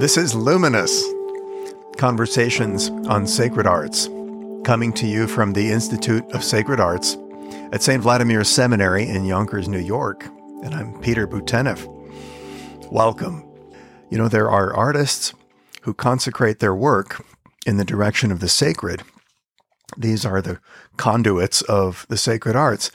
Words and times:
This 0.00 0.16
is 0.16 0.34
Luminous 0.34 1.04
Conversations 1.98 2.88
on 2.88 3.26
Sacred 3.26 3.66
Arts, 3.66 4.08
coming 4.64 4.94
to 4.94 5.06
you 5.06 5.26
from 5.26 5.52
the 5.52 5.70
Institute 5.70 6.24
of 6.32 6.42
Sacred 6.42 6.80
Arts 6.80 7.18
at 7.70 7.82
St. 7.82 8.02
Vladimir 8.02 8.42
Seminary 8.42 9.06
in 9.06 9.26
Yonkers, 9.26 9.68
New 9.68 9.78
York. 9.78 10.24
And 10.64 10.74
I'm 10.74 10.98
Peter 11.02 11.28
Bouteneff. 11.28 11.86
Welcome. 12.90 13.46
You 14.08 14.16
know, 14.16 14.28
there 14.28 14.50
are 14.50 14.74
artists 14.74 15.34
who 15.82 15.92
consecrate 15.92 16.60
their 16.60 16.74
work 16.74 17.22
in 17.66 17.76
the 17.76 17.84
direction 17.84 18.32
of 18.32 18.40
the 18.40 18.48
sacred. 18.48 19.02
These 19.98 20.24
are 20.24 20.40
the 20.40 20.60
conduits 20.96 21.60
of 21.60 22.06
the 22.08 22.16
sacred 22.16 22.56
arts. 22.56 22.90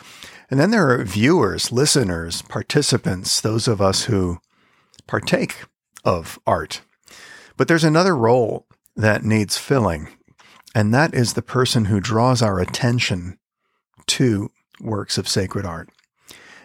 And 0.50 0.60
then 0.60 0.72
there 0.72 0.90
are 0.90 1.04
viewers, 1.04 1.72
listeners, 1.72 2.42
participants, 2.42 3.42
those 3.42 3.68
of 3.68 3.80
us 3.80 4.06
who 4.06 4.40
partake 5.06 5.66
of 6.04 6.40
art. 6.48 6.82
But 7.58 7.68
there's 7.68 7.84
another 7.84 8.16
role 8.16 8.68
that 8.96 9.24
needs 9.24 9.58
filling, 9.58 10.10
and 10.74 10.94
that 10.94 11.14
is 11.14 11.34
the 11.34 11.42
person 11.42 11.86
who 11.86 12.00
draws 12.00 12.42
our 12.42 12.60
attention 12.60 13.38
to 14.08 14.52
works 14.82 15.18
of 15.18 15.28
sacred 15.28 15.66
art. 15.66 15.90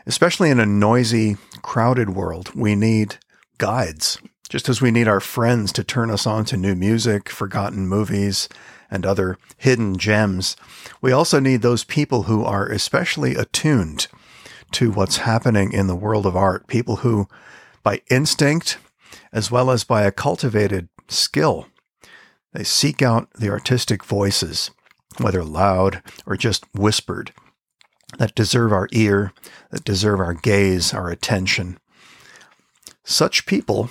Especially 0.06 0.50
in 0.50 0.58
a 0.58 0.66
noisy, 0.66 1.36
crowded 1.62 2.10
world, 2.10 2.54
we 2.54 2.74
need 2.74 3.16
guides, 3.58 4.18
just 4.48 4.68
as 4.68 4.80
we 4.80 4.90
need 4.90 5.06
our 5.06 5.20
friends 5.20 5.72
to 5.72 5.84
turn 5.84 6.10
us 6.10 6.26
on 6.26 6.44
to 6.46 6.56
new 6.56 6.74
music, 6.74 7.28
forgotten 7.28 7.86
movies, 7.86 8.48
and 8.90 9.06
other 9.06 9.38
hidden 9.56 9.96
gems. 9.96 10.56
We 11.00 11.12
also 11.12 11.38
need 11.38 11.62
those 11.62 11.84
people 11.84 12.24
who 12.24 12.44
are 12.44 12.66
especially 12.66 13.36
attuned 13.36 14.08
to 14.72 14.90
what's 14.90 15.18
happening 15.18 15.72
in 15.72 15.86
the 15.86 15.96
world 15.96 16.26
of 16.26 16.36
art, 16.36 16.66
people 16.66 16.96
who, 16.96 17.28
by 17.82 18.02
instinct, 18.10 18.78
as 19.32 19.50
well 19.50 19.70
as 19.70 19.84
by 19.84 20.02
a 20.02 20.12
cultivated 20.12 20.88
skill, 21.08 21.66
they 22.52 22.64
seek 22.64 23.02
out 23.02 23.28
the 23.34 23.48
artistic 23.48 24.04
voices, 24.04 24.70
whether 25.18 25.44
loud 25.44 26.02
or 26.26 26.36
just 26.36 26.64
whispered, 26.74 27.32
that 28.18 28.34
deserve 28.34 28.72
our 28.72 28.88
ear, 28.92 29.32
that 29.70 29.84
deserve 29.84 30.20
our 30.20 30.34
gaze, 30.34 30.92
our 30.92 31.10
attention. 31.10 31.78
Such 33.04 33.46
people, 33.46 33.88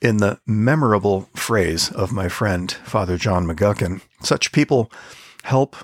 in 0.00 0.18
the 0.18 0.40
memorable 0.46 1.28
phrase 1.34 1.90
of 1.90 2.12
my 2.12 2.28
friend, 2.28 2.70
Father 2.70 3.16
John 3.16 3.46
McGuckin, 3.46 4.02
such 4.22 4.52
people 4.52 4.90
help 5.44 5.76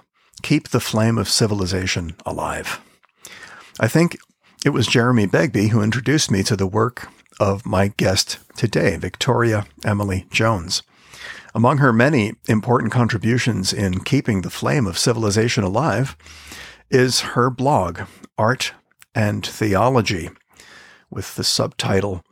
keep 0.42 0.68
the 0.68 0.80
flame 0.80 1.18
of 1.18 1.28
civilization 1.28 2.14
alive. 2.26 2.80
I 3.80 3.88
think 3.88 4.18
it 4.64 4.70
was 4.70 4.86
Jeremy 4.86 5.26
Begbie 5.26 5.68
who 5.68 5.82
introduced 5.82 6.30
me 6.30 6.42
to 6.44 6.56
the 6.56 6.66
work 6.66 7.08
of 7.40 7.66
my 7.66 7.88
guest 7.88 8.38
today, 8.56 8.96
Victoria 8.96 9.66
Emily 9.84 10.26
Jones. 10.30 10.82
Among 11.54 11.78
her 11.78 11.92
many 11.92 12.34
important 12.48 12.92
contributions 12.92 13.72
in 13.72 14.00
keeping 14.00 14.42
the 14.42 14.50
flame 14.50 14.86
of 14.86 14.98
civilization 14.98 15.64
alive 15.64 16.16
is 16.90 17.20
her 17.20 17.50
blog, 17.50 18.02
Art 18.38 18.72
and 19.14 19.46
Theology, 19.46 20.30
with 21.10 21.34
the 21.36 21.44
subtitle 21.44 22.24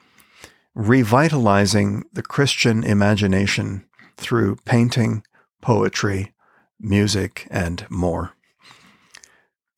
Revitalizing 0.74 2.04
the 2.12 2.22
Christian 2.22 2.84
Imagination 2.84 3.84
Through 4.16 4.56
Painting, 4.64 5.24
Poetry, 5.60 6.32
Music, 6.78 7.46
and 7.50 7.86
More. 7.90 8.32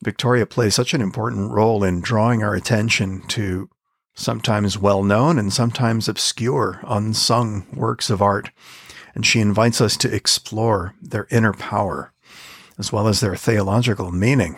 Victoria 0.05 0.47
plays 0.47 0.75
such 0.75 0.95
an 0.95 1.01
important 1.01 1.51
role 1.51 1.83
in 1.83 2.01
drawing 2.01 2.42
our 2.42 2.55
attention 2.55 3.23
to 3.29 3.69
sometimes 4.15 4.79
well 4.79 5.03
known 5.03 5.39
and 5.39 5.53
sometimes 5.53 6.09
obscure, 6.09 6.81
unsung 6.85 7.67
works 7.75 8.11
of 8.11 8.23
art. 8.23 8.51
And 9.15 9.27
she 9.27 9.41
invites 9.41 9.81
us 9.81 9.97
to 9.99 10.15
explore 10.15 10.95
their 11.03 11.27
inner 11.31 11.53
power 11.53 12.13
as 12.79 12.93
well 12.93 13.09
as 13.09 13.21
their 13.21 13.37
theological 13.37 14.11
meaning. 14.11 14.57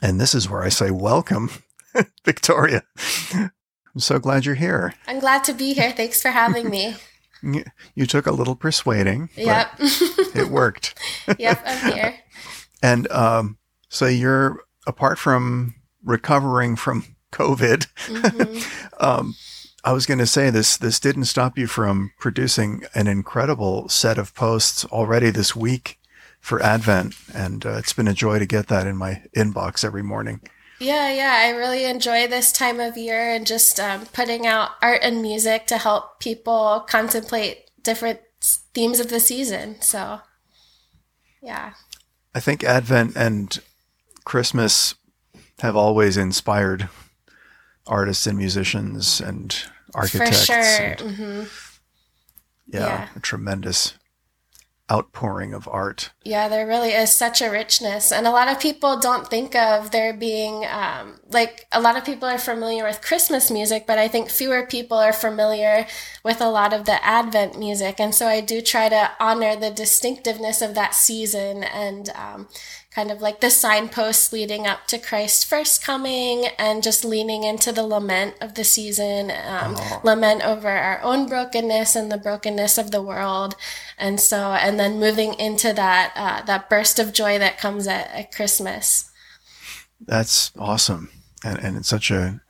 And 0.00 0.20
this 0.20 0.34
is 0.34 0.48
where 0.48 0.62
I 0.62 0.68
say, 0.70 0.90
Welcome, 0.90 1.50
Victoria. 2.24 2.82
I'm 3.34 4.00
so 4.00 4.18
glad 4.18 4.46
you're 4.46 4.54
here. 4.54 4.94
I'm 5.06 5.20
glad 5.20 5.44
to 5.44 5.52
be 5.52 5.74
here. 5.74 5.92
Thanks 5.92 6.20
for 6.20 6.30
having 6.30 6.70
me. 6.70 6.96
You 7.96 8.06
took 8.06 8.28
a 8.28 8.30
little 8.30 8.54
persuading. 8.54 9.28
Yep. 9.34 9.72
it 9.80 10.46
worked. 10.48 10.96
yep, 11.40 11.60
I'm 11.66 11.92
here. 11.92 12.14
And 12.84 13.10
um, 13.10 13.58
so 13.88 14.06
you're, 14.06 14.60
apart 14.86 15.18
from 15.18 15.74
recovering 16.04 16.76
from 16.76 17.11
COVID, 17.32 17.86
mm-hmm. 18.06 18.84
um, 19.04 19.34
I 19.84 19.92
was 19.92 20.06
going 20.06 20.18
to 20.18 20.26
say 20.26 20.50
this. 20.50 20.76
This 20.76 21.00
didn't 21.00 21.24
stop 21.24 21.58
you 21.58 21.66
from 21.66 22.12
producing 22.18 22.84
an 22.94 23.08
incredible 23.08 23.88
set 23.88 24.18
of 24.18 24.34
posts 24.34 24.84
already 24.86 25.30
this 25.30 25.56
week 25.56 25.98
for 26.40 26.62
Advent, 26.62 27.14
and 27.34 27.64
uh, 27.66 27.78
it's 27.78 27.92
been 27.92 28.08
a 28.08 28.14
joy 28.14 28.38
to 28.38 28.46
get 28.46 28.68
that 28.68 28.86
in 28.86 28.96
my 28.96 29.22
inbox 29.36 29.84
every 29.84 30.02
morning. 30.02 30.40
Yeah, 30.78 31.12
yeah, 31.12 31.36
I 31.38 31.50
really 31.50 31.84
enjoy 31.84 32.26
this 32.26 32.50
time 32.50 32.80
of 32.80 32.96
year 32.96 33.32
and 33.32 33.46
just 33.46 33.78
um, 33.78 34.06
putting 34.06 34.46
out 34.46 34.70
art 34.82 35.00
and 35.02 35.22
music 35.22 35.66
to 35.68 35.78
help 35.78 36.18
people 36.18 36.84
contemplate 36.88 37.70
different 37.82 38.20
themes 38.74 38.98
of 38.98 39.08
the 39.08 39.20
season. 39.20 39.80
So, 39.80 40.20
yeah. 41.40 41.74
I 42.34 42.40
think 42.40 42.64
Advent 42.64 43.16
and 43.16 43.60
Christmas 44.24 44.96
have 45.60 45.76
always 45.76 46.16
inspired 46.16 46.88
artists 47.86 48.26
and 48.26 48.38
musicians 48.38 49.20
and 49.20 49.64
architects. 49.94 50.46
For 50.46 50.52
sure. 50.52 50.62
And, 50.62 50.98
mm-hmm. 50.98 51.42
yeah, 52.68 52.80
yeah, 52.80 53.08
a 53.16 53.20
tremendous 53.20 53.94
outpouring 54.90 55.54
of 55.54 55.66
art. 55.68 56.10
Yeah, 56.22 56.48
there 56.48 56.66
really 56.66 56.90
is 56.90 57.10
such 57.10 57.40
a 57.40 57.50
richness. 57.50 58.12
And 58.12 58.26
a 58.26 58.30
lot 58.30 58.48
of 58.48 58.60
people 58.60 58.98
don't 59.00 59.28
think 59.28 59.54
of 59.54 59.90
there 59.90 60.12
being, 60.12 60.66
um, 60.66 61.20
like, 61.32 61.66
a 61.72 61.80
lot 61.80 61.96
of 61.96 62.04
people 62.04 62.28
are 62.28 62.38
familiar 62.38 62.84
with 62.84 63.02
Christmas 63.02 63.50
music, 63.50 63.86
but 63.86 63.98
I 63.98 64.08
think 64.08 64.30
fewer 64.30 64.66
people 64.66 64.98
are 64.98 65.12
familiar 65.12 65.86
with 66.24 66.40
a 66.40 66.48
lot 66.48 66.72
of 66.72 66.84
the 66.84 67.04
Advent 67.04 67.58
music. 67.58 68.00
And 68.00 68.14
so 68.14 68.26
I 68.26 68.40
do 68.40 68.60
try 68.60 68.88
to 68.88 69.10
honor 69.18 69.56
the 69.56 69.70
distinctiveness 69.70 70.62
of 70.62 70.74
that 70.74 70.94
season 70.94 71.64
and, 71.64 72.10
um, 72.10 72.48
kind 72.94 73.10
of 73.10 73.22
like 73.22 73.40
the 73.40 73.48
signposts 73.48 74.34
leading 74.34 74.66
up 74.66 74.86
to 74.86 74.98
Christ's 74.98 75.44
first 75.44 75.82
coming 75.82 76.48
and 76.58 76.82
just 76.82 77.06
leaning 77.06 77.42
into 77.42 77.72
the 77.72 77.82
lament 77.82 78.34
of 78.40 78.54
the 78.54 78.64
season, 78.64 79.30
um, 79.30 79.76
oh. 79.78 80.00
lament 80.04 80.44
over 80.44 80.68
our 80.68 81.00
own 81.02 81.26
brokenness 81.26 81.96
and 81.96 82.12
the 82.12 82.18
brokenness 82.18 82.76
of 82.76 82.90
the 82.90 83.00
world. 83.00 83.54
And 83.96 84.20
so, 84.20 84.52
and 84.52 84.78
then 84.78 85.00
moving 85.00 85.32
into 85.34 85.72
that, 85.72 86.12
uh, 86.14 86.44
that 86.44 86.68
burst 86.68 86.98
of 86.98 87.14
joy 87.14 87.38
that 87.38 87.56
comes 87.56 87.86
at, 87.86 88.10
at 88.12 88.30
Christmas. 88.30 89.10
That's 89.98 90.52
awesome. 90.58 91.08
And, 91.44 91.58
and 91.58 91.76
it's 91.76 91.88
such 91.88 92.10
a 92.10 92.40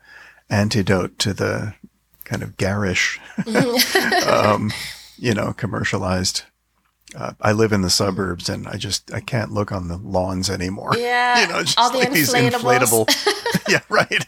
antidote 0.50 1.18
to 1.20 1.32
the 1.32 1.74
kind 2.24 2.42
of 2.42 2.56
garish, 2.56 3.20
um, 4.26 4.72
you 5.16 5.34
know, 5.34 5.52
commercialized 5.52 6.44
uh, 7.14 7.32
I 7.40 7.52
live 7.52 7.72
in 7.72 7.82
the 7.82 7.90
suburbs 7.90 8.48
and 8.48 8.66
I 8.66 8.76
just 8.76 9.12
I 9.12 9.20
can't 9.20 9.52
look 9.52 9.72
on 9.72 9.88
the 9.88 9.96
lawns 9.96 10.48
anymore. 10.48 10.92
Yeah, 11.02 11.40
you 11.42 11.48
know, 11.48 11.62
just 11.62 11.78
all 11.78 11.90
the 11.90 11.98
like 11.98 12.12
these 12.12 12.32
inflatable, 12.32 13.08
yeah, 13.68 13.80
right. 13.88 14.24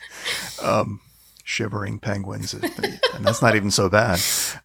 Um, 0.60 1.00
shivering 1.44 1.98
penguins, 1.98 2.52
and 2.52 3.24
that's 3.24 3.40
not 3.40 3.54
even 3.54 3.70
so 3.70 3.88
bad. 3.88 4.20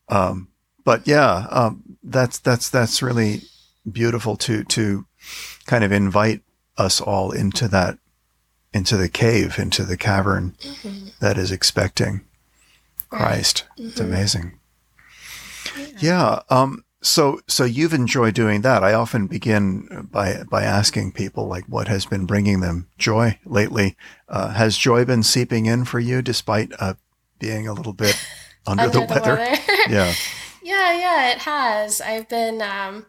Um, 0.07 0.47
but 0.83 1.07
yeah, 1.07 1.47
um, 1.51 1.83
that's 2.03 2.39
that's 2.39 2.69
that's 2.69 3.01
really 3.03 3.43
beautiful 3.89 4.35
to 4.38 4.63
to 4.65 5.05
kind 5.65 5.83
of 5.83 5.91
invite 5.91 6.41
us 6.77 6.99
all 6.99 7.31
into 7.31 7.67
that 7.67 7.99
into 8.74 8.97
the 8.97 9.09
cave, 9.09 9.57
into 9.57 9.84
the 9.84 9.97
cavern 9.97 10.56
mm-hmm. 10.62 11.09
that 11.19 11.38
is 11.38 11.52
expecting 11.52 12.22
Christ. 13.09 13.66
Right. 13.69 13.80
Mm-hmm. 13.80 13.90
It's 13.90 14.00
amazing. 14.00 14.59
Yeah. 15.77 15.88
yeah 16.00 16.42
um, 16.50 16.83
so, 17.01 17.39
so 17.48 17.63
you've 17.63 17.94
enjoyed 17.94 18.33
doing 18.33 18.62
that. 18.62 18.83
I 18.83 18.94
often 18.94 19.27
begin 19.27 20.10
by 20.12 20.44
by 20.44 20.63
asking 20.63 21.13
people 21.13 21.48
like, 21.48 21.66
what 21.66 21.88
has 21.88 22.06
been 22.06 22.25
bringing 22.25 22.60
them 22.60 22.88
joy 22.98 23.39
lately? 23.45 23.95
Uh, 24.27 24.50
has 24.50 24.77
joy 24.77 25.06
been 25.06 25.24
seeping 25.24 25.65
in 25.65 25.86
for 25.86 26.00
you, 26.00 26.22
despite 26.22 26.72
uh, 26.80 26.95
being 27.39 27.68
a 27.68 27.74
little 27.74 27.94
bit 27.94 28.19
under, 28.68 28.83
under 28.83 29.00
the, 29.00 29.06
the 29.06 29.13
weather? 29.13 29.36
weather. 29.36 29.62
yeah, 29.89 30.13
yeah, 30.63 31.00
yeah. 31.00 31.31
It 31.31 31.39
has. 31.39 32.01
I've 32.01 32.27
been. 32.27 32.62
Um, 32.62 33.06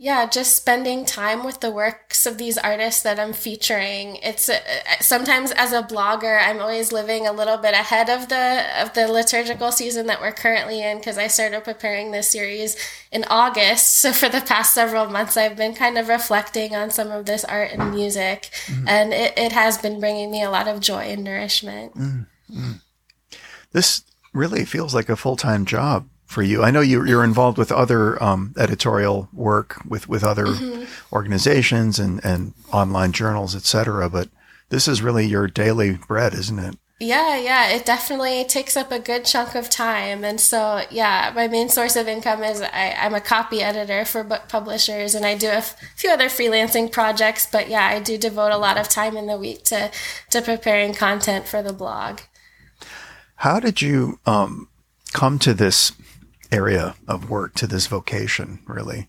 yeah, 0.00 0.28
just 0.28 0.54
spending 0.54 1.04
time 1.04 1.44
with 1.44 1.58
the 1.58 1.72
works 1.72 2.24
of 2.24 2.38
these 2.38 2.56
artists 2.56 3.02
that 3.02 3.18
I'm 3.18 3.32
featuring. 3.32 4.20
It's 4.22 4.48
uh, 4.48 4.60
sometimes 5.00 5.50
as 5.50 5.72
a 5.72 5.82
blogger, 5.82 6.40
I'm 6.40 6.60
always 6.60 6.92
living 6.92 7.26
a 7.26 7.32
little 7.32 7.56
bit 7.56 7.74
ahead 7.74 8.08
of 8.08 8.28
the 8.28 8.64
of 8.80 8.94
the 8.94 9.08
liturgical 9.08 9.72
season 9.72 10.06
that 10.06 10.20
we're 10.20 10.30
currently 10.30 10.80
in 10.80 10.98
because 10.98 11.18
I 11.18 11.26
started 11.26 11.64
preparing 11.64 12.12
this 12.12 12.28
series 12.28 12.76
in 13.10 13.24
August. 13.28 13.98
So 13.98 14.12
for 14.12 14.28
the 14.28 14.40
past 14.40 14.72
several 14.72 15.06
months, 15.06 15.36
I've 15.36 15.56
been 15.56 15.74
kind 15.74 15.98
of 15.98 16.06
reflecting 16.06 16.76
on 16.76 16.92
some 16.92 17.10
of 17.10 17.26
this 17.26 17.44
art 17.44 17.72
and 17.72 17.90
music, 17.90 18.50
mm-hmm. 18.66 18.86
and 18.86 19.12
it, 19.12 19.36
it 19.36 19.50
has 19.50 19.78
been 19.78 19.98
bringing 19.98 20.30
me 20.30 20.44
a 20.44 20.50
lot 20.50 20.68
of 20.68 20.78
joy 20.78 21.06
and 21.06 21.24
nourishment. 21.24 21.96
Mm-hmm. 21.96 22.72
This 23.72 24.04
really 24.32 24.64
feels 24.64 24.94
like 24.94 25.08
a 25.08 25.16
full 25.16 25.34
time 25.34 25.64
job 25.64 26.08
for 26.28 26.42
you? 26.42 26.62
I 26.62 26.70
know 26.70 26.82
you, 26.82 27.04
you're 27.06 27.24
involved 27.24 27.56
with 27.56 27.72
other 27.72 28.22
um, 28.22 28.54
editorial 28.58 29.30
work 29.32 29.82
with, 29.88 30.08
with 30.08 30.22
other 30.22 30.46
mm-hmm. 30.46 30.84
organizations 31.12 31.98
and, 31.98 32.22
and 32.22 32.52
online 32.70 33.12
journals, 33.12 33.56
et 33.56 33.62
cetera, 33.62 34.10
but 34.10 34.28
this 34.68 34.86
is 34.86 35.00
really 35.00 35.26
your 35.26 35.48
daily 35.48 35.92
bread, 35.92 36.34
isn't 36.34 36.58
it? 36.58 36.76
Yeah, 37.00 37.38
yeah, 37.38 37.70
it 37.70 37.86
definitely 37.86 38.44
takes 38.44 38.76
up 38.76 38.92
a 38.92 38.98
good 38.98 39.24
chunk 39.24 39.54
of 39.54 39.70
time. 39.70 40.22
And 40.22 40.38
so, 40.40 40.82
yeah, 40.90 41.32
my 41.34 41.48
main 41.48 41.68
source 41.68 41.96
of 41.96 42.08
income 42.08 42.42
is 42.42 42.60
I, 42.60 42.92
am 42.96 43.14
a 43.14 43.20
copy 43.20 43.62
editor 43.62 44.04
for 44.04 44.22
book 44.24 44.48
publishers 44.48 45.14
and 45.14 45.24
I 45.24 45.36
do 45.36 45.46
a 45.46 45.58
f- 45.58 45.80
few 45.96 46.10
other 46.10 46.28
freelancing 46.28 46.90
projects. 46.90 47.46
But 47.50 47.70
yeah, 47.70 47.86
I 47.86 48.00
do 48.00 48.18
devote 48.18 48.50
a 48.50 48.58
lot 48.58 48.76
of 48.76 48.88
time 48.88 49.16
in 49.16 49.26
the 49.26 49.38
week 49.38 49.62
to, 49.66 49.92
to 50.30 50.42
preparing 50.42 50.92
content 50.92 51.46
for 51.46 51.62
the 51.62 51.72
blog. 51.72 52.20
How 53.36 53.60
did 53.60 53.80
you 53.80 54.18
um, 54.26 54.68
come 55.12 55.38
to 55.38 55.54
this 55.54 55.92
area 56.50 56.94
of 57.06 57.30
work, 57.30 57.54
to 57.54 57.66
this 57.66 57.86
vocation, 57.86 58.60
really? 58.66 59.08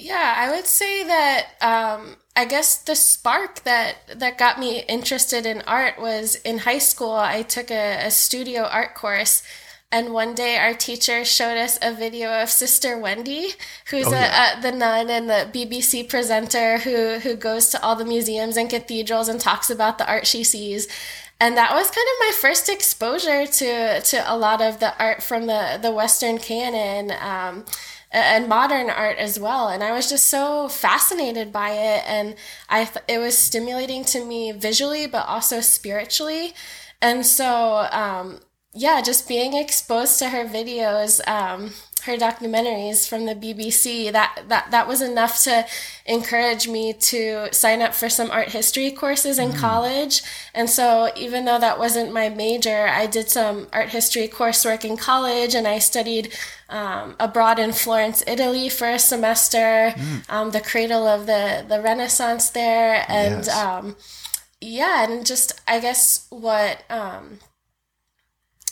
Yeah, 0.00 0.34
I 0.36 0.50
would 0.50 0.66
say 0.66 1.04
that 1.04 1.48
um, 1.60 2.16
I 2.34 2.46
guess 2.46 2.78
the 2.78 2.96
spark 2.96 3.64
that 3.64 3.96
that 4.16 4.38
got 4.38 4.58
me 4.58 4.82
interested 4.88 5.44
in 5.44 5.62
art 5.66 6.00
was 6.00 6.36
in 6.36 6.58
high 6.58 6.78
school. 6.78 7.12
I 7.12 7.42
took 7.42 7.70
a, 7.70 8.06
a 8.06 8.10
studio 8.10 8.62
art 8.62 8.94
course, 8.94 9.42
and 9.92 10.14
one 10.14 10.34
day 10.34 10.56
our 10.56 10.72
teacher 10.72 11.22
showed 11.26 11.58
us 11.58 11.78
a 11.82 11.92
video 11.92 12.30
of 12.30 12.48
Sister 12.48 12.96
Wendy, 12.96 13.50
who's 13.90 14.06
oh, 14.06 14.12
yeah. 14.12 14.54
a, 14.54 14.58
a, 14.58 14.62
the 14.62 14.72
nun 14.72 15.10
and 15.10 15.28
the 15.28 15.50
BBC 15.52 16.08
presenter 16.08 16.78
who 16.78 17.18
who 17.18 17.36
goes 17.36 17.68
to 17.68 17.82
all 17.82 17.94
the 17.94 18.06
museums 18.06 18.56
and 18.56 18.70
cathedrals 18.70 19.28
and 19.28 19.38
talks 19.38 19.68
about 19.68 19.98
the 19.98 20.08
art 20.08 20.26
she 20.26 20.42
sees. 20.42 20.88
And 21.40 21.56
that 21.56 21.72
was 21.72 21.90
kind 21.90 22.06
of 22.06 22.26
my 22.26 22.32
first 22.38 22.68
exposure 22.68 23.46
to 23.46 24.00
to 24.00 24.32
a 24.32 24.36
lot 24.36 24.60
of 24.60 24.78
the 24.78 24.96
art 25.02 25.22
from 25.22 25.46
the 25.46 25.78
the 25.80 25.90
Western 25.90 26.38
canon. 26.38 27.12
Um, 27.20 27.64
and 28.12 28.48
modern 28.48 28.90
art 28.90 29.18
as 29.18 29.38
well 29.38 29.68
and 29.68 29.84
i 29.84 29.92
was 29.92 30.08
just 30.08 30.26
so 30.26 30.68
fascinated 30.68 31.52
by 31.52 31.70
it 31.70 32.02
and 32.06 32.34
i 32.68 32.84
th- 32.84 33.04
it 33.06 33.18
was 33.18 33.38
stimulating 33.38 34.04
to 34.04 34.24
me 34.24 34.50
visually 34.50 35.06
but 35.06 35.26
also 35.28 35.60
spiritually 35.60 36.52
and 37.00 37.24
so 37.24 37.88
um, 37.92 38.40
yeah 38.74 39.00
just 39.00 39.28
being 39.28 39.54
exposed 39.54 40.18
to 40.18 40.30
her 40.30 40.44
videos 40.44 41.20
um, 41.28 41.70
her 42.04 42.16
documentaries 42.16 43.08
from 43.08 43.26
the 43.26 43.34
BBC, 43.34 44.10
that, 44.12 44.44
that, 44.48 44.70
that 44.70 44.88
was 44.88 45.00
enough 45.00 45.42
to 45.44 45.66
encourage 46.06 46.68
me 46.68 46.92
to 46.92 47.48
sign 47.52 47.82
up 47.82 47.94
for 47.94 48.08
some 48.08 48.30
art 48.30 48.48
history 48.48 48.90
courses 48.90 49.38
in 49.38 49.50
mm. 49.50 49.58
college. 49.58 50.22
And 50.54 50.68
so 50.68 51.10
even 51.16 51.44
though 51.44 51.58
that 51.58 51.78
wasn't 51.78 52.12
my 52.12 52.28
major, 52.28 52.86
I 52.88 53.06
did 53.06 53.28
some 53.28 53.68
art 53.72 53.90
history 53.90 54.28
coursework 54.28 54.84
in 54.84 54.96
college 54.96 55.54
and 55.54 55.66
I 55.66 55.78
studied 55.78 56.32
um, 56.68 57.16
abroad 57.18 57.58
in 57.58 57.72
Florence, 57.72 58.22
Italy 58.26 58.68
for 58.68 58.88
a 58.88 58.98
semester, 58.98 59.92
mm. 59.96 60.30
um, 60.30 60.50
the 60.50 60.60
cradle 60.60 61.06
of 61.06 61.26
the, 61.26 61.64
the 61.68 61.80
Renaissance 61.80 62.50
there. 62.50 63.04
And, 63.08 63.46
yes. 63.46 63.56
um, 63.56 63.96
yeah, 64.60 65.10
and 65.10 65.24
just, 65.24 65.60
I 65.66 65.80
guess 65.80 66.26
what, 66.30 66.84
um, 66.90 67.40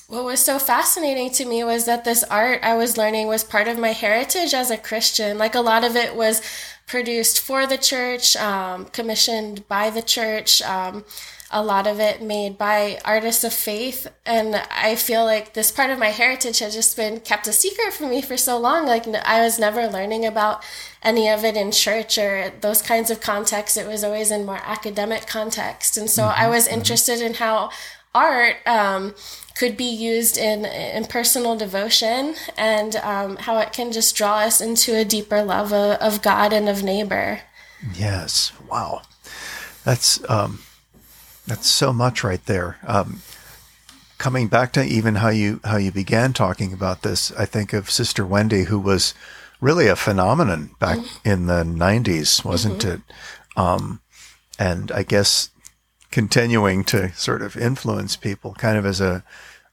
what 0.08 0.24
was 0.24 0.40
so 0.40 0.58
fascinating 0.58 1.30
to 1.30 1.44
me 1.44 1.62
was 1.62 1.84
that 1.84 2.04
this 2.04 2.24
art 2.24 2.60
I 2.62 2.74
was 2.74 2.96
learning 2.96 3.26
was 3.26 3.44
part 3.44 3.68
of 3.68 3.78
my 3.78 3.92
heritage 3.92 4.54
as 4.54 4.70
a 4.70 4.78
Christian. 4.78 5.36
Like 5.36 5.54
a 5.54 5.60
lot 5.60 5.84
of 5.84 5.96
it 5.96 6.16
was 6.16 6.40
produced 6.86 7.38
for 7.40 7.66
the 7.66 7.76
church, 7.76 8.34
um, 8.36 8.86
commissioned 8.86 9.68
by 9.68 9.90
the 9.90 10.00
church, 10.00 10.62
um, 10.62 11.04
a 11.50 11.62
lot 11.62 11.86
of 11.86 12.00
it 12.00 12.22
made 12.22 12.56
by 12.56 12.98
artists 13.04 13.44
of 13.44 13.52
faith. 13.52 14.06
And 14.24 14.56
I 14.56 14.94
feel 14.94 15.24
like 15.24 15.52
this 15.52 15.70
part 15.70 15.90
of 15.90 15.98
my 15.98 16.08
heritage 16.08 16.60
has 16.60 16.74
just 16.74 16.96
been 16.96 17.20
kept 17.20 17.46
a 17.46 17.52
secret 17.52 17.92
from 17.92 18.08
me 18.08 18.22
for 18.22 18.38
so 18.38 18.58
long. 18.58 18.86
Like 18.86 19.06
I 19.06 19.42
was 19.42 19.58
never 19.58 19.88
learning 19.88 20.24
about 20.24 20.62
any 21.02 21.28
of 21.28 21.44
it 21.44 21.56
in 21.56 21.70
church 21.70 22.16
or 22.16 22.52
those 22.62 22.80
kinds 22.80 23.10
of 23.10 23.20
contexts. 23.20 23.76
It 23.76 23.86
was 23.86 24.04
always 24.04 24.30
in 24.30 24.46
more 24.46 24.60
academic 24.64 25.26
context. 25.26 25.98
And 25.98 26.08
so 26.08 26.22
mm-hmm. 26.22 26.40
I 26.40 26.48
was 26.48 26.64
mm-hmm. 26.64 26.78
interested 26.78 27.20
in 27.20 27.34
how 27.34 27.70
art 28.14 28.56
um, 28.66 29.14
could 29.56 29.76
be 29.76 29.84
used 29.84 30.36
in 30.36 30.64
in 30.64 31.04
personal 31.04 31.56
devotion 31.56 32.34
and 32.56 32.96
um, 32.96 33.36
how 33.36 33.58
it 33.58 33.72
can 33.72 33.92
just 33.92 34.16
draw 34.16 34.38
us 34.38 34.60
into 34.60 34.96
a 34.96 35.04
deeper 35.04 35.42
love 35.42 35.72
of, 35.72 35.98
of 36.00 36.22
God 36.22 36.52
and 36.52 36.68
of 36.68 36.82
neighbor. 36.82 37.40
Yes, 37.94 38.52
wow, 38.68 39.02
that's 39.84 40.28
um, 40.30 40.60
that's 41.46 41.66
so 41.66 41.92
much 41.92 42.22
right 42.24 42.44
there. 42.46 42.76
Um, 42.86 43.22
coming 44.18 44.48
back 44.48 44.72
to 44.72 44.84
even 44.84 45.16
how 45.16 45.28
you 45.28 45.60
how 45.64 45.76
you 45.76 45.90
began 45.92 46.32
talking 46.32 46.72
about 46.72 47.02
this, 47.02 47.32
I 47.32 47.46
think 47.46 47.72
of 47.72 47.90
Sister 47.90 48.26
Wendy, 48.26 48.64
who 48.64 48.78
was 48.78 49.14
really 49.60 49.86
a 49.86 49.96
phenomenon 49.96 50.70
back 50.78 50.98
mm-hmm. 50.98 51.28
in 51.28 51.46
the 51.46 51.64
'90s, 51.64 52.44
wasn't 52.44 52.80
mm-hmm. 52.80 52.94
it? 52.96 53.00
Um, 53.56 54.00
and 54.58 54.90
I 54.92 55.04
guess 55.04 55.50
continuing 56.10 56.84
to 56.84 57.12
sort 57.12 57.42
of 57.42 57.56
influence 57.56 58.16
people, 58.16 58.54
kind 58.54 58.78
of 58.78 58.86
as 58.86 59.00
a 59.00 59.24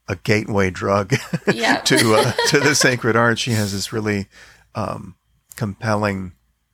a 0.08 0.16
gateway 0.18 0.70
drug 0.70 1.10
to 1.84 2.16
uh, 2.16 2.32
to 2.48 2.60
the 2.60 2.76
sacred 2.76 3.16
art. 3.16 3.40
She 3.40 3.52
has 3.52 3.74
this 3.74 3.92
really 3.92 4.28
um, 4.76 5.16
compelling, 5.56 6.34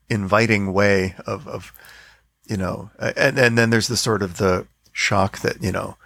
inviting 0.10 0.74
way 0.74 1.16
of 1.26 1.48
of 1.48 1.74
you 2.48 2.58
know, 2.58 2.92
and 3.00 3.40
and 3.40 3.58
then 3.58 3.70
there's 3.70 3.88
the 3.88 3.98
sort 3.98 4.22
of 4.22 4.38
the 4.38 4.68
shock 4.92 5.40
that 5.40 5.62
you 5.64 5.72
know, 5.72 5.98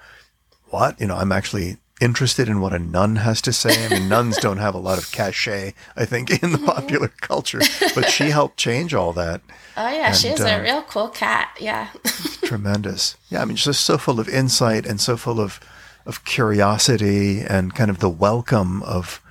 what 0.65 0.99
you 0.99 1.07
know, 1.07 1.15
I'm 1.15 1.31
actually 1.31 1.77
interested 2.01 2.49
in 2.49 2.59
what 2.59 2.73
a 2.73 2.79
nun 2.79 3.17
has 3.17 3.41
to 3.41 3.53
say. 3.53 3.85
I 3.85 3.89
mean, 3.89 4.09
nuns 4.09 4.37
don't 4.37 4.57
have 4.57 4.75
a 4.75 4.79
lot 4.79 4.97
of 4.97 5.11
cachet, 5.11 5.73
I 5.95 6.05
think, 6.05 6.29
in 6.29 6.51
the 6.51 6.57
mm-hmm. 6.57 6.65
popular 6.65 7.07
culture, 7.07 7.61
but 7.93 8.09
she 8.09 8.29
helped 8.29 8.57
change 8.57 8.93
all 8.93 9.13
that. 9.13 9.41
Oh 9.77 9.89
yeah, 9.89 10.07
and, 10.07 10.15
she's 10.15 10.39
a 10.39 10.59
uh, 10.59 10.61
real 10.61 10.81
cool 10.83 11.09
cat. 11.09 11.55
Yeah, 11.59 11.89
tremendous. 12.43 13.17
Yeah, 13.29 13.41
I 13.41 13.45
mean, 13.45 13.57
she's 13.57 13.65
just 13.65 13.85
so 13.85 13.97
full 13.97 14.19
of 14.19 14.29
insight 14.29 14.85
and 14.85 14.99
so 14.99 15.17
full 15.17 15.39
of 15.39 15.59
of 16.05 16.23
curiosity 16.23 17.41
and 17.41 17.73
kind 17.73 17.89
of 17.89 17.99
the 17.99 18.09
welcome 18.09 18.83
of 18.83 19.21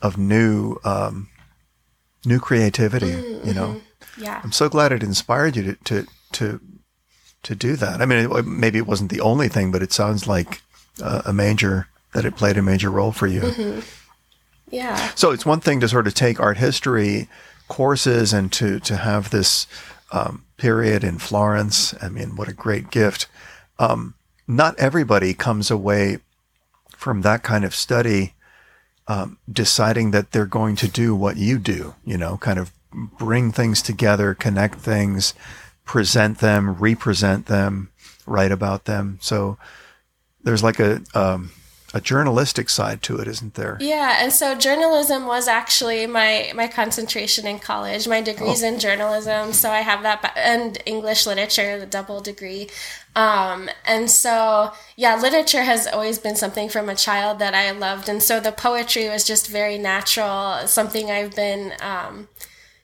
of 0.00 0.16
new 0.16 0.78
um, 0.84 1.28
new 2.24 2.40
creativity. 2.40 3.12
Mm-hmm. 3.12 3.48
You 3.48 3.54
know, 3.54 3.66
mm-hmm. 3.66 4.22
yeah. 4.22 4.40
I'm 4.42 4.52
so 4.52 4.68
glad 4.68 4.92
it 4.92 5.02
inspired 5.02 5.56
you 5.56 5.62
to 5.62 5.74
to 5.84 6.06
to, 6.32 6.60
to 7.42 7.54
do 7.54 7.76
that. 7.76 8.00
I 8.00 8.06
mean, 8.06 8.30
it, 8.30 8.46
maybe 8.46 8.78
it 8.78 8.86
wasn't 8.86 9.10
the 9.10 9.20
only 9.20 9.48
thing, 9.48 9.70
but 9.70 9.82
it 9.82 9.92
sounds 9.92 10.26
like 10.26 10.62
uh, 11.02 11.22
a 11.26 11.32
major 11.32 11.88
that 12.12 12.24
it 12.24 12.36
played 12.36 12.56
a 12.56 12.62
major 12.62 12.90
role 12.90 13.12
for 13.12 13.26
you. 13.26 13.42
Mm-hmm. 13.42 13.80
Yeah. 14.70 15.10
So 15.14 15.30
it's 15.30 15.46
one 15.46 15.60
thing 15.60 15.80
to 15.80 15.88
sort 15.88 16.06
of 16.06 16.14
take 16.14 16.40
art 16.40 16.56
history 16.58 17.28
courses 17.68 18.32
and 18.32 18.52
to 18.52 18.80
to 18.80 18.96
have 18.96 19.30
this 19.30 19.66
um, 20.12 20.44
period 20.56 21.04
in 21.04 21.18
Florence. 21.18 21.94
I 22.02 22.08
mean, 22.08 22.36
what 22.36 22.48
a 22.48 22.52
great 22.52 22.90
gift. 22.90 23.26
Um, 23.78 24.14
not 24.46 24.78
everybody 24.78 25.34
comes 25.34 25.70
away 25.70 26.18
from 26.96 27.22
that 27.22 27.42
kind 27.42 27.64
of 27.64 27.74
study 27.74 28.34
um, 29.08 29.38
deciding 29.50 30.12
that 30.12 30.32
they're 30.32 30.46
going 30.46 30.76
to 30.76 30.88
do 30.88 31.14
what 31.14 31.36
you 31.36 31.58
do, 31.58 31.94
you 32.04 32.16
know, 32.16 32.36
kind 32.36 32.58
of 32.58 32.72
bring 32.92 33.50
things 33.50 33.82
together, 33.82 34.34
connect 34.34 34.76
things, 34.76 35.34
present 35.84 36.38
them, 36.38 36.74
represent 36.74 37.46
them, 37.46 37.90
write 38.26 38.52
about 38.52 38.84
them. 38.84 39.18
So 39.20 39.58
there's 40.42 40.62
like 40.62 40.78
a, 40.78 41.02
um, 41.14 41.50
a 41.94 42.00
journalistic 42.00 42.70
side 42.70 43.02
to 43.02 43.18
it, 43.18 43.28
isn't 43.28 43.54
there? 43.54 43.76
Yeah, 43.80 44.16
and 44.20 44.32
so 44.32 44.54
journalism 44.54 45.26
was 45.26 45.46
actually 45.46 46.06
my 46.06 46.52
my 46.54 46.66
concentration 46.66 47.46
in 47.46 47.58
college. 47.58 48.08
My 48.08 48.22
degree's 48.22 48.62
oh. 48.62 48.68
in 48.68 48.78
journalism, 48.78 49.52
so 49.52 49.70
I 49.70 49.80
have 49.80 50.02
that 50.02 50.32
and 50.36 50.78
English 50.86 51.26
literature, 51.26 51.78
the 51.78 51.86
double 51.86 52.20
degree. 52.20 52.68
Um, 53.14 53.68
and 53.84 54.10
so 54.10 54.72
yeah, 54.96 55.16
literature 55.16 55.62
has 55.62 55.86
always 55.86 56.18
been 56.18 56.36
something 56.36 56.68
from 56.68 56.88
a 56.88 56.94
child 56.94 57.38
that 57.40 57.54
I 57.54 57.70
loved, 57.72 58.08
and 58.08 58.22
so 58.22 58.40
the 58.40 58.52
poetry 58.52 59.08
was 59.08 59.24
just 59.24 59.48
very 59.48 59.76
natural, 59.78 60.66
something 60.66 61.10
I've 61.10 61.36
been 61.36 61.74
um, 61.80 62.28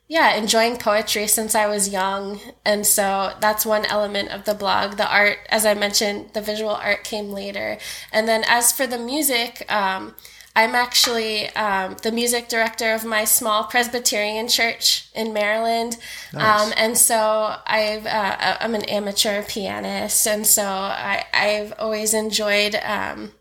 yeah, 0.08 0.34
enjoying 0.34 0.78
poetry 0.78 1.26
since 1.26 1.54
I 1.54 1.66
was 1.66 1.90
young. 1.90 2.40
And 2.64 2.86
so 2.86 3.34
that's 3.40 3.66
one 3.66 3.84
element 3.84 4.30
of 4.30 4.46
the 4.46 4.54
blog. 4.54 4.96
The 4.96 5.06
art, 5.06 5.38
as 5.50 5.66
I 5.66 5.74
mentioned, 5.74 6.30
the 6.32 6.40
visual 6.40 6.70
art 6.70 7.04
came 7.04 7.30
later. 7.30 7.76
And 8.10 8.26
then 8.26 8.42
as 8.48 8.72
for 8.72 8.86
the 8.86 8.98
music, 8.98 9.70
um, 9.70 10.14
I'm 10.56 10.74
actually 10.74 11.50
um, 11.50 11.96
the 12.02 12.10
music 12.10 12.48
director 12.48 12.94
of 12.94 13.04
my 13.04 13.24
small 13.24 13.64
Presbyterian 13.64 14.48
church 14.48 15.08
in 15.14 15.34
Maryland. 15.34 15.98
Nice. 16.32 16.62
Um, 16.62 16.72
and 16.78 16.96
so 16.96 17.56
I've, 17.66 18.06
uh, 18.06 18.56
I'm 18.60 18.74
an 18.74 18.84
amateur 18.84 19.42
pianist. 19.42 20.26
And 20.26 20.46
so 20.46 20.64
I, 20.64 21.26
I've 21.34 21.74
always 21.78 22.14
enjoyed 22.14 22.76
um, 22.82 23.32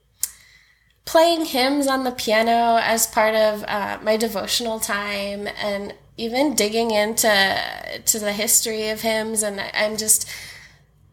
playing 1.08 1.46
hymns 1.46 1.88
on 1.88 2.04
the 2.04 2.12
piano 2.12 2.80
as 2.84 3.08
part 3.08 3.34
of 3.34 3.64
uh, 3.64 3.98
my 4.04 4.18
devotional 4.18 4.78
time 4.80 5.48
and 5.58 5.96
even 6.18 6.54
digging 6.54 6.92
into 6.92 7.58
to 8.06 8.20
the 8.20 8.34
history 8.34 8.90
of 8.90 9.02
hymns. 9.02 9.42
And 9.42 9.60
i'm 9.74 9.98
just 9.98 10.30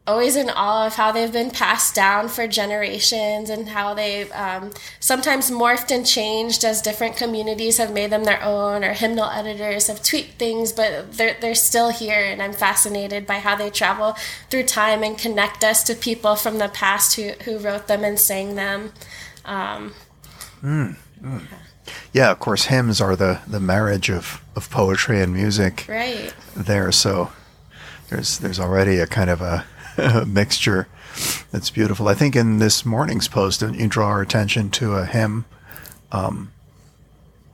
always 0.07 0.37
in 0.37 0.51
awe 0.51 0.87
of 0.87 0.97
how 0.97 1.13
they've 1.13 1.33
been 1.33 1.51
passed 1.51 1.95
down 1.95 2.29
for 2.29 2.47
generations 2.47 3.49
and 3.49 3.71
how 3.71 3.95
they've 3.95 4.31
um, 4.33 4.71
sometimes 5.01 5.51
morphed 5.51 5.91
and 5.91 6.05
changed 6.05 6.63
as 6.63 6.83
different 6.83 7.17
communities 7.17 7.79
have 7.79 7.91
made 7.91 8.11
them 8.11 8.25
their 8.25 8.43
own 8.43 8.85
or 8.85 8.93
hymnal 8.93 9.31
editors 9.31 9.87
have 9.87 10.03
tweaked 10.03 10.39
things 10.39 10.73
but 10.73 11.13
they're, 11.13 11.37
they're 11.41 11.55
still 11.55 11.91
here. 11.91 12.21
And 12.21 12.43
i'm 12.43 12.53
fascinated 12.53 13.27
by 13.27 13.39
how 13.39 13.55
they 13.55 13.71
travel 13.71 14.17
through 14.51 14.65
time 14.65 15.05
and 15.05 15.17
connect 15.17 15.63
us 15.63 15.85
to 15.85 15.95
people 15.95 16.35
from 16.35 16.59
the 16.59 16.69
past 16.69 17.15
who, 17.15 17.31
who 17.45 17.59
wrote 17.59 17.87
them 17.87 18.03
and 18.03 18.19
sang 18.19 18.57
them 18.57 18.93
um, 19.45 19.93
mm, 20.63 20.97
mm. 21.23 21.43
Yeah, 22.13 22.31
of 22.31 22.39
course, 22.39 22.67
hymns 22.67 23.01
are 23.01 23.17
the, 23.17 23.41
the 23.47 23.61
marriage 23.61 24.11
of, 24.11 24.43
of 24.57 24.71
poetry 24.71 25.21
and 25.21 25.35
music. 25.35 25.85
Right. 25.89 26.33
There, 26.57 26.91
so 26.93 27.31
there's 28.09 28.39
there's 28.39 28.61
already 28.61 28.99
a 28.99 29.07
kind 29.07 29.31
of 29.31 29.43
a 29.43 29.65
mixture 30.27 30.89
that's 31.51 31.71
beautiful. 31.71 32.09
I 32.09 32.15
think 32.15 32.37
in 32.37 32.59
this 32.59 32.85
morning's 32.85 33.29
post, 33.29 33.63
you 33.63 33.89
draw 33.89 34.09
our 34.09 34.23
attention 34.23 34.71
to 34.71 34.95
a 34.95 35.07
hymn 35.07 35.45
um, 36.13 36.53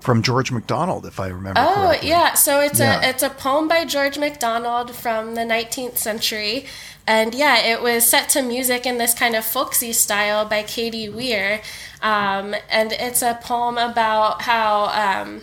from 0.01 0.23
George 0.23 0.51
MacDonald, 0.51 1.07
if 1.07 1.21
I 1.21 1.29
remember. 1.29 1.61
Oh, 1.61 1.75
correctly. 1.75 2.09
yeah. 2.09 2.35
So 2.35 2.61
it's 2.61 2.81
yeah. 2.81 3.05
a 3.05 3.11
it's 3.11 3.23
a 3.23 3.31
poem 3.31 3.69
by 3.69 3.85
George 3.85 4.19
MacDonald 4.19 4.95
from 4.95 5.35
the 5.35 5.43
19th 5.43 5.97
century, 5.97 6.67
and 7.07 7.35
yeah, 7.35 7.59
it 7.59 7.83
was 7.83 8.05
set 8.05 8.29
to 8.31 8.43
music 8.43 8.87
in 8.87 8.99
this 8.99 9.15
kind 9.15 9.35
of 9.35 9.45
folksy 9.45 9.93
style 9.93 10.45
by 10.45 10.63
Katie 10.63 11.09
Weir, 11.09 11.61
um, 12.03 12.55
and 12.71 12.93
it's 12.93 13.23
a 13.23 13.39
poem 13.43 13.79
about 13.79 14.43
how. 14.43 14.87
Um, 14.87 15.43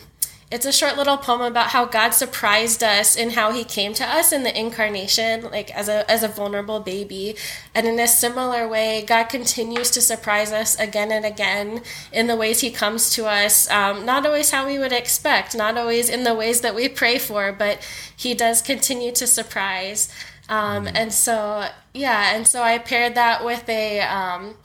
it's 0.49 0.65
a 0.65 0.71
short 0.71 0.95
little 0.95 1.17
poem 1.17 1.41
about 1.41 1.67
how 1.67 1.83
God 1.83 2.11
surprised 2.11 2.81
us 2.81 3.17
in 3.17 3.31
how 3.31 3.51
he 3.51 3.65
came 3.65 3.93
to 3.95 4.05
us 4.05 4.31
in 4.31 4.43
the 4.43 4.57
incarnation, 4.57 5.43
like 5.43 5.75
as 5.75 5.89
a 5.89 6.09
as 6.09 6.23
a 6.23 6.29
vulnerable 6.29 6.79
baby. 6.79 7.35
And 7.75 7.85
in 7.85 7.99
a 7.99 8.07
similar 8.07 8.65
way, 8.65 9.03
God 9.05 9.25
continues 9.25 9.91
to 9.91 10.01
surprise 10.01 10.53
us 10.53 10.79
again 10.79 11.11
and 11.11 11.25
again 11.25 11.81
in 12.13 12.27
the 12.27 12.37
ways 12.37 12.61
he 12.61 12.71
comes 12.71 13.09
to 13.15 13.25
us, 13.25 13.69
um, 13.69 14.05
not 14.05 14.25
always 14.25 14.51
how 14.51 14.65
we 14.65 14.79
would 14.79 14.93
expect, 14.93 15.53
not 15.53 15.77
always 15.77 16.07
in 16.07 16.23
the 16.23 16.33
ways 16.33 16.61
that 16.61 16.73
we 16.73 16.87
pray 16.87 17.19
for, 17.19 17.51
but 17.51 17.79
he 18.15 18.33
does 18.33 18.61
continue 18.61 19.11
to 19.13 19.27
surprise. 19.27 20.09
Um, 20.47 20.85
mm-hmm. 20.85 20.95
and 20.95 21.13
so, 21.13 21.67
yeah, 21.93 22.33
and 22.33 22.47
so 22.47 22.63
I 22.63 22.77
paired 22.77 23.15
that 23.15 23.43
with 23.43 23.67
a 23.67 23.99
um, 23.99 24.55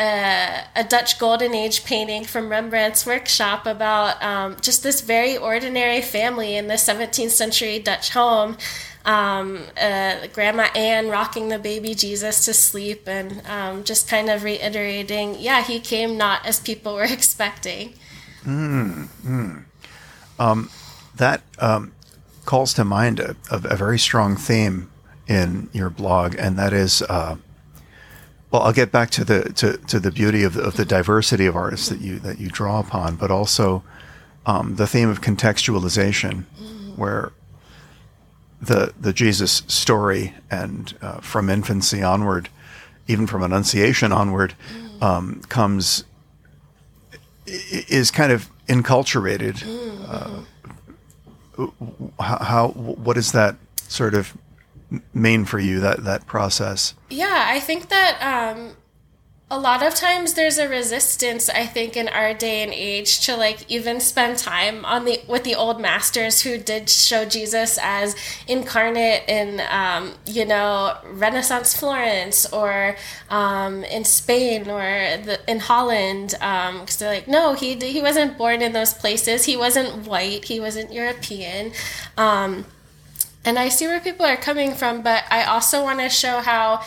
a, 0.00 0.64
a, 0.76 0.84
Dutch 0.84 1.18
Golden 1.18 1.54
Age 1.54 1.84
painting 1.84 2.24
from 2.24 2.48
Rembrandt's 2.48 3.04
workshop 3.04 3.66
about 3.66 4.22
um, 4.22 4.56
just 4.62 4.82
this 4.82 5.02
very 5.02 5.36
ordinary 5.36 6.00
family 6.00 6.56
in 6.56 6.68
the 6.68 6.74
17th 6.74 7.30
century 7.30 7.78
Dutch 7.78 8.10
home. 8.10 8.56
Um, 9.04 9.60
uh, 9.80 10.26
Grandma 10.32 10.68
Anne 10.74 11.08
rocking 11.08 11.48
the 11.48 11.58
baby 11.58 11.94
Jesus 11.94 12.44
to 12.46 12.54
sleep 12.54 13.08
and 13.08 13.46
um, 13.46 13.84
just 13.84 14.08
kind 14.08 14.30
of 14.30 14.42
reiterating, 14.42 15.36
yeah, 15.38 15.62
he 15.62 15.80
came 15.80 16.16
not 16.16 16.46
as 16.46 16.60
people 16.60 16.94
were 16.96 17.04
expecting. 17.04 17.94
Mm, 18.44 19.08
mm. 19.24 19.64
Um, 20.38 20.70
that 21.16 21.42
um, 21.58 21.92
calls 22.46 22.72
to 22.74 22.84
mind 22.84 23.20
a, 23.20 23.36
a, 23.50 23.56
a, 23.56 23.76
very 23.76 23.98
strong 23.98 24.36
theme 24.36 24.90
in 25.28 25.68
your 25.74 25.90
blog, 25.90 26.34
and 26.38 26.58
that 26.58 26.72
is 26.72 27.02
uh, 27.02 27.36
well, 28.50 28.62
I'll 28.62 28.72
get 28.72 28.90
back 28.90 29.10
to 29.10 29.24
the 29.24 29.52
to, 29.54 29.76
to 29.76 30.00
the 30.00 30.10
beauty 30.10 30.42
of 30.42 30.54
the, 30.54 30.62
of 30.62 30.76
the 30.76 30.84
diversity 30.84 31.46
of 31.46 31.54
artists 31.54 31.88
that 31.88 32.00
you 32.00 32.18
that 32.20 32.40
you 32.40 32.48
draw 32.48 32.80
upon, 32.80 33.16
but 33.16 33.30
also 33.30 33.82
um, 34.46 34.76
the 34.76 34.86
theme 34.86 35.08
of 35.08 35.20
contextualization, 35.20 36.44
where 36.96 37.32
the 38.60 38.92
the 39.00 39.12
Jesus 39.12 39.62
story 39.68 40.34
and 40.50 40.96
uh, 41.00 41.20
from 41.20 41.48
infancy 41.48 42.02
onward, 42.02 42.48
even 43.06 43.26
from 43.26 43.42
Annunciation 43.42 44.12
onward, 44.12 44.54
um, 45.00 45.42
comes 45.48 46.04
is 47.46 48.10
kind 48.10 48.32
of 48.32 48.50
enculturated. 48.66 49.62
Uh, 50.08 50.42
how 52.20 52.68
what 52.68 53.16
is 53.16 53.32
that 53.32 53.56
sort 53.76 54.14
of 54.14 54.36
mean 55.14 55.44
for 55.44 55.58
you 55.58 55.80
that 55.80 56.04
that 56.04 56.26
process? 56.26 56.94
Yeah, 57.08 57.44
I 57.48 57.60
think 57.60 57.88
that 57.88 58.18
um, 58.20 58.76
a 59.52 59.58
lot 59.58 59.82
of 59.82 59.96
times 59.96 60.34
there's 60.34 60.58
a 60.58 60.68
resistance. 60.68 61.48
I 61.48 61.66
think 61.66 61.96
in 61.96 62.08
our 62.08 62.32
day 62.32 62.62
and 62.62 62.72
age 62.72 63.26
to 63.26 63.36
like 63.36 63.68
even 63.68 63.98
spend 63.98 64.38
time 64.38 64.84
on 64.84 65.04
the 65.04 65.20
with 65.26 65.42
the 65.42 65.56
old 65.56 65.80
masters 65.80 66.42
who 66.42 66.56
did 66.56 66.88
show 66.88 67.24
Jesus 67.24 67.76
as 67.82 68.14
incarnate 68.46 69.24
in 69.28 69.60
um, 69.68 70.14
you 70.24 70.44
know 70.44 70.96
Renaissance 71.04 71.74
Florence 71.74 72.46
or 72.52 72.96
um, 73.28 73.82
in 73.84 74.04
Spain 74.04 74.70
or 74.70 75.16
the, 75.24 75.40
in 75.48 75.58
Holland 75.58 76.30
because 76.30 76.70
um, 76.70 76.86
they're 76.98 77.14
like 77.14 77.26
no 77.26 77.54
he 77.54 77.74
he 77.74 78.00
wasn't 78.00 78.38
born 78.38 78.62
in 78.62 78.72
those 78.72 78.94
places. 78.94 79.46
He 79.46 79.56
wasn't 79.56 80.06
white. 80.06 80.44
He 80.44 80.60
wasn't 80.60 80.92
European. 80.92 81.72
And 83.44 83.58
I 83.58 83.68
see 83.68 83.86
where 83.86 84.00
people 84.00 84.26
are 84.26 84.36
coming 84.36 84.74
from, 84.74 85.02
but 85.02 85.24
I 85.30 85.44
also 85.44 85.82
want 85.82 86.00
to 86.00 86.08
show 86.10 86.40
how, 86.40 86.82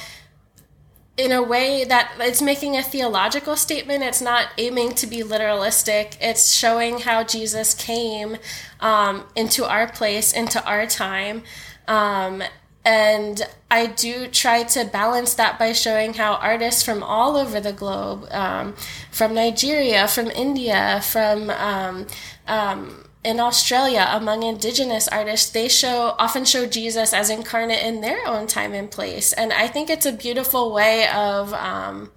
in 1.17 1.31
a 1.31 1.41
way, 1.41 1.83
that 1.83 2.13
it's 2.19 2.41
making 2.41 2.77
a 2.77 2.83
theological 2.83 3.55
statement. 3.55 4.03
It's 4.03 4.21
not 4.21 4.49
aiming 4.57 4.93
to 4.95 5.07
be 5.07 5.23
literalistic. 5.23 6.15
It's 6.21 6.53
showing 6.53 6.99
how 6.99 7.23
Jesus 7.23 7.73
came 7.73 8.37
um, 8.79 9.23
into 9.35 9.65
our 9.65 9.87
place, 9.87 10.31
into 10.31 10.63
our 10.65 10.85
time. 10.85 11.43
Um, 11.87 12.43
and 12.85 13.41
I 13.71 13.87
do 13.87 14.27
try 14.27 14.63
to 14.63 14.85
balance 14.85 15.33
that 15.35 15.57
by 15.57 15.71
showing 15.71 16.13
how 16.15 16.35
artists 16.35 16.83
from 16.83 17.01
all 17.01 17.37
over 17.37 17.59
the 17.59 17.71
globe, 17.73 18.27
um, 18.29 18.75
from 19.09 19.33
Nigeria, 19.33 20.07
from 20.07 20.29
India, 20.29 21.01
from 21.01 21.49
um, 21.49 22.07
um, 22.45 23.02
in 23.23 23.39
Australia 23.39 24.07
among 24.11 24.43
indigenous 24.43 25.07
artists 25.07 25.49
they 25.49 25.69
show 25.69 26.15
often 26.19 26.45
show 26.45 26.65
Jesus 26.65 27.13
as 27.13 27.29
incarnate 27.29 27.83
in 27.83 28.01
their 28.01 28.27
own 28.27 28.47
time 28.47 28.73
and 28.73 28.91
place. 28.91 29.33
And 29.33 29.53
I 29.53 29.67
think 29.67 29.89
it's 29.89 30.05
a 30.05 30.11
beautiful 30.11 30.73
way 30.73 31.07
of 31.07 31.53
um, 31.53 32.11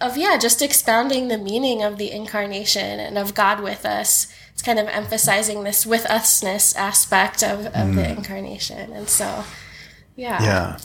of 0.00 0.16
yeah 0.16 0.36
just 0.36 0.60
expounding 0.60 1.28
the 1.28 1.38
meaning 1.38 1.82
of 1.82 1.96
the 1.96 2.10
incarnation 2.10 3.00
and 3.00 3.16
of 3.16 3.34
God 3.34 3.60
with 3.60 3.86
us. 3.86 4.32
It's 4.52 4.62
kind 4.62 4.78
of 4.78 4.86
emphasizing 4.88 5.64
this 5.64 5.86
with 5.86 6.04
usness 6.04 6.76
aspect 6.76 7.42
of, 7.42 7.66
of 7.66 7.72
mm. 7.72 7.94
the 7.94 8.10
incarnation. 8.10 8.92
And 8.92 9.08
so 9.08 9.44
yeah. 10.14 10.42
Yeah. 10.42 10.78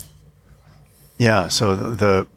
Yeah 1.17 1.48
so 1.50 1.75
the 1.75 2.27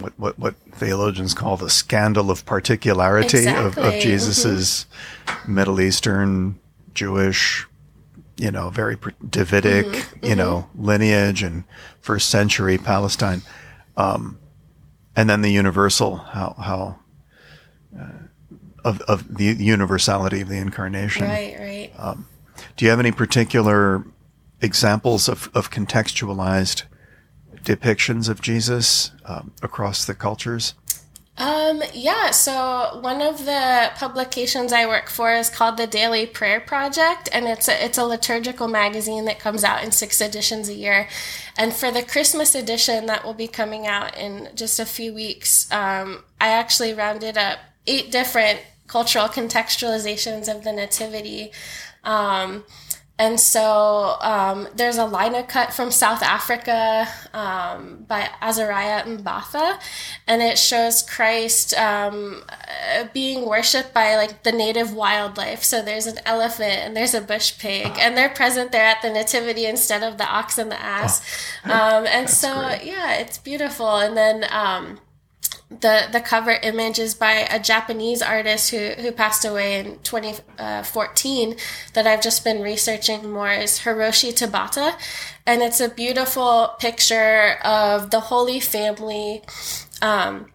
what, 0.00 0.18
what, 0.18 0.38
what 0.38 0.54
theologians 0.72 1.34
call 1.34 1.56
the 1.56 1.70
scandal 1.70 2.30
of 2.30 2.44
particularity 2.44 3.38
exactly. 3.38 3.82
of, 3.82 3.94
of 3.94 4.00
Jesus's 4.00 4.86
mm-hmm. 5.26 5.54
Middle 5.54 5.80
Eastern, 5.80 6.58
Jewish, 6.94 7.66
you 8.36 8.50
know, 8.50 8.70
very 8.70 8.96
Davidic, 9.28 9.86
mm-hmm. 9.86 10.26
you 10.26 10.34
know, 10.34 10.68
mm-hmm. 10.70 10.84
lineage 10.84 11.42
and 11.42 11.64
first 12.00 12.30
century 12.30 12.78
Palestine. 12.78 13.42
Um, 13.96 14.38
and 15.14 15.28
then 15.28 15.42
the 15.42 15.50
universal, 15.50 16.16
how, 16.16 16.54
how, 16.58 16.98
uh, 17.98 18.08
of, 18.84 19.00
of 19.02 19.36
the 19.36 19.44
universality 19.44 20.40
of 20.40 20.48
the 20.48 20.56
incarnation. 20.56 21.26
Right, 21.26 21.56
right. 21.58 21.92
Um, 21.98 22.26
do 22.76 22.84
you 22.84 22.90
have 22.90 23.00
any 23.00 23.12
particular 23.12 24.04
examples 24.62 25.28
of, 25.28 25.50
of 25.54 25.70
contextualized 25.70 26.84
depictions 27.64 28.28
of 28.28 28.40
Jesus 28.40 29.12
um, 29.24 29.52
across 29.62 30.04
the 30.04 30.14
cultures? 30.14 30.74
Um, 31.40 31.82
yeah, 31.94 32.32
so 32.32 32.98
one 33.00 33.22
of 33.22 33.46
the 33.46 33.90
publications 33.94 34.74
I 34.74 34.84
work 34.84 35.08
for 35.08 35.32
is 35.32 35.48
called 35.48 35.78
the 35.78 35.86
Daily 35.86 36.26
Prayer 36.26 36.60
Project, 36.60 37.30
and 37.32 37.46
it's 37.46 37.66
a, 37.66 37.82
it's 37.82 37.96
a 37.96 38.04
liturgical 38.04 38.68
magazine 38.68 39.24
that 39.24 39.38
comes 39.38 39.64
out 39.64 39.82
in 39.82 39.90
six 39.90 40.20
editions 40.20 40.68
a 40.68 40.74
year. 40.74 41.08
And 41.56 41.72
for 41.72 41.90
the 41.90 42.02
Christmas 42.02 42.54
edition 42.54 43.06
that 43.06 43.24
will 43.24 43.32
be 43.32 43.48
coming 43.48 43.86
out 43.86 44.18
in 44.18 44.50
just 44.54 44.78
a 44.78 44.84
few 44.84 45.14
weeks, 45.14 45.70
um, 45.72 46.24
I 46.38 46.48
actually 46.48 46.92
rounded 46.92 47.38
up 47.38 47.58
eight 47.86 48.12
different 48.12 48.60
cultural 48.86 49.28
contextualizations 49.28 50.54
of 50.54 50.62
the 50.62 50.72
Nativity. 50.72 51.52
Um, 52.04 52.64
and 53.20 53.38
so 53.38 54.16
um, 54.22 54.66
there's 54.74 54.96
a 54.96 55.04
lino 55.04 55.42
cut 55.42 55.74
from 55.74 55.90
South 55.90 56.22
Africa 56.22 57.06
um, 57.34 58.06
by 58.08 58.30
Azariah 58.40 59.04
Mbatha, 59.04 59.78
and 60.26 60.40
it 60.40 60.58
shows 60.58 61.02
Christ 61.02 61.74
um, 61.74 62.42
uh, 62.48 63.04
being 63.12 63.46
worshipped 63.46 63.92
by 63.92 64.16
like 64.16 64.42
the 64.42 64.52
native 64.52 64.94
wildlife. 64.94 65.62
So 65.62 65.82
there's 65.82 66.06
an 66.06 66.18
elephant 66.24 66.80
and 66.80 66.96
there's 66.96 67.12
a 67.12 67.20
bush 67.20 67.58
pig, 67.58 67.92
and 68.00 68.16
they're 68.16 68.30
present 68.30 68.72
there 68.72 68.86
at 68.86 69.02
the 69.02 69.10
nativity 69.10 69.66
instead 69.66 70.02
of 70.02 70.16
the 70.16 70.26
ox 70.26 70.56
and 70.56 70.70
the 70.70 70.80
ass. 70.80 71.20
Oh. 71.66 71.72
Um, 71.72 72.06
and 72.06 72.30
so 72.30 72.54
great. 72.54 72.84
yeah, 72.84 73.16
it's 73.16 73.36
beautiful. 73.36 73.98
And 73.98 74.16
then 74.16 74.46
um, 74.50 74.98
the 75.70 76.08
the 76.10 76.20
cover 76.20 76.50
image 76.50 76.98
is 76.98 77.14
by 77.14 77.32
a 77.32 77.60
Japanese 77.60 78.22
artist 78.22 78.70
who 78.70 78.90
who 78.98 79.12
passed 79.12 79.44
away 79.44 79.78
in 79.78 79.98
2014 80.02 81.56
that 81.94 82.06
I've 82.06 82.22
just 82.22 82.42
been 82.42 82.60
researching 82.60 83.30
more 83.30 83.52
is 83.52 83.80
Hiroshi 83.80 84.32
Tabata, 84.32 84.98
and 85.46 85.62
it's 85.62 85.80
a 85.80 85.88
beautiful 85.88 86.74
picture 86.80 87.58
of 87.64 88.10
the 88.10 88.20
Holy 88.20 88.60
Family. 88.60 89.42
Um, 90.02 90.46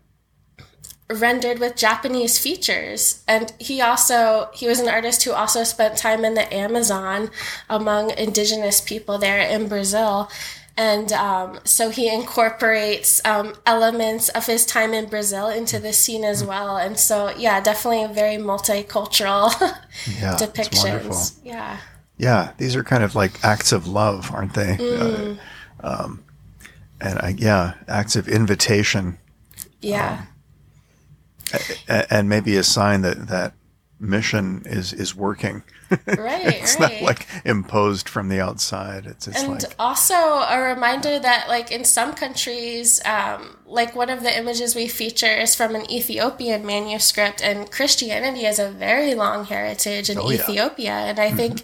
rendered 1.08 1.60
with 1.60 1.76
Japanese 1.76 2.40
features. 2.40 3.24
And 3.28 3.54
he 3.60 3.80
also 3.80 4.50
he 4.54 4.68
was 4.68 4.80
an 4.80 4.90
artist 4.90 5.24
who 5.24 5.34
also 5.34 5.64
spent 5.64 5.98
time 5.98 6.26
in 6.26 6.34
the 6.34 6.52
Amazon 6.52 7.30
among 7.70 8.10
indigenous 8.12 8.82
people 8.82 9.20
there 9.20 9.40
in 9.40 9.68
Brazil. 9.68 10.30
And 10.78 11.14
um, 11.14 11.60
so 11.64 11.90
he 11.90 12.14
incorporates 12.14 13.24
um, 13.26 13.56
elements 13.66 14.28
of 14.30 14.46
his 14.46 14.66
time 14.66 14.94
in 14.94 15.06
Brazil 15.06 15.48
into 15.48 15.80
the 15.80 15.94
scene 15.94 16.26
as 16.26 16.44
well. 16.44 16.76
And 16.76 17.00
so, 17.00 17.34
yeah, 17.38 17.62
definitely 17.62 18.04
a 18.04 18.10
very 18.10 18.36
multicultural 18.36 19.52
yeah, 20.20 20.36
depictions. 20.36 21.40
Yeah. 21.44 21.78
Yeah, 22.18 22.52
these 22.58 22.76
are 22.76 22.84
kind 22.84 23.04
of 23.04 23.16
like 23.16 23.44
acts 23.44 23.72
of 23.72 23.88
love, 23.88 24.32
aren't 24.34 24.54
they? 24.54 24.76
Mm. 24.78 25.38
Uh, 25.82 26.04
um, 26.04 26.24
and 27.00 27.20
I, 27.20 27.36
yeah, 27.38 27.76
acts 27.88 28.16
of 28.16 28.28
invitation. 28.28 29.18
Yeah. 29.82 30.26
Um, 31.88 32.04
and 32.10 32.30
maybe 32.30 32.56
a 32.58 32.64
sign 32.64 33.02
that 33.02 33.28
that 33.28 33.54
mission 34.00 34.64
is 34.66 34.94
is 34.94 35.16
working. 35.16 35.64
Right, 36.18 36.46
it's 36.62 36.80
right. 36.80 36.94
not 36.94 37.02
like 37.02 37.28
imposed 37.44 38.10
from 38.10 38.30
the 38.30 38.40
outside. 38.40 39.06
It's, 39.06 39.28
it's 39.28 39.44
and 39.44 39.54
like 39.54 39.76
also 39.78 40.16
a 40.16 40.74
reminder 40.74 41.20
that 41.20 41.48
like 41.48 41.72
in 41.72 41.84
some 41.84 42.14
countries, 42.14 43.02
um, 43.06 43.58
like 43.66 43.96
one 43.96 44.10
of 44.10 44.24
the 44.24 44.36
images 44.36 44.76
we 44.76 44.88
feature 44.88 45.28
is 45.28 45.56
from 45.56 45.76
an 45.76 45.90
Ethiopian 45.92 46.66
manuscript, 46.66 47.42
and 47.42 47.70
Christianity 47.72 48.44
has 48.44 48.60
a 48.60 48.70
very 48.70 49.14
long 49.14 49.46
heritage 49.46 50.10
in 50.10 50.18
oh, 50.18 50.32
Ethiopia, 50.32 50.86
yeah. 50.86 51.06
and 51.06 51.20
I 51.20 51.28
mm-hmm. 51.28 51.38
think 51.38 51.64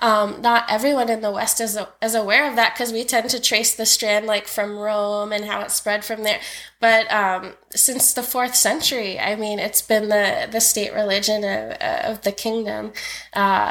um, 0.00 0.42
not 0.42 0.64
everyone 0.68 1.08
in 1.08 1.20
the 1.20 1.30
West 1.30 1.60
is 1.60 1.78
is 2.02 2.14
aware 2.14 2.48
of 2.48 2.56
that 2.56 2.74
because 2.74 2.92
we 2.92 3.04
tend 3.04 3.30
to 3.30 3.40
trace 3.40 3.74
the 3.74 3.86
strand 3.86 4.26
like 4.26 4.46
from 4.46 4.78
Rome 4.78 5.32
and 5.32 5.44
how 5.44 5.60
it 5.60 5.70
spread 5.70 6.04
from 6.04 6.22
there. 6.24 6.40
But 6.82 7.12
um, 7.12 7.52
since 7.70 8.12
the 8.12 8.24
fourth 8.24 8.56
century, 8.56 9.16
I 9.16 9.36
mean, 9.36 9.60
it's 9.60 9.80
been 9.80 10.08
the, 10.08 10.48
the 10.50 10.60
state 10.60 10.92
religion 10.92 11.44
of, 11.44 11.70
of 11.80 12.22
the 12.22 12.32
kingdom 12.32 12.92
uh, 13.34 13.61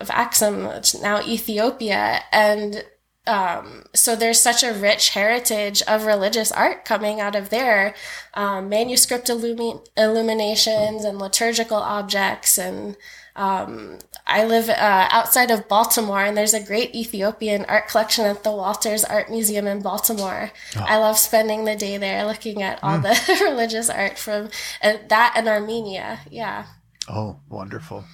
of 0.00 0.10
Axum, 0.10 0.68
now 1.02 1.20
Ethiopia. 1.20 2.20
And 2.32 2.84
um, 3.26 3.84
so 3.94 4.16
there's 4.16 4.40
such 4.40 4.62
a 4.62 4.72
rich 4.72 5.10
heritage 5.10 5.82
of 5.82 6.06
religious 6.06 6.50
art 6.50 6.84
coming 6.84 7.20
out 7.20 7.34
of 7.34 7.50
there 7.50 7.94
um, 8.32 8.70
manuscript 8.70 9.28
illumi- 9.28 9.86
illuminations 9.98 11.04
and 11.04 11.18
liturgical 11.18 11.76
objects 11.76 12.56
and 12.56 12.96
um, 13.38 13.98
I 14.26 14.44
live 14.44 14.68
uh, 14.68 15.08
outside 15.12 15.52
of 15.52 15.68
Baltimore, 15.68 16.24
and 16.24 16.36
there's 16.36 16.54
a 16.54 16.62
great 16.62 16.92
Ethiopian 16.92 17.64
art 17.66 17.86
collection 17.86 18.26
at 18.26 18.42
the 18.42 18.50
Walters 18.50 19.04
Art 19.04 19.30
Museum 19.30 19.68
in 19.68 19.80
Baltimore. 19.80 20.50
Oh. 20.76 20.84
I 20.86 20.98
love 20.98 21.16
spending 21.18 21.64
the 21.64 21.76
day 21.76 21.98
there 21.98 22.26
looking 22.26 22.64
at 22.64 22.82
all 22.82 22.98
mm. 22.98 23.02
the 23.02 23.44
religious 23.44 23.88
art 23.88 24.18
from 24.18 24.48
uh, 24.82 24.94
that 25.08 25.34
and 25.36 25.46
Armenia. 25.46 26.18
Yeah. 26.32 26.66
Oh, 27.08 27.38
wonderful. 27.48 28.04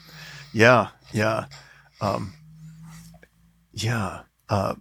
Yeah, 0.53 0.89
yeah. 1.15 1.47
Um, 2.01 2.35
yeah. 3.73 4.23
Uh, 4.49 4.75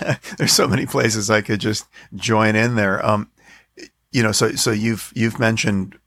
there's 0.38 0.52
so 0.52 0.66
many 0.66 0.86
places 0.86 1.30
I 1.30 1.42
could 1.42 1.60
just 1.60 1.86
join 2.14 2.56
in 2.56 2.74
there. 2.74 3.04
Um, 3.04 3.30
you 4.10 4.22
know, 4.22 4.32
so 4.32 4.52
so 4.52 4.70
you've 4.70 5.12
you've 5.14 5.38
mentioned 5.38 5.98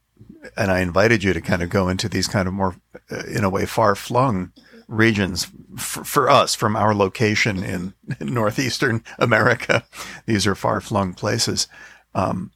and 0.56 0.70
I 0.70 0.80
invited 0.80 1.22
you 1.22 1.32
to 1.32 1.40
kind 1.40 1.62
of 1.62 1.70
go 1.70 1.88
into 1.88 2.08
these 2.08 2.28
kind 2.28 2.46
of 2.46 2.54
more, 2.54 2.76
uh, 3.10 3.22
in 3.26 3.44
a 3.44 3.50
way, 3.50 3.66
far 3.66 3.94
flung 3.94 4.52
regions 4.88 5.48
for, 5.76 6.04
for, 6.04 6.30
us 6.30 6.54
from 6.54 6.76
our 6.76 6.94
location 6.94 7.64
in, 7.64 7.94
in 8.20 8.32
northeastern 8.32 9.02
America. 9.18 9.84
These 10.26 10.46
are 10.46 10.54
far 10.54 10.80
flung 10.80 11.14
places. 11.14 11.68
Um, 12.14 12.52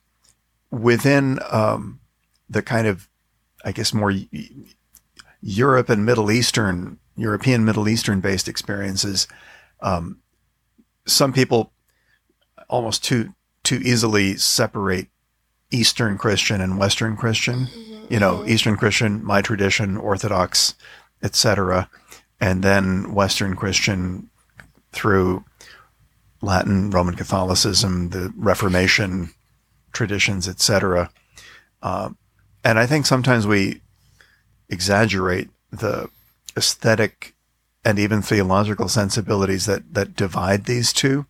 within 0.71 1.41
um, 1.51 2.01
the 2.49 2.63
kind 2.63 2.87
of, 2.87 3.09
I 3.65 3.73
guess, 3.73 3.93
more 3.93 4.13
Europe 5.43 5.89
and 5.89 6.05
Middle 6.05 6.31
Eastern, 6.31 6.99
European 7.17 7.65
Middle 7.65 7.89
Eastern 7.89 8.21
based 8.21 8.49
experiences, 8.49 9.27
um, 9.81 10.19
some 11.07 11.33
people 11.33 11.73
almost 12.69 13.05
too 13.05 13.35
too 13.63 13.81
easily 13.83 14.37
separate 14.37 15.09
Eastern 15.71 16.17
Christian 16.19 16.61
and 16.61 16.79
Western 16.79 17.17
Christian. 17.17 17.67
Mm-hmm. 17.67 18.13
You 18.13 18.19
know, 18.19 18.45
Eastern 18.47 18.77
Christian, 18.77 19.25
my 19.25 19.41
tradition, 19.41 19.97
Orthodox, 19.97 20.75
etc., 21.23 21.89
and 22.41 22.63
then 22.63 23.15
Western 23.15 23.55
Christian 23.55 24.31
through 24.93 25.45
Latin, 26.43 26.91
Roman 26.91 27.15
Catholicism, 27.15 28.11
the 28.11 28.33
Reformation 28.37 29.31
traditions, 29.93 30.49
etc. 30.49 31.11
Uh, 31.83 32.11
and 32.65 32.79
I 32.79 32.87
think 32.87 33.07
sometimes 33.07 33.47
we 33.47 33.83
exaggerate 34.71 35.51
the 35.71 36.09
aesthetic 36.57 37.35
and 37.85 37.99
even 37.99 38.23
theological 38.23 38.89
sensibilities 38.89 39.67
that 39.67 39.95
that 39.95 40.17
divide 40.17 40.65
these 40.65 40.93
two. 40.93 41.27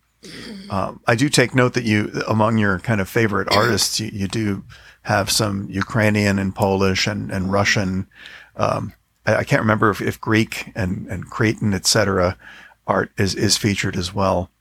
Um, 0.69 1.01
I 1.07 1.15
do 1.15 1.29
take 1.29 1.55
note 1.55 1.73
that 1.73 1.83
you, 1.83 2.11
among 2.27 2.57
your 2.57 2.79
kind 2.79 3.01
of 3.01 3.09
favorite 3.09 3.51
artists, 3.51 3.99
you, 3.99 4.09
you 4.13 4.27
do 4.27 4.63
have 5.01 5.31
some 5.31 5.67
Ukrainian 5.69 6.37
and 6.37 6.53
Polish 6.53 7.07
and, 7.07 7.31
and 7.31 7.51
Russian. 7.51 8.07
Um, 8.55 8.93
I, 9.25 9.37
I, 9.37 9.43
can't 9.43 9.61
remember 9.61 9.89
if, 9.89 9.99
if 9.99 10.21
Greek 10.21 10.71
and, 10.75 11.07
and 11.07 11.29
Cretan, 11.29 11.73
etc., 11.73 12.37
art 12.85 13.11
is, 13.17 13.33
is 13.33 13.57
featured 13.57 13.97
as 13.97 14.13
well. 14.13 14.51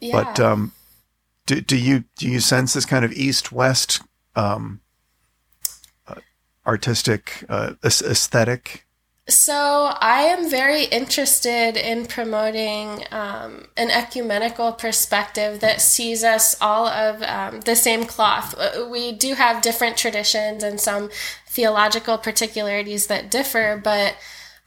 Yeah. 0.00 0.24
But 0.24 0.40
um, 0.40 0.72
do, 1.46 1.60
do 1.60 1.76
you 1.76 2.04
do 2.16 2.28
you 2.28 2.40
sense 2.40 2.72
this 2.72 2.86
kind 2.86 3.04
of 3.04 3.12
east 3.12 3.52
west 3.52 4.02
um, 4.34 4.80
artistic 6.66 7.44
uh, 7.48 7.74
aesthetic 7.84 8.84
so 9.26 9.90
I 10.00 10.24
am 10.24 10.50
very 10.50 10.84
interested 10.84 11.78
in 11.78 12.04
promoting 12.04 13.04
um, 13.10 13.68
an 13.74 13.90
ecumenical 13.90 14.72
perspective 14.72 15.60
that 15.60 15.80
sees 15.80 16.22
us 16.22 16.60
all 16.60 16.86
of 16.86 17.22
um, 17.22 17.60
the 17.62 17.74
same 17.74 18.04
cloth. 18.04 18.54
We 18.90 19.12
do 19.12 19.32
have 19.32 19.62
different 19.62 19.96
traditions 19.96 20.62
and 20.62 20.78
some 20.78 21.08
theological 21.46 22.18
particularities 22.18 23.06
that 23.06 23.30
differ, 23.30 23.80
but 23.82 24.16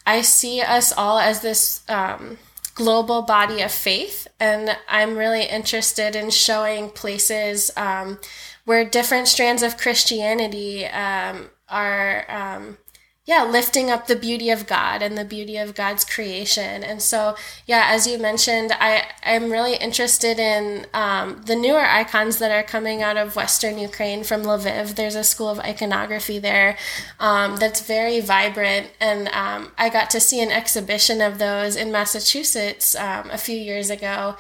I 0.07 0.23
see 0.23 0.61
us 0.61 0.91
all 0.91 1.19
as 1.19 1.41
this 1.41 1.83
um, 1.87 2.39
global 2.73 3.21
body 3.21 3.61
of 3.61 3.71
faith, 3.71 4.27
and 4.39 4.75
I'm 4.87 5.17
really 5.17 5.43
interested 5.43 6.15
in 6.15 6.31
showing 6.31 6.89
places 6.89 7.69
um, 7.77 8.17
where 8.65 8.83
different 8.83 9.27
strands 9.27 9.61
of 9.61 9.77
Christianity 9.77 10.85
um, 10.87 11.51
are 11.69 12.25
um, 12.29 12.77
yeah, 13.27 13.43
lifting 13.43 13.91
up 13.91 14.07
the 14.07 14.15
beauty 14.15 14.49
of 14.49 14.65
God 14.65 15.01
and 15.01 15.17
the 15.17 15.25
beauty 15.25 15.57
of 15.57 15.75
God's 15.75 16.05
creation. 16.05 16.81
And 16.81 17.01
so, 17.01 17.35
yeah, 17.65 17.87
as 17.89 18.07
you 18.07 18.17
mentioned, 18.17 18.71
I, 18.71 19.03
I'm 19.21 19.51
really 19.51 19.75
interested 19.75 20.39
in 20.39 20.87
um, 20.93 21.41
the 21.45 21.55
newer 21.55 21.81
icons 21.81 22.37
that 22.37 22.51
are 22.51 22.63
coming 22.63 23.03
out 23.03 23.17
of 23.17 23.35
Western 23.35 23.77
Ukraine 23.77 24.23
from 24.23 24.43
Lviv. 24.43 24.95
There's 24.95 25.15
a 25.15 25.25
school 25.25 25.49
of 25.49 25.59
iconography 25.59 26.39
there 26.39 26.77
um, 27.19 27.57
that's 27.57 27.81
very 27.81 28.21
vibrant. 28.21 28.91
And 29.01 29.27
um, 29.33 29.73
I 29.77 29.89
got 29.89 30.09
to 30.11 30.21
see 30.21 30.41
an 30.41 30.49
exhibition 30.49 31.19
of 31.19 31.37
those 31.37 31.75
in 31.75 31.91
Massachusetts 31.91 32.95
um, 32.95 33.29
a 33.29 33.37
few 33.37 33.57
years 33.57 33.89
ago 33.89 34.37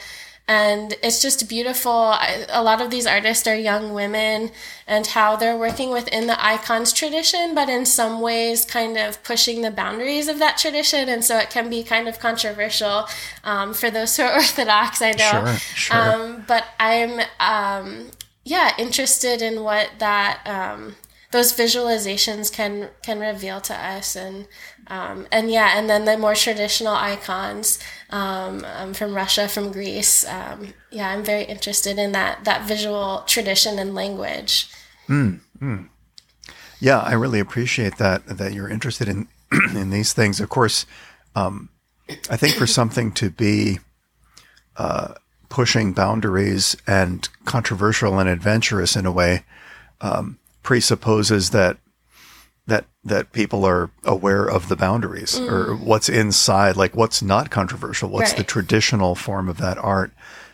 and 0.47 0.95
it's 1.03 1.21
just 1.21 1.49
beautiful. 1.49 2.15
A 2.49 2.63
lot 2.63 2.81
of 2.81 2.89
these 2.89 3.05
artists 3.05 3.45
are 3.47 3.55
young 3.55 3.93
women 3.93 4.51
and 4.87 5.05
how 5.05 5.35
they're 5.35 5.57
working 5.57 5.89
within 5.91 6.27
the 6.27 6.43
icons 6.43 6.93
tradition, 6.93 7.53
but 7.53 7.67
in 7.67 7.85
some 7.85 8.21
ways 8.21 8.63
kind 8.63 8.97
of 8.97 9.21
pushing 9.23 9.61
the 9.61 9.71
boundaries 9.71 10.29
of 10.29 10.39
that 10.39 10.57
tradition. 10.57 11.09
And 11.09 11.23
so 11.23 11.37
it 11.37 11.49
can 11.49 11.69
be 11.69 11.83
kind 11.83 12.07
of 12.07 12.19
controversial 12.19 13.07
um, 13.43 13.73
for 13.73 13.91
those 13.91 14.15
who 14.15 14.23
are 14.23 14.33
Orthodox, 14.35 15.01
I 15.01 15.11
know. 15.11 15.45
Sure, 15.45 15.55
sure. 15.57 15.97
Um, 15.97 16.45
but 16.47 16.63
I'm, 16.79 17.19
um, 17.41 18.11
yeah, 18.45 18.71
interested 18.77 19.41
in 19.41 19.63
what 19.63 19.89
that, 19.99 20.41
um, 20.45 20.95
those 21.31 21.51
visualizations 21.51 22.51
can 22.51 22.89
can 23.03 23.19
reveal 23.19 23.59
to 23.59 23.73
us 23.73 24.15
and 24.15 24.47
um, 24.89 25.27
and 25.31 25.51
yeah 25.51 25.77
and 25.77 25.89
then 25.89 26.05
the 26.05 26.17
more 26.17 26.35
traditional 26.35 26.93
icons 26.93 27.79
um, 28.09 28.65
um, 28.65 28.93
from 28.93 29.13
Russia 29.13 29.47
from 29.47 29.71
Greece 29.71 30.25
um, 30.25 30.73
yeah 30.91 31.09
I'm 31.09 31.23
very 31.23 31.43
interested 31.43 31.97
in 31.97 32.11
that 32.13 32.43
that 32.45 32.67
visual 32.67 33.23
tradition 33.27 33.79
and 33.79 33.93
language 33.93 34.69
mm, 35.07 35.39
mm. 35.59 35.89
yeah 36.79 36.99
I 36.99 37.13
really 37.13 37.39
appreciate 37.39 37.97
that 37.97 38.25
that 38.27 38.53
you're 38.53 38.69
interested 38.69 39.07
in 39.07 39.27
in 39.75 39.89
these 39.89 40.13
things 40.13 40.39
of 40.39 40.49
course 40.49 40.85
um, 41.35 41.69
I 42.29 42.37
think 42.37 42.55
for 42.55 42.67
something 42.67 43.11
to 43.13 43.29
be 43.29 43.79
uh, 44.77 45.15
pushing 45.49 45.93
boundaries 45.93 46.75
and 46.85 47.27
controversial 47.45 48.19
and 48.19 48.29
adventurous 48.29 48.95
in 48.95 49.05
a 49.05 49.11
way 49.11 49.43
um, 50.01 50.39
presupposes 50.63 51.51
that 51.51 51.77
that 52.67 52.85
that 53.03 53.31
people 53.31 53.65
are 53.65 53.89
aware 54.03 54.45
of 54.45 54.67
the 54.67 54.75
boundaries 54.75 55.39
mm. 55.39 55.49
or 55.49 55.75
what's 55.75 56.09
inside, 56.09 56.75
like 56.75 56.95
what's 56.95 57.21
not 57.21 57.49
controversial, 57.49 58.09
what's 58.09 58.31
right. 58.31 58.37
the 58.37 58.43
traditional 58.43 59.15
form 59.15 59.47
of 59.47 59.57
that 59.57 59.77
art. 59.77 60.11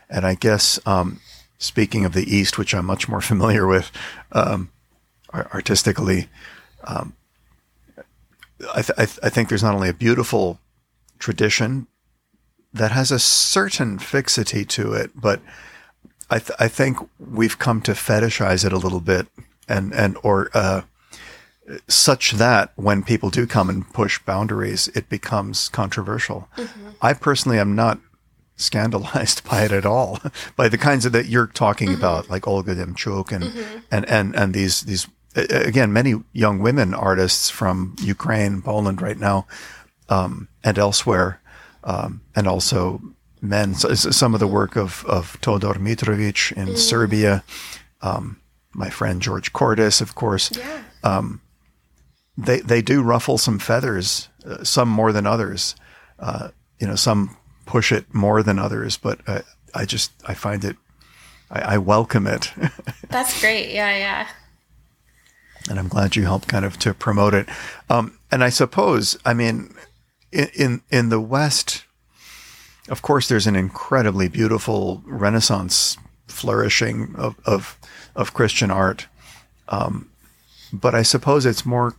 And 0.10 0.26
I 0.26 0.36
guess 0.36 0.80
um, 0.86 1.20
speaking 1.58 2.06
of 2.06 2.14
the 2.14 2.24
East, 2.24 2.58
which 2.58 2.76
I'm 2.76 2.86
much 2.86 3.10
more 3.10 3.22
familiar 3.32 3.66
with 3.66 3.92
um, 4.32 4.70
artistically, 5.34 6.30
um, 6.84 7.16
I, 8.74 8.82
th- 8.82 8.98
I, 8.98 9.06
th- 9.06 9.20
I 9.24 9.30
think 9.30 9.50
there's 9.50 9.64
not 9.64 9.76
only 9.76 9.90
a 9.90 9.94
beautiful 9.94 10.60
tradition 11.18 11.88
that 12.74 12.92
has 12.92 13.12
a 13.12 13.20
certain 13.20 13.98
fixity 14.00 14.66
to 14.66 14.94
it, 14.94 15.12
but 15.16 15.42
I, 16.30 16.40
th- 16.40 16.58
I 16.60 16.68
think 16.68 16.98
we've 17.20 17.58
come 17.58 17.82
to 17.82 17.92
fetishize 17.92 18.66
it 18.66 18.74
a 18.74 18.78
little 18.78 19.00
bit, 19.00 19.28
and 19.68 19.94
and 19.94 20.18
or 20.24 20.50
uh, 20.54 20.82
such 21.88 22.32
that 22.32 22.72
when 22.76 23.04
people 23.04 23.30
do 23.30 23.48
come 23.48 23.70
and 23.70 23.92
push 23.94 24.20
boundaries, 24.20 24.90
it 24.90 25.10
becomes 25.10 25.70
controversial. 25.70 26.50
Mm-hmm. 26.58 26.90
I 27.02 27.14
personally 27.14 27.60
am 27.60 27.76
not 27.76 28.00
scandalized 28.56 29.44
by 29.50 29.64
it 29.64 29.72
at 29.72 29.86
all, 29.86 30.20
by 30.56 30.68
the 30.68 30.78
kinds 30.78 31.06
of 31.06 31.12
that 31.14 31.28
you're 31.28 31.48
talking 31.48 31.90
mm-hmm. 31.90 31.98
about, 31.98 32.30
like 32.30 32.48
Olga 32.48 32.76
Demchuk 32.76 33.32
and, 33.32 33.46
mm-hmm. 33.46 33.80
and 33.92 34.10
and 34.10 34.36
and 34.36 34.54
these 34.54 34.82
these 34.82 35.08
again 35.36 35.92
many 35.92 36.16
young 36.32 36.60
women 36.60 36.94
artists 36.94 37.50
from 37.50 37.96
Ukraine, 38.02 38.62
Poland 38.62 39.02
right 39.02 39.18
now, 39.18 39.48
um, 40.10 40.48
and 40.64 40.78
elsewhere, 40.78 41.42
um, 41.84 42.22
and 42.36 42.48
also 42.48 43.02
men. 43.42 43.74
So 43.74 43.94
some 43.94 44.34
of 44.34 44.40
the 44.40 44.48
work 44.48 44.76
of 44.76 45.06
of 45.06 45.40
Todor 45.42 45.76
Mitrovic 45.76 46.52
in 46.52 46.70
mm. 46.70 46.78
Serbia, 46.78 47.44
um, 48.02 48.42
my 48.74 48.90
friend 48.90 49.22
George 49.22 49.54
Kordis, 49.54 50.02
of 50.02 50.14
course. 50.14 50.52
Yeah. 50.56 50.84
Um, 51.04 51.42
they 52.38 52.60
they 52.60 52.82
do 52.82 53.02
ruffle 53.02 53.38
some 53.38 53.60
feathers, 53.60 54.30
uh, 54.46 54.64
some 54.64 54.90
more 54.90 55.12
than 55.12 55.26
others. 55.26 55.76
Uh, 56.20 56.50
you 56.80 56.88
know, 56.88 56.96
some 56.96 57.38
push 57.66 57.92
it 57.92 58.14
more 58.14 58.44
than 58.44 58.60
others, 58.60 58.98
but 58.98 59.20
uh, 59.28 59.42
I 59.74 59.86
just 59.86 60.12
I 60.26 60.34
find 60.34 60.64
it, 60.64 60.76
I, 61.50 61.76
I 61.76 61.78
welcome 61.78 62.28
it. 62.28 62.52
That's 63.10 63.40
great. 63.40 63.74
Yeah, 63.74 63.96
yeah. 63.98 64.28
And 65.70 65.80
I'm 65.80 65.88
glad 65.88 66.16
you 66.16 66.24
helped 66.24 66.48
kind 66.48 66.66
of 66.66 66.78
to 66.80 66.94
promote 66.94 67.34
it. 67.34 67.48
Um, 67.90 68.20
and 68.32 68.44
I 68.44 68.50
suppose, 68.50 69.18
I 69.26 69.34
mean, 69.34 69.74
in, 70.32 70.50
in 70.56 70.82
in 70.90 71.10
the 71.10 71.22
West, 71.22 71.86
of 72.90 73.02
course, 73.02 73.28
there's 73.28 73.48
an 73.48 73.56
incredibly 73.56 74.28
beautiful 74.28 75.02
Renaissance 75.06 75.98
flourishing 76.28 77.16
of 77.16 77.36
of, 77.46 77.78
of 78.16 78.34
Christian 78.34 78.72
art. 78.72 79.08
Um, 79.70 80.10
but 80.74 80.96
I 80.96 81.04
suppose 81.04 81.46
it's 81.46 81.66
more 81.66 81.96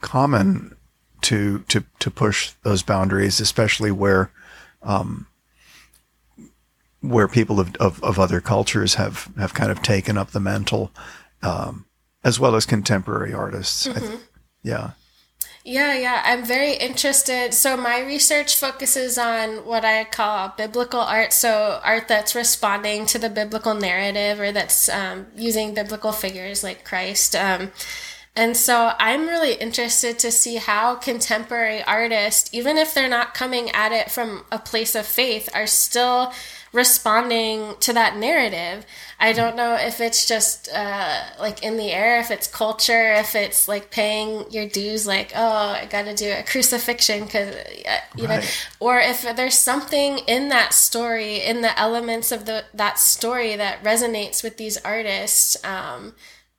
common 0.00 0.76
to 1.22 1.60
to 1.68 1.84
to 1.98 2.10
push 2.10 2.52
those 2.62 2.82
boundaries, 2.82 3.40
especially 3.40 3.90
where 3.90 4.30
um, 4.82 5.26
where 7.00 7.28
people 7.28 7.60
of, 7.60 7.74
of, 7.76 8.02
of, 8.02 8.18
other 8.18 8.40
cultures 8.40 8.94
have 8.94 9.30
have 9.36 9.54
kind 9.54 9.70
of 9.70 9.82
taken 9.82 10.16
up 10.16 10.30
the 10.30 10.40
mantle, 10.40 10.90
um, 11.42 11.86
as 12.24 12.38
well 12.38 12.54
as 12.54 12.66
contemporary 12.66 13.32
artists. 13.32 13.86
Mm-hmm. 13.86 14.06
Th- 14.06 14.20
yeah. 14.62 14.90
Yeah, 15.64 15.98
yeah, 15.98 16.22
I'm 16.24 16.46
very 16.46 16.76
interested. 16.76 17.52
So, 17.52 17.76
my 17.76 18.00
research 18.00 18.56
focuses 18.56 19.18
on 19.18 19.66
what 19.66 19.84
I 19.84 20.04
call 20.04 20.54
biblical 20.56 21.00
art. 21.00 21.34
So, 21.34 21.80
art 21.84 22.08
that's 22.08 22.34
responding 22.34 23.04
to 23.06 23.18
the 23.18 23.28
biblical 23.28 23.74
narrative 23.74 24.40
or 24.40 24.50
that's 24.50 24.88
um, 24.88 25.26
using 25.36 25.74
biblical 25.74 26.12
figures 26.12 26.64
like 26.64 26.86
Christ. 26.86 27.36
Um, 27.36 27.70
and 28.38 28.56
so 28.56 28.92
I'm 29.00 29.26
really 29.26 29.54
interested 29.54 30.16
to 30.20 30.30
see 30.30 30.56
how 30.56 30.94
contemporary 30.94 31.82
artists, 31.82 32.48
even 32.54 32.78
if 32.78 32.94
they're 32.94 33.08
not 33.08 33.34
coming 33.34 33.68
at 33.70 33.90
it 33.90 34.12
from 34.12 34.44
a 34.52 34.60
place 34.60 34.94
of 34.94 35.06
faith, 35.06 35.48
are 35.52 35.66
still 35.66 36.32
responding 36.72 37.74
to 37.80 37.92
that 37.94 38.16
narrative. 38.16 38.86
I 39.18 39.32
don't 39.32 39.56
know 39.56 39.74
if 39.74 40.00
it's 40.00 40.24
just 40.24 40.68
uh, 40.72 41.20
like 41.40 41.64
in 41.64 41.78
the 41.78 41.90
air, 41.90 42.20
if 42.20 42.30
it's 42.30 42.46
culture, 42.46 43.14
if 43.14 43.34
it's 43.34 43.66
like 43.66 43.90
paying 43.90 44.48
your 44.52 44.68
dues, 44.68 45.04
like, 45.04 45.32
oh, 45.34 45.70
I 45.70 45.86
got 45.90 46.04
to 46.04 46.14
do 46.14 46.30
a 46.30 46.44
crucifixion 46.44 47.24
because, 47.24 47.56
you 48.14 48.28
right. 48.28 48.40
know, 48.40 48.48
or 48.78 49.00
if 49.00 49.22
there's 49.34 49.58
something 49.58 50.18
in 50.28 50.48
that 50.50 50.74
story, 50.74 51.38
in 51.38 51.62
the 51.62 51.76
elements 51.76 52.30
of 52.30 52.44
the 52.44 52.66
that 52.72 53.00
story 53.00 53.56
that 53.56 53.82
resonates 53.82 54.44
with 54.44 54.58
these 54.58 54.76
artists. 54.84 55.56
Um, 55.64 56.14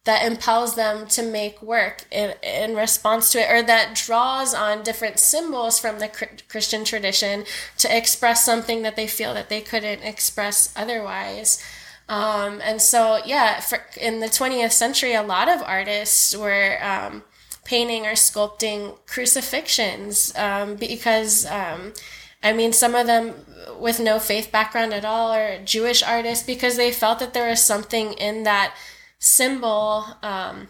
that 0.10 0.26
impels 0.26 0.74
them 0.74 1.06
to 1.06 1.22
make 1.22 1.62
work 1.62 2.04
in, 2.10 2.34
in 2.42 2.76
response 2.76 3.32
to 3.32 3.40
it 3.40 3.48
or 3.48 3.62
that 3.62 3.94
draws 3.94 4.56
on 4.56 4.82
different 4.82 5.20
symbols 5.20 5.80
from 5.80 6.00
the 6.00 6.10
christian 6.48 6.84
tradition 6.84 7.46
to 7.78 7.96
express 7.96 8.44
something 8.44 8.82
that 8.82 8.96
they 8.96 9.06
feel 9.06 9.36
that 9.36 9.50
they 9.50 9.62
couldn't 9.62 10.02
express 10.02 10.74
otherwise. 10.76 11.64
Um, 12.08 12.60
and 12.64 12.82
so 12.82 13.20
yeah 13.24 13.60
for, 13.60 13.84
in 14.02 14.20
the 14.20 14.26
20th 14.26 14.72
century 14.72 15.14
a 15.14 15.22
lot 15.22 15.48
of 15.48 15.62
artists 15.62 16.36
were 16.36 16.84
um, 16.84 17.22
painting 17.64 18.08
or 18.08 18.14
sculpting 18.14 18.98
crucifixions 19.06 20.36
um, 20.40 20.76
because 20.76 21.46
um, 21.46 21.94
i 22.42 22.52
mean 22.52 22.74
some 22.74 22.96
of 22.96 23.06
them 23.06 23.36
with 23.80 24.00
no 24.00 24.18
faith 24.18 24.52
background 24.52 24.92
at 24.92 25.06
all 25.06 25.32
are 25.32 25.60
jewish 25.64 26.02
artists 26.02 26.44
because 26.44 26.78
they 26.78 26.92
felt 26.92 27.20
that 27.20 27.36
there 27.36 27.48
was 27.48 27.62
something 27.62 28.14
in 28.14 28.42
that 28.42 28.74
symbol 29.20 30.06
um, 30.24 30.70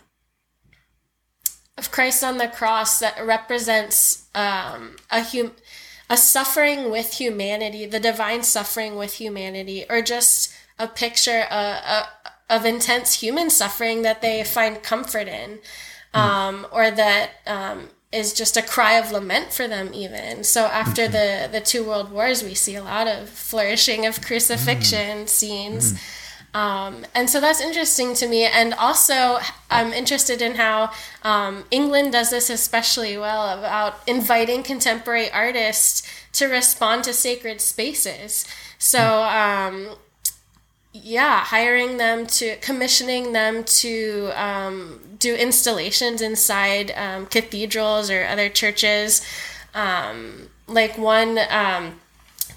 of 1.78 1.92
Christ 1.92 2.24
on 2.24 2.38
the 2.38 2.48
cross 2.48 3.00
that 3.00 3.16
represents 3.26 4.28
um, 4.36 4.98
a 5.10 5.24
hum- 5.24 5.54
a 6.10 6.18
suffering 6.18 6.90
with 6.90 7.14
humanity, 7.14 7.86
the 7.86 8.00
divine 8.00 8.42
suffering 8.42 8.96
with 8.96 9.14
humanity, 9.14 9.86
or 9.90 10.02
just 10.02 10.52
a 10.80 10.88
picture 10.88 11.46
uh, 11.52 11.82
uh, 11.86 12.06
of 12.50 12.66
intense 12.66 13.22
human 13.22 13.50
suffering 13.50 14.02
that 14.02 14.22
they 14.22 14.44
find 14.44 14.82
comfort 14.82 15.28
in, 15.28 15.60
hmm. 16.14 16.20
um, 16.20 16.68
or 16.72 16.90
that 16.90 17.30
um, 17.46 17.90
is 18.12 18.34
just 18.34 18.58
a 18.58 18.64
cry 18.64 18.94
of 18.94 19.12
lament 19.12 19.54
for 19.54 19.68
them. 19.68 19.94
Even 19.94 20.44
so, 20.44 20.66
after 20.66 21.04
mm-hmm. 21.04 21.52
the 21.52 21.60
the 21.60 21.64
two 21.64 21.84
world 21.84 22.12
wars, 22.12 22.44
we 22.44 22.56
see 22.56 22.76
a 22.76 22.84
lot 22.84 23.08
of 23.08 23.30
flourishing 23.30 24.08
of 24.08 24.22
crucifixion 24.22 25.26
mm. 25.26 25.30
scenes. 25.30 25.94
Mm 25.94 26.00
um, 26.54 27.06
and 27.14 27.30
so 27.30 27.40
that's 27.40 27.62
interesting 27.62 28.14
to 28.16 28.28
me. 28.28 28.44
And 28.46 28.74
also, 28.74 29.40
I'm 29.70 29.94
interested 29.94 30.42
in 30.42 30.56
how 30.56 30.92
um, 31.24 31.66
England 31.70 32.12
does 32.14 32.32
this 32.32 32.50
especially 32.50 33.18
well 33.18 33.58
about 33.58 34.00
inviting 34.08 34.64
contemporary 34.64 35.32
artists 35.32 36.08
to 36.34 36.48
respond 36.48 37.04
to 37.04 37.14
sacred 37.14 37.62
spaces. 37.62 38.46
So, 38.80 39.24
um, 39.24 39.96
yeah, 40.92 41.42
hiring 41.42 41.98
them 41.98 42.26
to, 42.26 42.56
commissioning 42.58 43.34
them 43.34 43.64
to 43.64 44.32
um, 44.36 45.00
do 45.20 45.36
installations 45.36 46.22
inside 46.22 46.92
um, 46.96 47.28
cathedrals 47.28 48.10
or 48.10 48.26
other 48.26 48.50
churches. 48.50 49.22
Um, 49.76 50.50
like 50.68 50.98
one 50.98 51.38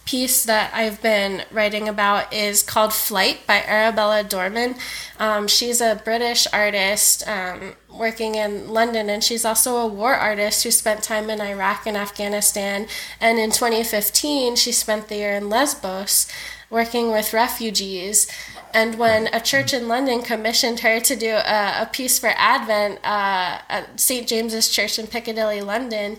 piece 0.04 0.44
that 0.44 0.72
I've 0.74 1.00
been 1.00 1.44
writing 1.50 1.88
about 1.88 2.32
is 2.32 2.62
called 2.62 2.92
Flight 2.92 3.46
by 3.46 3.62
Arabella 3.62 4.24
Dorman. 4.24 4.74
Um, 5.18 5.46
she's 5.48 5.80
a 5.80 6.00
British 6.04 6.46
artist 6.52 7.26
um, 7.28 7.74
working 7.90 8.34
in 8.34 8.68
London, 8.68 9.08
and 9.08 9.22
she's 9.22 9.44
also 9.44 9.76
a 9.76 9.86
war 9.86 10.14
artist 10.14 10.64
who 10.64 10.70
spent 10.70 11.02
time 11.02 11.30
in 11.30 11.40
Iraq 11.40 11.86
and 11.86 11.96
Afghanistan. 11.96 12.86
And 13.20 13.38
in 13.38 13.50
2015, 13.50 14.56
she 14.56 14.72
spent 14.72 15.08
the 15.08 15.16
year 15.16 15.32
in 15.32 15.48
Lesbos 15.48 16.26
working 16.70 17.12
with 17.12 17.32
refugees. 17.32 18.26
And 18.74 18.98
when 18.98 19.28
a 19.34 19.40
church 19.40 19.74
in 19.74 19.86
London 19.86 20.22
commissioned 20.22 20.80
her 20.80 20.98
to 21.00 21.14
do 21.14 21.30
a, 21.30 21.82
a 21.82 21.88
piece 21.92 22.18
for 22.18 22.32
Advent 22.36 22.98
uh, 23.04 23.58
at 23.68 24.00
St. 24.00 24.26
James's 24.26 24.70
Church 24.70 24.98
in 24.98 25.06
Piccadilly, 25.06 25.60
London, 25.60 26.18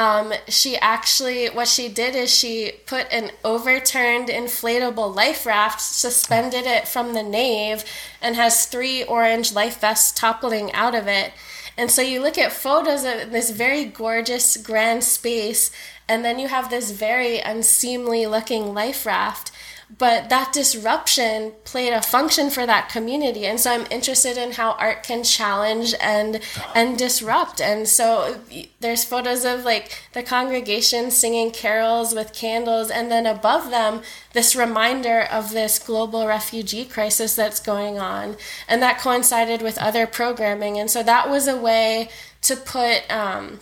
um, 0.00 0.32
she 0.48 0.78
actually, 0.78 1.48
what 1.48 1.68
she 1.68 1.86
did 1.90 2.16
is 2.16 2.34
she 2.34 2.72
put 2.86 3.06
an 3.12 3.32
overturned 3.44 4.28
inflatable 4.28 5.14
life 5.14 5.44
raft, 5.44 5.82
suspended 5.82 6.64
it 6.64 6.88
from 6.88 7.12
the 7.12 7.22
nave, 7.22 7.84
and 8.22 8.34
has 8.34 8.64
three 8.64 9.04
orange 9.04 9.52
life 9.52 9.78
vests 9.82 10.18
toppling 10.18 10.72
out 10.72 10.94
of 10.94 11.06
it. 11.06 11.34
And 11.76 11.90
so 11.90 12.00
you 12.00 12.22
look 12.22 12.38
at 12.38 12.50
photos 12.50 13.04
of 13.04 13.30
this 13.30 13.50
very 13.50 13.84
gorgeous, 13.84 14.56
grand 14.56 15.04
space, 15.04 15.70
and 16.08 16.24
then 16.24 16.38
you 16.38 16.48
have 16.48 16.70
this 16.70 16.92
very 16.92 17.38
unseemly 17.38 18.26
looking 18.26 18.72
life 18.72 19.04
raft. 19.04 19.52
But 19.98 20.28
that 20.28 20.52
disruption 20.52 21.52
played 21.64 21.92
a 21.92 22.00
function 22.00 22.48
for 22.50 22.64
that 22.66 22.88
community. 22.88 23.44
And 23.46 23.58
so 23.58 23.72
i'm 23.72 23.86
interested 23.90 24.36
in 24.36 24.52
how 24.52 24.72
art 24.72 25.02
can 25.02 25.24
challenge 25.24 25.94
and 26.00 26.40
and 26.74 26.96
disrupt. 26.96 27.60
And 27.60 27.88
so 27.88 28.38
there's 28.80 29.04
photos 29.04 29.44
of 29.44 29.64
like 29.64 30.02
the 30.12 30.22
congregation 30.22 31.10
singing 31.10 31.50
carols 31.50 32.14
with 32.14 32.32
candles. 32.32 32.90
And 32.90 33.10
then 33.10 33.26
above 33.26 33.70
them 33.70 34.02
this 34.32 34.54
reminder 34.54 35.22
of 35.22 35.50
this 35.50 35.78
global 35.78 36.26
refugee 36.26 36.84
crisis 36.84 37.34
that's 37.34 37.60
going 37.60 37.98
on. 37.98 38.36
And 38.68 38.80
that 38.82 39.00
coincided 39.00 39.60
with 39.60 39.78
other 39.78 40.06
programming. 40.06 40.78
And 40.78 40.90
so 40.90 41.02
that 41.02 41.28
was 41.28 41.48
a 41.48 41.56
way 41.56 42.10
to 42.42 42.56
put 42.56 43.10
um, 43.10 43.60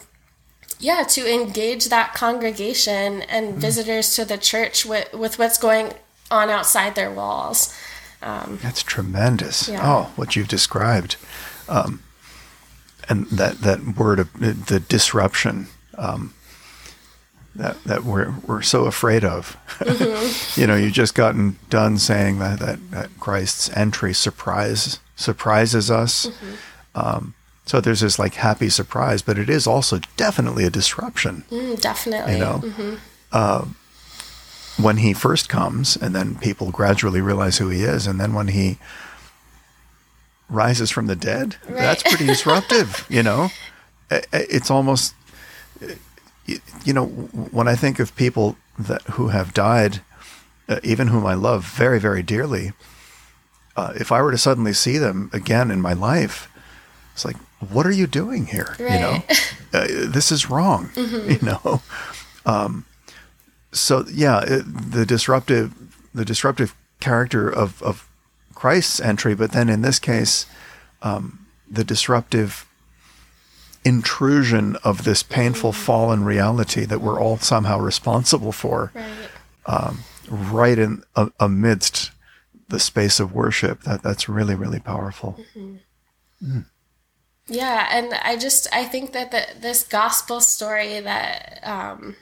yeah 0.78 1.02
to 1.02 1.32
engage 1.32 1.86
that 1.86 2.14
congregation 2.14 3.22
and 3.22 3.54
mm. 3.54 3.56
visitors 3.56 4.14
to 4.14 4.24
the 4.24 4.38
church 4.38 4.86
with, 4.86 5.12
with 5.12 5.38
what's 5.38 5.58
going 5.58 5.94
on 6.30 6.50
outside 6.50 6.94
their 6.94 7.10
walls 7.10 7.74
um, 8.22 8.58
that's 8.62 8.82
tremendous 8.82 9.68
yeah. 9.68 9.80
oh 9.82 10.12
what 10.16 10.36
you've 10.36 10.48
described 10.48 11.16
um, 11.68 12.02
and 13.08 13.26
that 13.26 13.60
that 13.60 13.96
word 13.96 14.18
of 14.18 14.32
the 14.34 14.80
disruption 14.80 15.66
um, 15.96 16.34
that 17.58 17.82
that 17.84 18.04
we're 18.04 18.34
we're 18.46 18.62
so 18.62 18.84
afraid 18.84 19.24
of. 19.24 19.56
Mm-hmm. 19.80 20.60
you 20.60 20.66
know, 20.66 20.76
you've 20.76 20.92
just 20.92 21.14
gotten 21.14 21.58
done 21.68 21.98
saying 21.98 22.38
that, 22.38 22.60
that, 22.60 22.90
that 22.90 23.10
Christ's 23.20 23.76
entry 23.76 24.14
surprise 24.14 25.00
surprises 25.16 25.90
us. 25.90 26.26
Mm-hmm. 26.26 26.54
Um, 26.94 27.34
so 27.66 27.80
there's 27.80 28.00
this 28.00 28.18
like 28.18 28.34
happy 28.34 28.70
surprise, 28.70 29.20
but 29.20 29.38
it 29.38 29.50
is 29.50 29.66
also 29.66 30.00
definitely 30.16 30.64
a 30.64 30.70
disruption. 30.70 31.44
Mm, 31.50 31.80
definitely. 31.80 32.34
You 32.34 32.38
know, 32.38 32.60
mm-hmm. 32.64 32.94
uh, 33.32 33.66
when 34.78 34.98
he 34.98 35.12
first 35.12 35.48
comes, 35.48 35.96
and 35.96 36.14
then 36.14 36.36
people 36.36 36.70
gradually 36.70 37.20
realize 37.20 37.58
who 37.58 37.68
he 37.68 37.82
is, 37.82 38.06
and 38.06 38.20
then 38.20 38.32
when 38.32 38.48
he 38.48 38.78
rises 40.48 40.90
from 40.90 41.06
the 41.06 41.16
dead, 41.16 41.56
right. 41.68 41.76
that's 41.76 42.02
pretty 42.02 42.26
disruptive. 42.34 43.06
you 43.08 43.22
know, 43.22 43.50
it's 44.10 44.70
almost, 44.70 45.14
you 46.84 46.92
know, 46.92 47.06
when 47.06 47.68
I 47.68 47.74
think 47.74 47.98
of 47.98 48.14
people 48.16 48.56
that 48.78 49.02
who 49.02 49.28
have 49.28 49.52
died, 49.52 50.00
uh, 50.68 50.80
even 50.82 51.08
whom 51.08 51.26
I 51.26 51.34
love 51.34 51.64
very, 51.64 51.98
very 51.98 52.22
dearly, 52.22 52.72
uh, 53.76 53.92
if 53.96 54.10
I 54.10 54.22
were 54.22 54.30
to 54.30 54.38
suddenly 54.38 54.72
see 54.72 54.98
them 54.98 55.30
again 55.32 55.70
in 55.70 55.80
my 55.80 55.92
life, 55.92 56.50
it's 57.14 57.24
like, 57.24 57.36
what 57.70 57.86
are 57.86 57.92
you 57.92 58.06
doing 58.06 58.46
here? 58.46 58.76
Right. 58.78 58.92
You 58.92 58.98
know, 58.98 59.22
uh, 59.74 59.86
this 60.10 60.30
is 60.30 60.50
wrong. 60.50 60.88
Mm-hmm. 60.94 61.30
You 61.38 61.38
know, 61.42 61.82
um, 62.46 62.84
so 63.72 64.04
yeah, 64.12 64.42
it, 64.42 64.92
the 64.92 65.04
disruptive, 65.04 65.74
the 66.14 66.24
disruptive 66.24 66.74
character 67.00 67.48
of 67.48 67.82
of 67.82 68.08
Christ's 68.54 69.00
entry, 69.00 69.34
but 69.34 69.52
then 69.52 69.68
in 69.68 69.82
this 69.82 69.98
case, 69.98 70.46
um, 71.02 71.46
the 71.70 71.84
disruptive 71.84 72.66
intrusion 73.84 74.76
of 74.82 75.04
this 75.04 75.22
painful 75.22 75.72
mm-hmm. 75.72 75.84
fallen 75.84 76.24
reality 76.24 76.84
that 76.84 77.00
we're 77.00 77.20
all 77.20 77.38
somehow 77.38 77.78
responsible 77.78 78.52
for, 78.52 78.92
right, 78.94 79.06
um, 79.66 79.98
right 80.28 80.78
in 80.78 81.02
uh, 81.14 81.28
amidst 81.38 82.10
the 82.68 82.80
space 82.80 83.20
of 83.20 83.32
worship. 83.32 83.82
That 83.82 84.02
that's 84.02 84.28
really 84.28 84.54
really 84.54 84.80
powerful. 84.80 85.38
Mm-hmm. 85.56 85.76
Mm. 86.42 86.64
Yeah, 87.48 87.88
and 87.90 88.12
I 88.22 88.36
just 88.36 88.68
I 88.72 88.84
think 88.84 89.12
that 89.12 89.30
the, 89.30 89.46
this 89.58 89.84
gospel 89.84 90.40
story 90.40 91.00
that 91.00 91.60
um, 91.62 92.16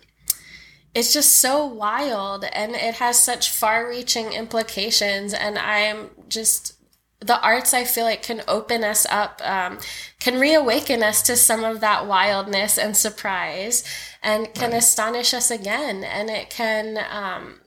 it's 0.96 1.12
just 1.12 1.37
so 1.37 1.66
wild 1.66 2.46
and 2.54 2.74
it 2.74 2.94
has 2.94 3.22
such 3.22 3.50
far-reaching 3.50 4.32
implications, 4.32 5.35
and 5.35 5.59
I'm 5.59 6.09
just 6.26 6.72
the 7.20 7.38
arts 7.40 7.74
I 7.74 7.85
feel 7.85 8.04
like 8.04 8.22
can 8.22 8.42
open 8.48 8.82
us 8.82 9.06
up, 9.11 9.42
um, 9.44 9.78
can 10.20 10.40
reawaken 10.40 11.02
us 11.02 11.20
to 11.22 11.37
some 11.37 11.64
of 11.64 11.80
that 11.80 12.06
wildness 12.06 12.78
and 12.78 12.96
surprise, 12.96 13.85
and 14.22 14.52
can 14.54 14.70
right. 14.70 14.78
astonish 14.78 15.35
us 15.35 15.50
again, 15.50 16.02
and 16.02 16.30
it 16.30 16.48
can. 16.48 16.98
Um, 17.11 17.61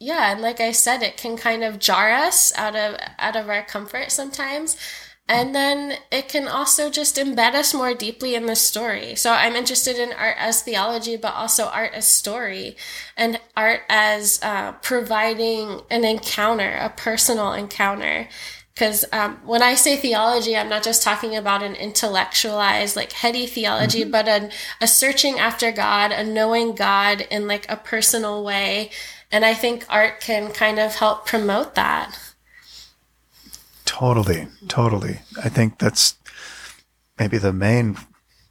yeah, 0.00 0.32
and 0.32 0.40
like 0.40 0.60
I 0.60 0.72
said, 0.72 1.02
it 1.02 1.16
can 1.18 1.36
kind 1.36 1.62
of 1.62 1.78
jar 1.78 2.10
us 2.10 2.52
out 2.56 2.74
of 2.74 2.96
out 3.18 3.36
of 3.36 3.50
our 3.50 3.62
comfort 3.64 4.10
sometimes, 4.10 4.78
and 5.28 5.54
then 5.54 5.94
it 6.10 6.28
can 6.28 6.48
also 6.48 6.90
just 6.90 7.16
embed 7.16 7.54
us 7.54 7.72
more 7.72 7.94
deeply 7.94 8.34
in 8.34 8.46
the 8.46 8.56
story. 8.56 9.14
So 9.14 9.32
I'm 9.32 9.54
interested 9.54 9.96
in 9.96 10.12
art 10.12 10.36
as 10.38 10.62
theology, 10.62 11.16
but 11.16 11.34
also 11.34 11.66
art 11.66 11.92
as 11.94 12.06
story 12.06 12.76
and 13.16 13.40
art 13.56 13.82
as 13.88 14.40
uh, 14.42 14.72
providing 14.72 15.80
an 15.90 16.04
encounter, 16.04 16.76
a 16.76 16.90
personal 16.90 17.52
encounter. 17.52 18.28
Because 18.74 19.04
um, 19.12 19.36
when 19.44 19.62
I 19.62 19.74
say 19.74 19.96
theology, 19.96 20.56
I'm 20.56 20.68
not 20.68 20.82
just 20.82 21.02
talking 21.02 21.36
about 21.36 21.62
an 21.62 21.76
intellectualized, 21.76 22.96
like 22.96 23.12
heady 23.12 23.46
theology, 23.46 24.02
mm-hmm. 24.02 24.10
but 24.10 24.28
a, 24.28 24.50
a 24.80 24.86
searching 24.86 25.38
after 25.38 25.70
God, 25.70 26.10
a 26.10 26.24
knowing 26.24 26.74
God 26.74 27.26
in 27.30 27.46
like 27.46 27.70
a 27.70 27.76
personal 27.76 28.42
way. 28.42 28.90
And 29.30 29.44
I 29.44 29.54
think 29.54 29.86
art 29.88 30.20
can 30.20 30.52
kind 30.52 30.78
of 30.78 30.96
help 30.96 31.26
promote 31.26 31.74
that. 31.74 32.18
Totally, 33.92 34.48
totally. 34.68 35.18
I 35.44 35.50
think 35.50 35.78
that's 35.78 36.16
maybe 37.18 37.36
the 37.36 37.52
main 37.52 37.98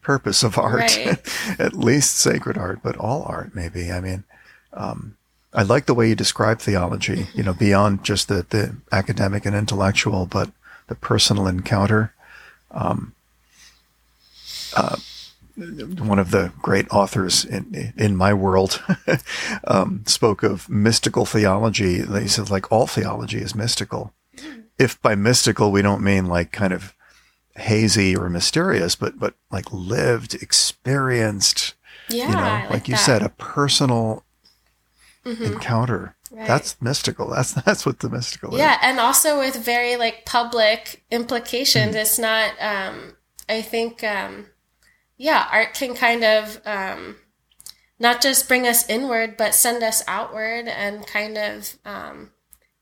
purpose 0.03 0.43
of 0.43 0.55
art, 0.55 0.95
right. 1.03 1.19
at 1.59 1.73
least 1.73 2.19
sacred 2.19 2.59
art, 2.59 2.81
but 2.83 2.95
all 2.95 3.23
art, 3.23 3.55
maybe. 3.55 3.91
I 3.91 4.01
mean, 4.01 4.23
um, 4.71 5.17
I 5.51 5.63
like 5.63 5.87
the 5.87 5.95
way 5.95 6.07
you 6.07 6.15
describe 6.15 6.59
theology, 6.59 7.25
you 7.33 7.41
know, 7.41 7.53
beyond 7.53 8.03
just 8.03 8.27
the, 8.27 8.45
the 8.47 8.75
academic 8.91 9.47
and 9.47 9.55
intellectual, 9.55 10.27
but 10.27 10.51
the 10.85 10.93
personal 10.93 11.47
encounter. 11.47 12.13
Um, 12.69 13.15
uh, 14.77 14.97
one 15.57 16.19
of 16.19 16.29
the 16.29 16.51
great 16.61 16.87
authors 16.91 17.45
in 17.45 17.93
in 17.97 18.15
my 18.15 18.31
world 18.31 18.79
um, 19.65 20.03
spoke 20.05 20.43
of 20.43 20.69
mystical 20.69 21.25
theology. 21.25 22.03
He 22.03 22.27
said 22.27 22.51
like 22.51 22.71
all 22.71 22.85
theology 22.85 23.39
is 23.39 23.55
mystical, 23.55 24.13
if 24.81 25.01
by 25.01 25.15
mystical 25.15 25.71
we 25.71 25.81
don't 25.81 26.03
mean 26.03 26.25
like 26.25 26.51
kind 26.51 26.73
of 26.73 26.95
hazy 27.55 28.15
or 28.15 28.29
mysterious, 28.29 28.95
but 28.95 29.19
but 29.19 29.35
like 29.51 29.71
lived, 29.71 30.33
experienced. 30.35 31.75
Yeah, 32.09 32.27
you 32.27 32.35
know, 32.35 32.41
like, 32.41 32.69
like 32.69 32.87
you 32.87 32.97
said, 32.97 33.21
a 33.21 33.29
personal 33.29 34.23
mm-hmm. 35.25 35.43
encounter. 35.43 36.15
Right. 36.31 36.47
That's 36.47 36.81
mystical. 36.81 37.29
That's 37.29 37.53
that's 37.65 37.85
what 37.85 37.99
the 37.99 38.09
mystical 38.09 38.49
yeah, 38.51 38.55
is. 38.55 38.59
Yeah, 38.81 38.89
and 38.89 38.99
also 38.99 39.39
with 39.39 39.55
very 39.55 39.95
like 39.95 40.25
public 40.25 41.03
implications. 41.11 41.95
Mm. 41.95 42.01
It's 42.01 42.19
not. 42.19 42.51
Um, 42.59 43.15
I 43.47 43.61
think. 43.61 44.03
Um, 44.03 44.47
yeah, 45.21 45.47
art 45.51 45.75
can 45.75 45.93
kind 45.93 46.23
of 46.23 46.59
um, 46.65 47.17
not 47.99 48.21
just 48.21 48.47
bring 48.47 48.65
us 48.65 48.89
inward, 48.89 49.37
but 49.37 49.53
send 49.53 49.83
us 49.83 50.03
outward 50.07 50.67
and 50.67 51.05
kind 51.05 51.37
of 51.37 51.77
um, 51.85 52.31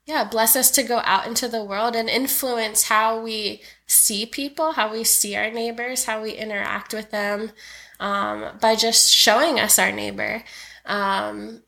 yeah, 0.09 0.23
bless 0.23 0.55
us 0.55 0.71
to 0.71 0.81
go 0.81 1.01
out 1.05 1.27
into 1.27 1.47
the 1.47 1.63
world 1.63 1.95
and 1.95 2.09
influence 2.09 2.85
how 2.85 3.21
we 3.21 3.61
see 3.85 4.25
people, 4.25 4.71
how 4.71 4.91
we 4.91 5.03
see 5.03 5.35
our 5.35 5.51
neighbors, 5.51 6.05
how 6.05 6.19
we 6.23 6.31
interact 6.31 6.95
with 6.95 7.11
them 7.11 7.51
um, 7.99 8.57
by 8.59 8.73
just 8.73 9.13
showing 9.13 9.59
us 9.59 9.77
our 9.77 9.91
neighbor. 9.91 10.43
Um, 10.87 11.61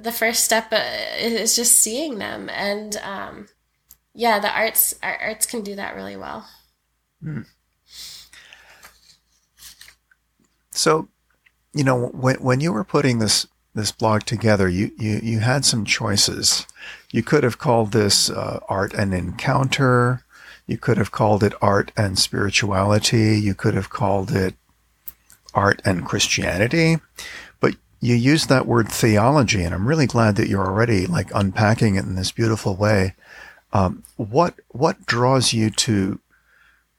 the 0.00 0.12
first 0.12 0.44
step 0.44 0.72
uh, 0.72 0.80
is 1.18 1.56
just 1.56 1.72
seeing 1.72 2.18
them, 2.18 2.48
and 2.50 2.96
um, 2.98 3.48
yeah, 4.14 4.38
the 4.38 4.56
arts 4.56 4.94
our 5.02 5.16
arts 5.20 5.44
can 5.44 5.62
do 5.62 5.74
that 5.74 5.96
really 5.96 6.16
well. 6.16 6.48
Mm. 7.20 7.46
So, 10.70 11.08
you 11.74 11.82
know, 11.82 12.10
when 12.10 12.36
when 12.36 12.60
you 12.60 12.72
were 12.72 12.84
putting 12.84 13.18
this 13.18 13.48
this 13.74 13.90
blog 13.90 14.22
together, 14.22 14.68
you 14.68 14.92
you 14.96 15.18
you 15.20 15.40
had 15.40 15.64
some 15.64 15.84
choices 15.84 16.64
you 17.10 17.22
could 17.22 17.44
have 17.44 17.58
called 17.58 17.92
this 17.92 18.30
uh, 18.30 18.60
art 18.68 18.92
and 18.94 19.14
encounter. 19.14 20.24
You 20.66 20.78
could 20.78 20.98
have 20.98 21.12
called 21.12 21.42
it 21.42 21.54
art 21.62 21.92
and 21.96 22.18
spirituality. 22.18 23.38
You 23.38 23.54
could 23.54 23.74
have 23.74 23.90
called 23.90 24.32
it 24.32 24.54
art 25.54 25.80
and 25.84 26.04
Christianity. 26.04 26.98
But 27.60 27.76
you 28.00 28.14
used 28.14 28.48
that 28.48 28.66
word 28.66 28.90
theology, 28.90 29.62
and 29.62 29.74
I'm 29.74 29.88
really 29.88 30.06
glad 30.06 30.36
that 30.36 30.48
you're 30.48 30.66
already 30.66 31.06
like 31.06 31.30
unpacking 31.34 31.96
it 31.96 32.04
in 32.04 32.14
this 32.14 32.32
beautiful 32.32 32.76
way. 32.76 33.14
Um, 33.72 34.04
what 34.16 34.54
what 34.68 35.06
draws 35.06 35.52
you 35.52 35.70
to 35.70 36.20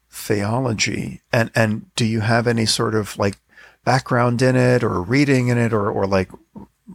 theology, 0.09 1.21
and 1.31 1.51
and 1.55 1.93
do 1.95 2.05
you 2.05 2.21
have 2.21 2.47
any 2.47 2.65
sort 2.65 2.95
of 2.95 3.17
like 3.17 3.37
background 3.85 4.41
in 4.41 4.55
it, 4.55 4.83
or 4.83 5.01
reading 5.01 5.49
in 5.49 5.57
it, 5.57 5.73
or 5.73 5.89
or 5.89 6.07
like 6.07 6.31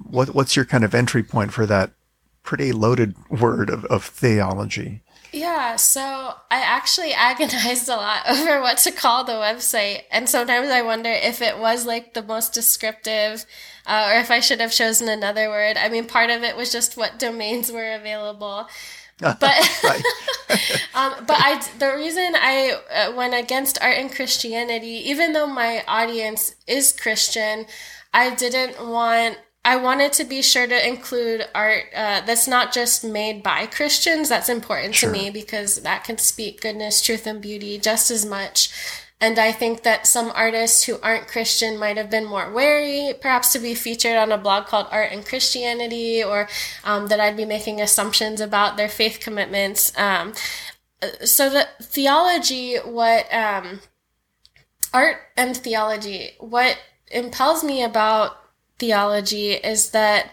what 0.08 0.34
what's 0.34 0.56
your 0.56 0.64
kind 0.64 0.84
of 0.84 0.94
entry 0.94 1.22
point 1.22 1.52
for 1.52 1.66
that 1.66 1.92
pretty 2.42 2.72
loaded 2.72 3.14
word 3.30 3.70
of, 3.70 3.84
of 3.86 4.04
theology. 4.04 5.02
Yeah, 5.32 5.76
so 5.76 6.34
I 6.50 6.60
actually 6.60 7.14
agonized 7.14 7.88
a 7.88 7.96
lot 7.96 8.22
over 8.28 8.60
what 8.60 8.78
to 8.78 8.92
call 8.92 9.24
the 9.24 9.32
website. 9.32 10.02
And 10.10 10.28
sometimes 10.28 10.68
I 10.68 10.82
wonder 10.82 11.10
if 11.10 11.40
it 11.40 11.58
was 11.58 11.86
like 11.86 12.12
the 12.12 12.22
most 12.22 12.52
descriptive 12.52 13.46
uh, 13.86 14.10
or 14.12 14.20
if 14.20 14.30
I 14.30 14.40
should 14.40 14.60
have 14.60 14.72
chosen 14.72 15.08
another 15.08 15.48
word. 15.48 15.76
I 15.78 15.88
mean, 15.88 16.06
part 16.06 16.30
of 16.30 16.42
it 16.42 16.56
was 16.56 16.70
just 16.70 16.96
what 16.96 17.18
domains 17.18 17.72
were 17.72 17.94
available. 17.94 18.68
But 19.20 19.38
um, 20.96 21.14
but 21.28 21.36
I 21.38 21.62
the 21.78 21.94
reason 21.94 22.34
I 22.34 22.76
uh, 22.92 23.12
went 23.14 23.34
against 23.34 23.80
art 23.80 23.96
and 23.96 24.12
Christianity, 24.12 25.00
even 25.10 25.32
though 25.32 25.46
my 25.46 25.84
audience 25.86 26.56
is 26.66 26.92
Christian, 26.92 27.66
I 28.12 28.34
didn't 28.34 28.84
want 28.84 29.38
I 29.64 29.76
wanted 29.76 30.12
to 30.14 30.24
be 30.24 30.42
sure 30.42 30.66
to 30.66 30.88
include 30.88 31.46
art 31.54 31.84
uh, 31.94 32.22
that's 32.22 32.48
not 32.48 32.72
just 32.72 33.04
made 33.04 33.42
by 33.42 33.66
Christians. 33.66 34.28
That's 34.28 34.48
important 34.48 34.96
sure. 34.96 35.12
to 35.12 35.18
me 35.18 35.30
because 35.30 35.82
that 35.82 36.02
can 36.02 36.18
speak 36.18 36.60
goodness, 36.60 37.00
truth, 37.00 37.26
and 37.26 37.40
beauty 37.40 37.78
just 37.78 38.10
as 38.10 38.26
much. 38.26 38.70
And 39.20 39.38
I 39.38 39.52
think 39.52 39.84
that 39.84 40.08
some 40.08 40.32
artists 40.34 40.82
who 40.82 40.98
aren't 41.00 41.28
Christian 41.28 41.78
might 41.78 41.96
have 41.96 42.10
been 42.10 42.24
more 42.24 42.50
wary, 42.50 43.14
perhaps 43.20 43.52
to 43.52 43.60
be 43.60 43.72
featured 43.72 44.16
on 44.16 44.32
a 44.32 44.36
blog 44.36 44.66
called 44.66 44.88
Art 44.90 45.12
and 45.12 45.24
Christianity, 45.24 46.24
or 46.24 46.48
um, 46.82 47.06
that 47.06 47.20
I'd 47.20 47.36
be 47.36 47.44
making 47.44 47.80
assumptions 47.80 48.40
about 48.40 48.76
their 48.76 48.88
faith 48.88 49.20
commitments. 49.20 49.96
Um, 49.96 50.32
so 51.24 51.48
the 51.48 51.68
theology, 51.80 52.78
what 52.78 53.32
um, 53.32 53.78
art 54.92 55.18
and 55.36 55.56
theology, 55.56 56.32
what 56.40 56.78
impels 57.12 57.62
me 57.62 57.84
about 57.84 58.41
theology 58.82 59.52
is 59.52 59.90
that, 59.90 60.32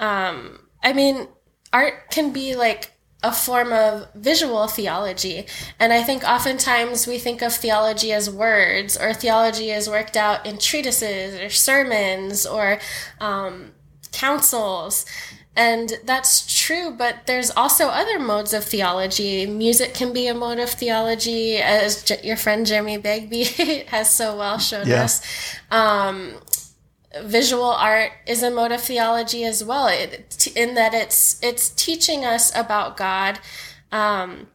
um, 0.00 0.58
I 0.82 0.92
mean, 0.92 1.28
art 1.72 2.10
can 2.10 2.32
be 2.32 2.56
like 2.56 2.90
a 3.22 3.30
form 3.30 3.72
of 3.72 4.08
visual 4.16 4.66
theology. 4.66 5.46
And 5.78 5.92
I 5.92 6.02
think 6.02 6.24
oftentimes 6.24 7.06
we 7.06 7.18
think 7.20 7.40
of 7.40 7.54
theology 7.54 8.12
as 8.12 8.28
words, 8.28 8.96
or 8.96 9.14
theology 9.14 9.70
is 9.70 9.88
worked 9.88 10.16
out 10.16 10.44
in 10.44 10.58
treatises 10.58 11.38
or 11.40 11.50
sermons 11.50 12.44
or 12.44 12.80
um, 13.20 13.70
councils. 14.10 15.06
And 15.56 15.92
that's 16.04 16.52
true, 16.52 16.90
but 16.98 17.26
there's 17.26 17.52
also 17.52 17.86
other 17.86 18.18
modes 18.18 18.52
of 18.52 18.64
theology. 18.64 19.46
Music 19.46 19.94
can 19.94 20.12
be 20.12 20.26
a 20.26 20.34
mode 20.34 20.58
of 20.58 20.68
theology, 20.68 21.58
as 21.58 22.02
J- 22.02 22.20
your 22.24 22.36
friend 22.36 22.66
Jeremy 22.66 22.98
Begbie 22.98 23.44
has 23.94 24.12
so 24.12 24.36
well 24.36 24.58
shown 24.58 24.88
yeah. 24.88 25.04
us. 25.04 25.22
Um, 25.70 26.34
visual 27.22 27.64
art 27.70 28.12
is 28.26 28.42
a 28.42 28.50
mode 28.50 28.72
of 28.72 28.80
theology 28.80 29.44
as 29.44 29.64
well. 29.64 29.88
It, 29.88 30.48
in 30.56 30.74
that 30.74 30.94
it's 30.94 31.42
it's 31.42 31.68
teaching 31.70 32.24
us 32.24 32.54
about 32.56 32.96
god 32.96 33.38
um, 33.92 34.48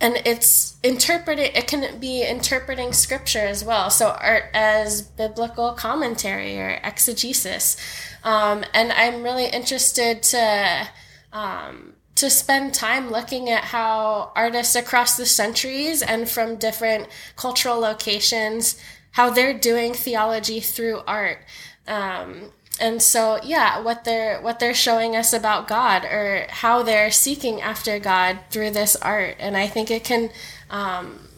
and 0.00 0.16
it's 0.24 0.76
interpreting 0.82 1.50
it 1.54 1.66
can 1.66 1.98
be 1.98 2.22
interpreting 2.22 2.92
scripture 2.92 3.40
as 3.40 3.64
well. 3.64 3.90
So 3.90 4.10
art 4.10 4.44
as 4.54 5.02
biblical 5.02 5.72
commentary 5.72 6.58
or 6.58 6.80
exegesis. 6.82 7.76
Um, 8.24 8.64
and 8.72 8.92
i'm 8.92 9.22
really 9.22 9.46
interested 9.46 10.22
to 10.22 10.88
um, 11.32 11.94
to 12.14 12.30
spend 12.30 12.74
time 12.74 13.10
looking 13.10 13.50
at 13.50 13.64
how 13.64 14.32
artists 14.36 14.76
across 14.76 15.16
the 15.16 15.26
centuries 15.26 16.02
and 16.02 16.28
from 16.28 16.56
different 16.56 17.08
cultural 17.36 17.80
locations 17.80 18.78
how 19.12 19.30
they're 19.30 19.58
doing 19.58 19.94
theology 19.94 20.60
through 20.60 21.02
art. 21.06 21.38
Um, 21.86 22.52
and 22.80 23.02
so 23.02 23.38
yeah 23.42 23.80
what 23.80 24.04
they're 24.04 24.40
what 24.40 24.58
they're 24.58 24.74
showing 24.74 25.14
us 25.14 25.32
about 25.32 25.68
god 25.68 26.04
or 26.04 26.46
how 26.48 26.82
they're 26.82 27.10
seeking 27.10 27.60
after 27.60 27.98
god 27.98 28.38
through 28.50 28.70
this 28.70 28.96
art 28.96 29.36
and 29.38 29.56
i 29.56 29.66
think 29.66 29.90
it 29.90 30.02
can 30.02 30.30
um, 30.70 31.28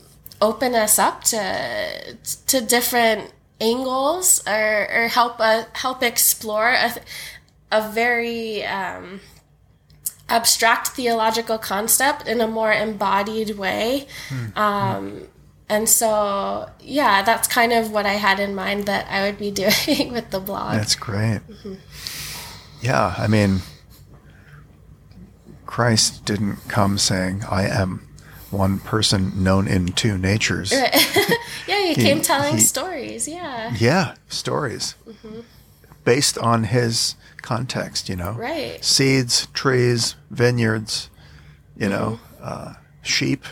open 0.41 0.75
us 0.75 0.99
up 0.99 1.25
to 1.25 2.17
to 2.47 2.61
different 2.61 3.33
angles 3.61 4.43
or, 4.47 4.89
or 4.93 5.09
help 5.09 5.37
uh, 5.41 5.65
help 5.73 6.03
explore 6.03 6.71
a, 6.71 6.95
a 7.73 7.91
very 7.91 8.65
um, 8.65 9.21
abstract 10.29 10.89
theological 10.89 11.59
concept 11.59 12.27
in 12.27 12.41
a 12.41 12.47
more 12.47 12.73
embodied 12.73 13.57
way 13.59 14.07
mm-hmm. 14.29 14.59
um, 14.59 15.23
and 15.69 15.89
so, 15.89 16.69
yeah, 16.81 17.23
that's 17.23 17.49
kind 17.49 17.73
of 17.73 17.91
what 17.91 18.07
I 18.07 18.15
had 18.15 18.39
in 18.39 18.55
mind 18.55 18.85
that 18.85 19.07
I 19.09 19.23
would 19.23 19.39
be 19.39 19.51
doing 19.51 20.13
with 20.13 20.31
the 20.31 20.41
blog. 20.41 20.75
That's 20.75 20.95
great. 20.95 21.41
Mm-hmm. 21.49 21.75
Yeah, 22.83 23.15
I 23.17 23.27
mean, 23.27 23.61
Christ 25.65 26.25
didn't 26.25 26.57
come 26.69 26.99
saying, 26.99 27.45
I 27.51 27.67
am 27.67 28.07
one 28.51 28.79
person 28.79 29.43
known 29.43 29.67
in 29.67 29.89
two 29.89 30.19
natures. 30.19 30.71
yeah, 30.73 30.91
he, 31.67 31.89
he, 31.89 31.95
came 31.95 32.21
telling 32.21 32.55
he, 32.55 32.61
stories. 32.61 33.27
Yeah. 33.27 33.75
Yeah, 33.79 34.15
stories. 34.29 34.95
Mm-hmm. 35.09 35.41
Based 36.05 36.37
on 36.37 36.65
his 36.65 37.17
context, 37.41 38.11
you 38.11 38.17
know? 38.17 38.33
Right. 38.33 38.85
Seeds, 38.85 39.49
trees, 39.55 40.15
vineyards, 40.31 41.09
you 41.77 41.89
mm-hmm. 41.89 41.91
know, 41.91 42.21
uh, 42.41 42.75
sheep, 43.03 43.45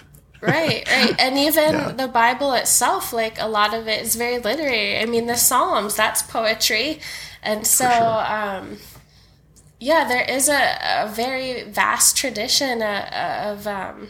right, 0.43 0.89
right. 0.89 1.15
And 1.19 1.39
even 1.39 1.75
yeah. 1.75 1.93
the 1.93 2.09
Bible 2.09 2.53
itself, 2.55 3.13
like 3.13 3.41
a 3.41 3.49
lot 3.49 3.75
of 3.75 3.89
it 3.89 4.03
is 4.03 4.17
very 4.17 4.39
literary. 4.39 4.99
I 4.99 5.07
mean, 5.07 5.27
the 5.27 5.37
Psalms, 5.37 5.95
that's 5.95 6.23
poetry. 6.23 7.01
And 7.43 7.67
so, 7.67 7.89
sure. 7.89 8.33
um, 8.33 8.79
yeah, 9.81 10.07
there 10.07 10.25
is 10.29 10.49
a, 10.49 10.79
a 11.05 11.09
very 11.09 11.63
vast 11.63 12.17
tradition 12.17 12.83
uh, 12.83 13.53
of, 13.57 13.67
um, 13.67 14.09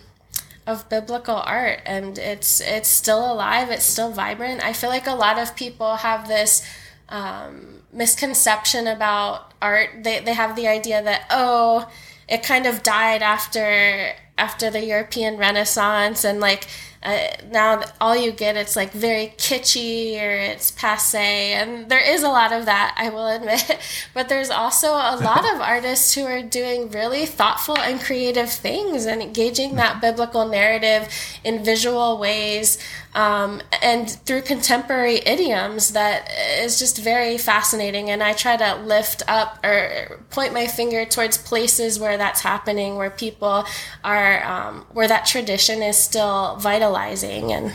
of 0.66 0.88
biblical 0.88 1.36
art 1.36 1.80
and 1.86 2.18
it's 2.18 2.60
it's 2.60 2.88
still 2.88 3.32
alive 3.32 3.68
it's 3.68 3.84
still 3.84 4.12
vibrant 4.12 4.64
i 4.64 4.72
feel 4.72 4.90
like 4.90 5.08
a 5.08 5.14
lot 5.14 5.36
of 5.36 5.56
people 5.56 5.96
have 5.96 6.28
this 6.28 6.64
um, 7.08 7.82
misconception 7.92 8.86
about 8.86 9.52
art 9.60 9.90
they, 10.04 10.20
they 10.20 10.34
have 10.34 10.54
the 10.54 10.68
idea 10.68 11.02
that 11.02 11.26
oh 11.30 11.90
it 12.28 12.42
kind 12.42 12.66
of 12.66 12.82
died 12.82 13.22
after 13.22 14.12
after 14.38 14.70
the 14.70 14.84
European 14.84 15.36
Renaissance 15.36 16.24
and 16.24 16.40
like 16.40 16.66
uh, 17.02 17.28
now 17.50 17.82
all 18.00 18.16
you 18.16 18.32
get 18.32 18.56
it's 18.56 18.76
like 18.76 18.92
very 18.92 19.34
kitschy 19.36 20.20
or 20.20 20.30
it's 20.30 20.70
passe 20.70 21.52
and 21.52 21.88
there 21.88 22.00
is 22.00 22.22
a 22.22 22.28
lot 22.28 22.52
of 22.52 22.66
that 22.66 22.94
i 22.98 23.08
will 23.08 23.26
admit. 23.26 23.78
But 24.14 24.28
there's 24.28 24.50
also 24.50 24.88
a 24.88 25.16
lot 25.22 25.44
of 25.54 25.60
artists 25.74 26.14
who 26.14 26.24
are 26.24 26.42
doing 26.42 26.90
really 26.90 27.26
thoughtful 27.26 27.78
and 27.78 28.00
creative 28.00 28.50
things 28.50 29.06
and 29.06 29.22
engaging 29.22 29.76
that 29.76 30.00
biblical 30.00 30.46
narrative 30.46 31.08
in 31.44 31.64
visual 31.64 32.18
ways 32.18 32.78
um, 33.14 33.60
and 33.82 34.10
through 34.10 34.42
contemporary 34.42 35.18
idioms 35.26 35.90
that 35.90 36.30
is 36.58 36.78
just 36.78 36.98
very 36.98 37.36
fascinating 37.36 38.10
and 38.10 38.22
i 38.22 38.32
try 38.32 38.56
to 38.56 38.76
lift 38.76 39.22
up 39.28 39.58
or 39.64 40.18
point 40.30 40.52
my 40.54 40.66
finger 40.66 41.04
towards 41.04 41.36
places 41.36 41.98
where 41.98 42.16
that's 42.16 42.40
happening 42.40 42.96
where 42.96 43.10
people 43.10 43.64
are 44.02 44.44
um, 44.44 44.86
where 44.92 45.08
that 45.08 45.26
tradition 45.26 45.82
is 45.82 45.96
still 45.96 46.56
vital 46.56 46.91
realizing 46.92 47.52
and 47.52 47.72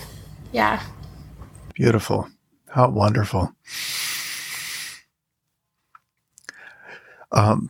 yeah. 0.52 0.84
Beautiful. 1.74 2.30
How 2.70 2.88
wonderful. 2.90 3.52
Um, 7.32 7.70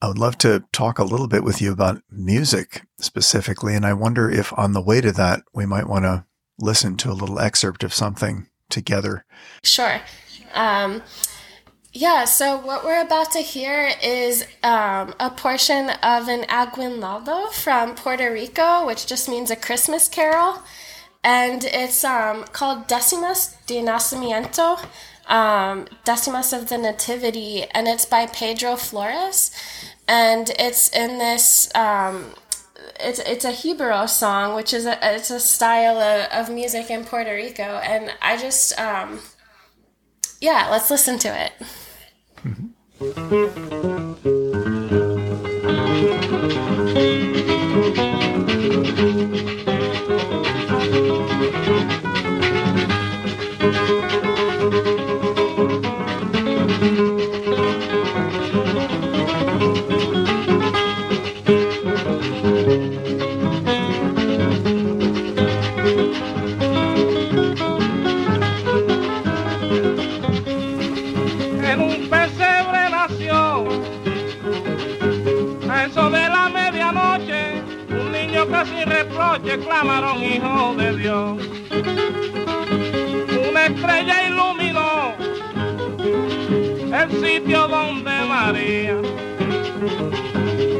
I 0.00 0.06
would 0.06 0.18
love 0.18 0.38
to 0.38 0.62
talk 0.72 1.00
a 1.00 1.04
little 1.04 1.26
bit 1.26 1.42
with 1.42 1.60
you 1.60 1.72
about 1.72 2.00
music 2.10 2.82
specifically, 3.00 3.74
and 3.74 3.84
I 3.84 3.92
wonder 3.92 4.30
if 4.30 4.56
on 4.56 4.72
the 4.72 4.80
way 4.80 5.00
to 5.00 5.10
that 5.12 5.42
we 5.52 5.66
might 5.66 5.88
want 5.88 6.04
to 6.04 6.24
listen 6.60 6.96
to 6.98 7.10
a 7.10 7.12
little 7.12 7.40
excerpt 7.40 7.82
of 7.82 7.92
something 7.92 8.46
together. 8.70 9.24
Sure. 9.64 10.00
Um, 10.54 11.02
yeah, 11.96 12.24
so 12.24 12.56
what 12.56 12.84
we're 12.84 13.00
about 13.00 13.30
to 13.32 13.38
hear 13.38 13.92
is 14.02 14.44
um, 14.64 15.14
a 15.20 15.30
portion 15.30 15.90
of 16.02 16.28
an 16.28 16.44
aguinaldo 16.48 17.46
from 17.46 17.94
Puerto 17.94 18.32
Rico, 18.32 18.84
which 18.84 19.06
just 19.06 19.28
means 19.28 19.48
a 19.48 19.56
Christmas 19.56 20.08
carol. 20.08 20.58
And 21.22 21.62
it's 21.62 22.02
um, 22.02 22.44
called 22.52 22.88
Decimas 22.88 23.56
de 23.66 23.80
Nacimiento, 23.80 24.84
um, 25.28 25.86
Decimas 26.04 26.52
of 26.52 26.68
the 26.68 26.78
Nativity, 26.78 27.62
and 27.70 27.86
it's 27.86 28.04
by 28.04 28.26
Pedro 28.26 28.74
Flores. 28.74 29.52
And 30.08 30.50
it's 30.58 30.88
in 30.88 31.18
this 31.18 31.74
um, 31.76 32.34
it's 32.98 33.20
it's 33.20 33.44
a 33.44 33.52
Jibaro 33.52 34.08
song, 34.08 34.56
which 34.56 34.74
is 34.74 34.84
a 34.84 34.98
it's 35.14 35.30
a 35.30 35.38
style 35.38 35.98
of, 35.98 36.48
of 36.48 36.52
music 36.52 36.90
in 36.90 37.04
Puerto 37.04 37.32
Rico, 37.32 37.62
and 37.62 38.12
I 38.20 38.36
just 38.36 38.78
um, 38.80 39.20
yeah, 40.40 40.68
let's 40.70 40.90
listen 40.90 41.18
to 41.20 41.28
it. 41.28 41.52
Mm-hmm. 42.44 42.74
Noche 79.44 79.58
clamaron 79.58 80.22
hijo 80.22 80.74
de 80.76 80.96
Dios. 80.96 81.42
Una 83.48 83.66
estrella 83.66 84.28
iluminó 84.28 85.14
el 86.94 87.10
sitio 87.10 87.68
donde 87.68 88.24
María 88.26 89.00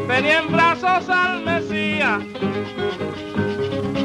tenía 0.08 0.38
en 0.40 0.52
brazos 0.52 1.08
al 1.08 1.44
Mesías 1.44 2.22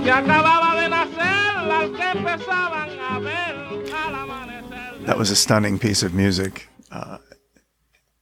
que 0.03 0.12
acababa 0.12 0.82
de 0.82 0.89
nacer 0.89 1.57
al 1.57 1.91
que 1.91 2.10
empezaban 2.12 2.89
a 2.99 3.20
ver 3.20 3.55
al 3.95 4.16
amanecer. 4.16 5.05
That 5.05 5.18
was 5.18 5.32
a 5.32 5.36
stunning 5.36 5.80
piece 5.80 6.03
of 6.03 6.14
music. 6.14 6.68
Uh, 6.91 7.18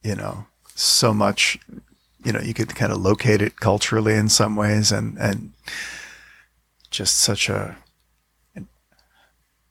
you 0.02 0.14
know, 0.14 0.46
so 0.74 1.12
much 1.12 1.58
you 2.24 2.32
know 2.32 2.40
you 2.40 2.54
could 2.54 2.74
kind 2.74 2.92
of 2.92 2.98
locate 2.98 3.42
it 3.42 3.58
culturally 3.58 4.14
in 4.14 4.28
some 4.28 4.54
ways 4.54 4.92
and 4.92 5.16
and 5.18 5.52
just 6.90 7.18
such 7.18 7.48
a 7.48 7.76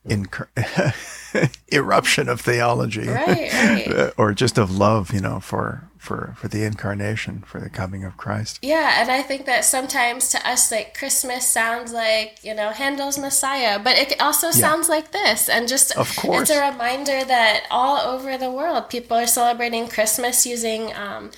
incur- 0.04 0.48
eruption 1.72 2.28
of 2.28 2.40
theology. 2.40 3.08
Right, 3.08 3.52
right. 3.52 4.12
or 4.16 4.32
just 4.32 4.58
of 4.58 4.76
love 4.76 5.12
you 5.12 5.20
know 5.20 5.40
for 5.40 5.88
for 5.98 6.34
for 6.38 6.48
the 6.48 6.64
incarnation 6.64 7.42
for 7.42 7.60
the 7.60 7.68
coming 7.68 8.04
of 8.04 8.16
christ. 8.16 8.58
Yeah 8.62 9.00
and 9.00 9.10
i 9.10 9.20
think 9.20 9.46
that 9.46 9.64
sometimes 9.64 10.28
to 10.30 10.48
us 10.48 10.70
like 10.70 10.96
christmas 10.96 11.46
sounds 11.46 11.92
like 11.92 12.38
you 12.42 12.54
know 12.54 12.70
handel's 12.70 13.18
messiah 13.18 13.78
but 13.78 13.96
it 13.96 14.20
also 14.20 14.50
sounds 14.50 14.88
like 14.88 15.10
this. 15.12 15.48
And 15.48 15.68
just 15.68 15.96
of 15.96 16.14
course. 16.16 16.42
it's 16.42 16.58
a 16.58 16.70
reminder 16.70 17.24
that 17.24 17.64
all 17.70 17.98
over 17.98 18.38
the 18.38 18.50
world 18.50 18.88
people 18.88 19.16
are 19.16 19.26
celebrating 19.26 19.88
christmas 19.88 20.46
using 20.46 20.94
um, 20.94 21.30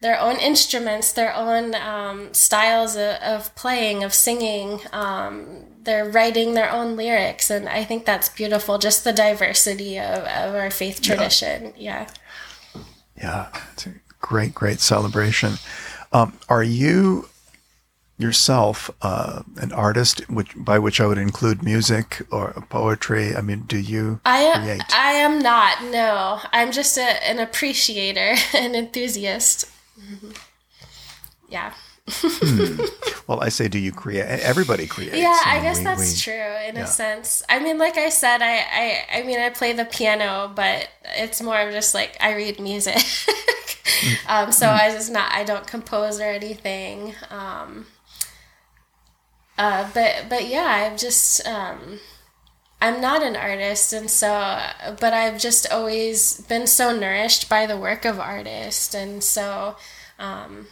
their 0.00 0.18
own 0.18 0.36
instruments, 0.36 1.12
their 1.12 1.34
own 1.34 1.74
um, 1.74 2.32
styles 2.32 2.96
of, 2.96 3.16
of, 3.16 3.54
playing, 3.54 4.02
of 4.02 4.14
singing. 4.14 4.80
Um, 4.92 5.64
they're 5.82 6.08
writing 6.08 6.54
their 6.54 6.70
own 6.70 6.96
lyrics, 6.96 7.50
and 7.50 7.68
I 7.68 7.84
think 7.84 8.06
that's 8.06 8.28
beautiful. 8.28 8.78
Just 8.78 9.04
the 9.04 9.12
diversity 9.12 9.98
of, 9.98 10.20
of 10.24 10.54
our 10.54 10.70
faith 10.70 11.02
tradition. 11.02 11.74
Yeah. 11.76 12.08
Yeah, 13.16 13.48
it's 13.72 13.86
a 13.86 13.94
great, 14.20 14.54
great 14.54 14.80
celebration. 14.80 15.54
Um, 16.12 16.38
are 16.48 16.64
you 16.64 17.28
yourself 18.16 18.90
uh, 19.02 19.42
an 19.56 19.72
artist, 19.72 20.28
which 20.30 20.52
by 20.56 20.78
which 20.78 21.00
I 21.00 21.06
would 21.06 21.18
include 21.18 21.62
music 21.62 22.22
or 22.30 22.52
poetry? 22.68 23.34
I 23.34 23.40
mean, 23.40 23.64
do 23.66 23.78
you 23.78 24.20
I 24.24 24.38
am, 24.38 24.62
create? 24.62 24.82
I 24.94 25.12
am 25.12 25.38
not. 25.40 25.82
No, 25.84 26.40
I'm 26.52 26.72
just 26.72 26.96
a, 26.98 27.02
an 27.28 27.38
appreciator, 27.38 28.34
an 28.54 28.74
enthusiast. 28.74 29.70
Mm-hmm. 30.00 30.30
Yeah. 31.50 31.72
hmm. 32.08 32.80
Well, 33.26 33.42
I 33.42 33.48
say, 33.48 33.68
do 33.68 33.78
you 33.78 33.92
create? 33.92 34.24
Everybody 34.24 34.88
creates. 34.88 35.16
Yeah, 35.16 35.38
I, 35.44 35.54
mean, 35.54 35.62
guess 35.62 35.78
we, 35.78 35.84
that's 35.84 36.14
we, 36.14 36.20
true 36.20 36.68
in 36.68 36.74
yeah. 36.74 36.82
a 36.82 36.86
sense. 36.88 37.44
I 37.48 37.60
mean, 37.60 37.78
like 37.78 37.96
I 37.96 38.08
said, 38.08 38.42
I, 38.42 38.56
I, 38.56 39.18
I 39.18 39.22
mean, 39.22 39.38
I 39.38 39.50
play 39.50 39.72
the 39.72 39.84
piano, 39.84 40.50
but 40.52 40.88
it's 41.04 41.40
more 41.40 41.60
of 41.60 41.72
just 41.72 41.94
like 41.94 42.16
I 42.20 42.34
read 42.34 42.58
music. 42.58 42.96
um, 44.26 44.50
so 44.50 44.66
mm. 44.66 44.74
I 44.74 44.90
just 44.90 45.12
not, 45.12 45.32
I 45.32 45.44
don't 45.44 45.64
compose 45.64 46.18
or 46.18 46.24
anything. 46.24 47.14
Um, 47.30 47.86
uh, 49.56 49.88
but, 49.94 50.26
but 50.28 50.48
yeah, 50.48 50.64
I've 50.64 50.98
just, 50.98 51.46
um, 51.46 52.00
I'm 52.82 53.00
not 53.00 53.22
an 53.22 53.36
artist, 53.36 53.92
and 53.92 54.10
so, 54.10 54.28
but 55.00 55.12
I've 55.12 55.38
just 55.38 55.70
always 55.70 56.40
been 56.42 56.66
so 56.66 56.96
nourished 56.96 57.48
by 57.48 57.66
the 57.66 57.76
work 57.76 58.04
of 58.06 58.18
artists, 58.18 58.94
and 58.94 59.22
so, 59.22 59.76
um, 60.18 60.66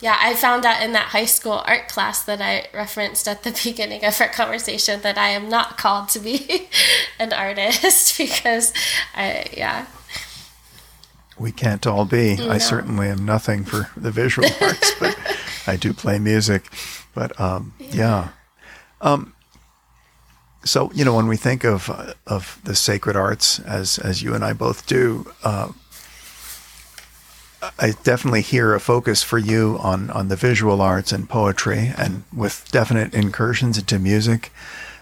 yeah, 0.00 0.16
I 0.18 0.34
found 0.34 0.64
out 0.64 0.82
in 0.82 0.92
that 0.92 1.08
high 1.08 1.26
school 1.26 1.62
art 1.66 1.88
class 1.88 2.22
that 2.22 2.40
I 2.40 2.68
referenced 2.72 3.28
at 3.28 3.42
the 3.42 3.58
beginning 3.64 4.04
of 4.04 4.18
our 4.20 4.28
conversation 4.28 5.02
that 5.02 5.18
I 5.18 5.28
am 5.28 5.48
not 5.48 5.76
called 5.76 6.08
to 6.10 6.18
be 6.18 6.68
an 7.18 7.32
artist 7.32 8.16
because 8.18 8.72
I, 9.14 9.44
yeah. 9.54 9.86
We 11.38 11.52
can't 11.52 11.86
all 11.86 12.04
be. 12.04 12.36
No. 12.36 12.50
I 12.50 12.58
certainly 12.58 13.08
am 13.08 13.24
nothing 13.24 13.64
for 13.64 13.88
the 13.96 14.10
visual 14.10 14.48
arts, 14.60 14.92
but 15.00 15.18
I 15.66 15.76
do 15.76 15.94
play 15.94 16.18
music. 16.18 16.70
But 17.14 17.38
um, 17.40 17.72
yeah. 17.78 17.94
yeah. 17.94 18.28
Um, 19.00 19.32
so 20.64 20.90
you 20.94 21.04
know 21.04 21.14
when 21.14 21.26
we 21.26 21.36
think 21.36 21.64
of 21.64 21.88
uh, 21.90 22.14
of 22.26 22.60
the 22.64 22.74
sacred 22.74 23.16
arts 23.16 23.58
as 23.60 23.98
as 23.98 24.22
you 24.22 24.34
and 24.34 24.44
I 24.44 24.52
both 24.52 24.86
do, 24.86 25.30
uh, 25.42 25.72
I 27.78 27.92
definitely 28.02 28.42
hear 28.42 28.74
a 28.74 28.80
focus 28.80 29.22
for 29.22 29.38
you 29.38 29.78
on 29.80 30.10
on 30.10 30.28
the 30.28 30.36
visual 30.36 30.80
arts 30.80 31.12
and 31.12 31.28
poetry, 31.28 31.92
and 31.96 32.24
with 32.34 32.68
definite 32.70 33.14
incursions 33.14 33.78
into 33.78 33.98
music. 33.98 34.52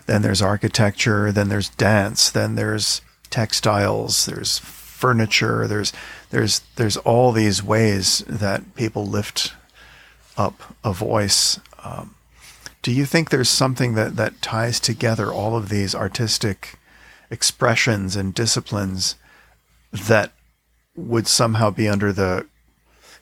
Then 0.06 0.22
there's 0.22 0.40
architecture. 0.40 1.32
Then 1.32 1.48
there's 1.48 1.68
dance. 1.70 2.30
Then 2.30 2.54
there's 2.54 3.02
textiles. 3.30 4.26
There's 4.26 4.58
furniture. 4.58 5.66
There's 5.66 5.92
there's 6.30 6.60
there's 6.76 6.96
all 6.98 7.32
these 7.32 7.62
ways 7.62 8.24
that 8.26 8.74
people 8.74 9.06
lift 9.06 9.54
up 10.36 10.74
a 10.84 10.92
voice. 10.92 11.60
Um, 11.82 12.14
do 12.88 12.94
you 12.94 13.04
think 13.04 13.28
there's 13.28 13.50
something 13.50 13.96
that, 13.96 14.16
that 14.16 14.40
ties 14.40 14.80
together 14.80 15.30
all 15.30 15.54
of 15.54 15.68
these 15.68 15.94
artistic 15.94 16.78
expressions 17.30 18.16
and 18.16 18.32
disciplines 18.32 19.16
that 19.92 20.32
would 20.96 21.26
somehow 21.26 21.68
be 21.68 21.86
under 21.86 22.14
the 22.14 22.46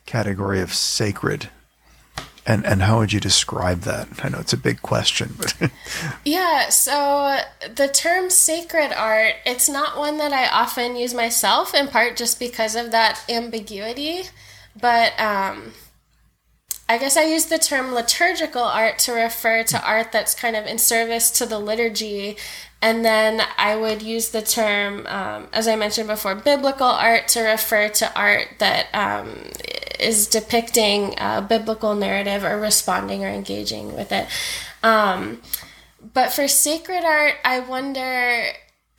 category 0.06 0.60
of 0.60 0.72
sacred? 0.72 1.50
And 2.46 2.64
and 2.64 2.82
how 2.82 3.00
would 3.00 3.12
you 3.12 3.18
describe 3.18 3.80
that? 3.80 4.06
I 4.22 4.28
know 4.28 4.38
it's 4.38 4.52
a 4.52 4.56
big 4.56 4.82
question, 4.82 5.34
but 5.36 5.72
yeah. 6.24 6.68
So 6.68 7.40
the 7.68 7.88
term 7.88 8.30
sacred 8.30 8.92
art, 8.92 9.34
it's 9.44 9.68
not 9.68 9.98
one 9.98 10.18
that 10.18 10.32
I 10.32 10.46
often 10.46 10.94
use 10.94 11.12
myself, 11.12 11.74
in 11.74 11.88
part 11.88 12.16
just 12.16 12.38
because 12.38 12.76
of 12.76 12.92
that 12.92 13.20
ambiguity. 13.28 14.28
But 14.80 15.18
um, 15.18 15.72
I 16.88 16.98
guess 16.98 17.16
I 17.16 17.24
use 17.24 17.46
the 17.46 17.58
term 17.58 17.92
liturgical 17.92 18.62
art 18.62 18.98
to 19.00 19.12
refer 19.12 19.64
to 19.64 19.84
art 19.84 20.12
that's 20.12 20.34
kind 20.34 20.54
of 20.54 20.66
in 20.66 20.78
service 20.78 21.30
to 21.32 21.46
the 21.46 21.58
liturgy. 21.58 22.36
And 22.80 23.04
then 23.04 23.42
I 23.58 23.74
would 23.74 24.02
use 24.02 24.28
the 24.28 24.42
term, 24.42 25.06
um, 25.08 25.48
as 25.52 25.66
I 25.66 25.74
mentioned 25.74 26.06
before, 26.08 26.34
biblical 26.36 26.86
art 26.86 27.26
to 27.28 27.40
refer 27.40 27.88
to 27.88 28.14
art 28.16 28.48
that 28.58 28.86
um, 28.94 29.50
is 29.98 30.28
depicting 30.28 31.14
a 31.18 31.42
biblical 31.42 31.96
narrative 31.96 32.44
or 32.44 32.60
responding 32.60 33.24
or 33.24 33.28
engaging 33.28 33.96
with 33.96 34.12
it. 34.12 34.28
Um, 34.84 35.42
but 36.14 36.32
for 36.32 36.46
sacred 36.46 37.02
art, 37.04 37.34
I 37.44 37.60
wonder 37.60 38.44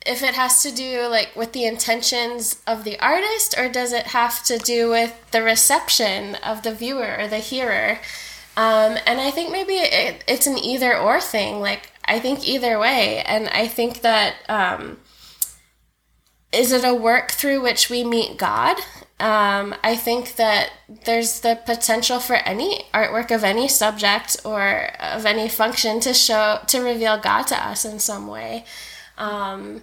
if 0.08 0.22
it 0.22 0.34
has 0.34 0.62
to 0.62 0.72
do 0.72 1.06
like 1.06 1.36
with 1.36 1.52
the 1.52 1.66
intentions 1.66 2.62
of 2.66 2.84
the 2.84 2.98
artist 2.98 3.54
or 3.58 3.68
does 3.68 3.92
it 3.92 4.08
have 4.08 4.42
to 4.44 4.58
do 4.58 4.88
with 4.88 5.14
the 5.32 5.42
reception 5.42 6.34
of 6.36 6.62
the 6.62 6.74
viewer 6.74 7.16
or 7.18 7.28
the 7.28 7.38
hearer? 7.38 7.98
Um, 8.56 8.96
and 9.06 9.20
i 9.20 9.30
think 9.30 9.52
maybe 9.52 9.74
it, 9.74 10.24
it's 10.26 10.46
an 10.46 10.58
either 10.58 10.96
or 10.96 11.20
thing 11.20 11.60
like 11.60 11.92
i 12.06 12.18
think 12.18 12.48
either 12.48 12.78
way. 12.78 13.22
And 13.22 13.48
i 13.50 13.68
think 13.68 14.00
that 14.00 14.36
um, 14.48 14.98
is 16.52 16.72
it 16.72 16.84
a 16.84 16.94
work 16.94 17.32
through 17.32 17.60
which 17.62 17.90
we 17.90 18.02
meet 18.02 18.38
god? 18.38 18.78
Um, 19.20 19.74
i 19.84 19.94
think 19.94 20.36
that 20.36 20.70
there's 21.04 21.40
the 21.40 21.60
potential 21.66 22.18
for 22.18 22.36
any 22.36 22.86
artwork 22.94 23.30
of 23.30 23.44
any 23.44 23.68
subject 23.68 24.38
or 24.42 24.90
of 24.98 25.26
any 25.26 25.50
function 25.50 26.00
to 26.00 26.14
show 26.14 26.60
to 26.66 26.80
reveal 26.80 27.18
god 27.18 27.42
to 27.48 27.56
us 27.56 27.84
in 27.84 27.98
some 27.98 28.26
way. 28.26 28.64
Um, 29.18 29.82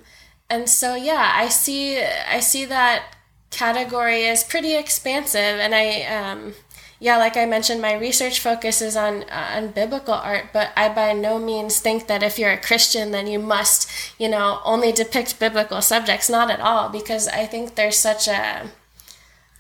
and 0.50 0.70
so 0.70 0.96
yeah, 0.96 1.32
I 1.36 1.50
see 1.50 2.02
I 2.02 2.40
see 2.40 2.66
that 2.66 3.16
category 3.50 4.26
as 4.28 4.44
pretty 4.44 4.76
expansive, 4.76 5.60
and 5.60 5.74
I 5.74 6.04
um, 6.04 6.54
yeah, 7.00 7.18
like 7.18 7.36
I 7.38 7.46
mentioned, 7.46 7.82
my 7.82 7.94
research 7.94 8.40
focuses 8.40 8.96
on 8.96 9.24
uh, 9.24 9.52
on 9.56 9.70
biblical 9.70 10.14
art, 10.14 10.48
but 10.54 10.72
I 10.78 10.90
by 10.90 11.14
no 11.14 11.40
means 11.40 11.80
think 11.80 12.08
that 12.08 12.24
if 12.24 12.40
you're 12.40 12.52
a 12.52 12.62
Christian, 12.62 13.12
then 13.12 13.28
you 13.28 13.40
must 13.40 13.90
you 14.20 14.30
know 14.30 14.62
only 14.64 14.92
depict 14.92 15.40
biblical 15.40 15.82
subjects. 15.82 16.30
Not 16.30 16.52
at 16.52 16.60
all, 16.60 16.90
because 16.90 17.28
I 17.28 17.46
think 17.46 17.76
there's 17.76 17.98
such 17.98 18.28
a 18.28 18.70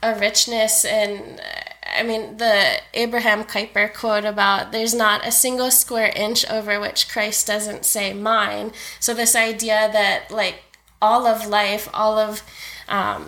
a 0.03 0.19
richness 0.19 0.85
and 0.85 1.41
I 1.97 2.03
mean, 2.03 2.37
the 2.37 2.79
Abraham 2.93 3.43
Kuyper 3.43 3.93
quote 3.93 4.25
about 4.25 4.71
there's 4.71 4.93
not 4.93 5.25
a 5.25 5.31
single 5.31 5.71
square 5.71 6.11
inch 6.15 6.45
over 6.49 6.79
which 6.79 7.09
Christ 7.09 7.47
doesn't 7.47 7.85
say 7.85 8.13
mine. 8.13 8.71
So, 8.99 9.13
this 9.13 9.35
idea 9.35 9.89
that, 9.93 10.31
like, 10.31 10.63
all 11.01 11.27
of 11.27 11.47
life, 11.47 11.89
all 11.93 12.17
of 12.17 12.43
um, 12.87 13.25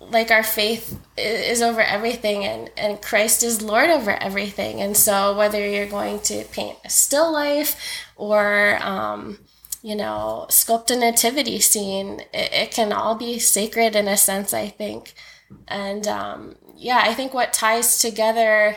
like 0.00 0.30
our 0.30 0.42
faith 0.42 0.98
is 1.16 1.62
over 1.62 1.80
everything 1.80 2.44
and, 2.44 2.70
and 2.76 3.00
Christ 3.00 3.42
is 3.42 3.62
Lord 3.62 3.90
over 3.90 4.10
everything. 4.10 4.80
And 4.80 4.96
so 4.96 5.36
whether 5.36 5.66
you're 5.66 5.86
going 5.86 6.20
to 6.20 6.44
paint 6.44 6.78
a 6.84 6.90
still 6.90 7.32
life 7.32 7.76
or, 8.16 8.78
um, 8.82 9.38
you 9.82 9.94
know, 9.96 10.46
sculpt 10.48 10.90
a 10.90 10.96
nativity 10.96 11.60
scene, 11.60 12.20
it, 12.32 12.52
it, 12.52 12.70
can 12.70 12.92
all 12.92 13.14
be 13.14 13.38
sacred 13.38 13.96
in 13.96 14.06
a 14.08 14.16
sense, 14.16 14.52
I 14.52 14.68
think. 14.68 15.14
And 15.68 16.06
um, 16.06 16.56
yeah, 16.76 17.02
I 17.04 17.14
think 17.14 17.34
what 17.34 17.52
ties 17.52 17.98
together 17.98 18.76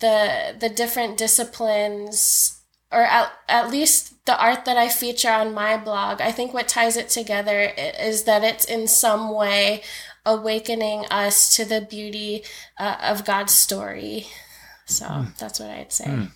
the 0.00 0.56
the 0.58 0.68
different 0.68 1.16
disciplines 1.16 2.60
or 2.90 3.02
at, 3.02 3.32
at 3.48 3.70
least 3.70 4.11
the 4.24 4.40
art 4.40 4.64
that 4.64 4.76
I 4.76 4.88
feature 4.88 5.30
on 5.30 5.54
my 5.54 5.76
blog, 5.76 6.20
I 6.20 6.30
think 6.30 6.54
what 6.54 6.68
ties 6.68 6.96
it 6.96 7.08
together 7.08 7.72
is 7.76 8.24
that 8.24 8.44
it's 8.44 8.64
in 8.64 8.86
some 8.86 9.34
way 9.34 9.82
awakening 10.24 11.06
us 11.10 11.56
to 11.56 11.64
the 11.64 11.80
beauty 11.80 12.44
uh, 12.78 12.96
of 13.02 13.24
God's 13.24 13.52
story. 13.52 14.26
So 14.86 15.06
mm. 15.06 15.36
that's 15.38 15.58
what 15.58 15.70
I'd 15.70 15.92
say. 15.92 16.04
Mm. 16.04 16.30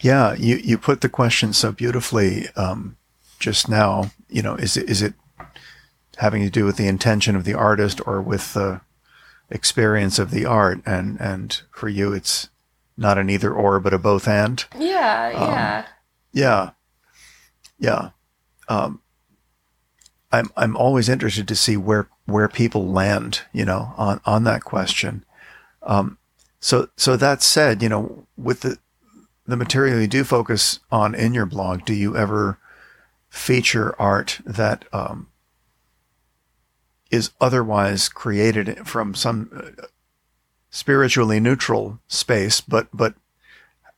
Yeah, 0.00 0.34
you, 0.34 0.56
you 0.56 0.78
put 0.78 1.00
the 1.00 1.08
question 1.08 1.52
so 1.52 1.70
beautifully 1.70 2.48
um, 2.56 2.96
just 3.38 3.68
now. 3.68 4.10
You 4.28 4.42
know, 4.42 4.56
is 4.56 4.76
it, 4.76 4.90
is 4.90 5.00
it 5.00 5.14
having 6.16 6.42
to 6.42 6.50
do 6.50 6.64
with 6.64 6.76
the 6.76 6.88
intention 6.88 7.36
of 7.36 7.44
the 7.44 7.54
artist 7.54 8.00
or 8.04 8.20
with 8.20 8.52
the 8.54 8.80
experience 9.48 10.18
of 10.18 10.32
the 10.32 10.44
art? 10.44 10.80
And 10.84 11.20
and 11.20 11.60
for 11.70 11.88
you, 11.88 12.12
it's 12.12 12.48
not 12.96 13.16
an 13.16 13.30
either 13.30 13.52
or, 13.52 13.78
but 13.78 13.94
a 13.94 13.98
both 13.98 14.26
and. 14.26 14.64
Yeah, 14.76 15.32
um, 15.36 15.48
yeah, 15.48 15.86
yeah, 16.32 16.70
yeah. 17.78 18.10
Um, 18.68 19.00
I'm 20.30 20.50
I'm 20.56 20.76
always 20.76 21.08
interested 21.08 21.46
to 21.48 21.56
see 21.56 21.76
where 21.76 22.08
where 22.26 22.48
people 22.48 22.88
land, 22.88 23.42
you 23.52 23.64
know, 23.64 23.92
on 23.96 24.20
on 24.24 24.44
that 24.44 24.64
question. 24.64 25.24
Um, 25.82 26.18
so 26.60 26.88
so 26.96 27.16
that 27.16 27.42
said, 27.42 27.82
you 27.82 27.88
know, 27.88 28.26
with 28.36 28.60
the 28.60 28.78
the 29.46 29.56
material 29.56 30.00
you 30.00 30.06
do 30.06 30.24
focus 30.24 30.80
on 30.90 31.14
in 31.14 31.34
your 31.34 31.46
blog, 31.46 31.84
do 31.84 31.92
you 31.94 32.16
ever 32.16 32.58
feature 33.28 33.94
art 34.00 34.40
that 34.46 34.84
um, 34.92 35.28
is 37.10 37.30
otherwise 37.40 38.08
created 38.08 38.86
from 38.86 39.14
some 39.14 39.50
uh, 39.80 39.86
spiritually 40.70 41.40
neutral 41.40 41.98
space, 42.08 42.60
but 42.60 42.88
but 42.92 43.14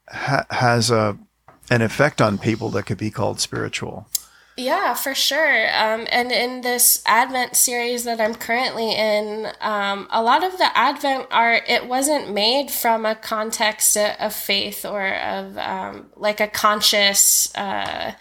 ha- 0.09 0.47
has 0.51 0.91
a 0.91 1.19
an 1.71 1.83
effect 1.83 2.21
on 2.21 2.39
people 2.39 2.69
that 2.71 2.85
could 2.85 2.99
be 2.99 3.11
called 3.11 3.41
spiritual? 3.41 4.07
Yeah, 4.57 4.95
for 4.95 5.17
sure. 5.17 5.67
Um, 5.75 6.07
and 6.13 6.31
in 6.31 6.61
this 6.61 7.03
Advent 7.07 7.57
series 7.57 8.05
that 8.05 8.21
I'm 8.21 8.37
currently 8.37 8.93
in, 8.93 9.49
um, 9.61 10.07
a 10.11 10.23
lot 10.23 10.45
of 10.45 10.59
the 10.59 10.79
Advent 10.79 11.27
art, 11.33 11.65
it 11.69 11.89
wasn't 11.89 12.33
made 12.33 12.71
from 12.71 13.05
a 13.05 13.17
context 13.17 13.97
of 13.97 14.33
faith 14.33 14.85
or 14.85 15.13
of 15.13 15.59
um, 15.59 16.11
like 16.15 16.39
a 16.39 16.47
conscious 16.47 17.53
uh, 17.57 18.13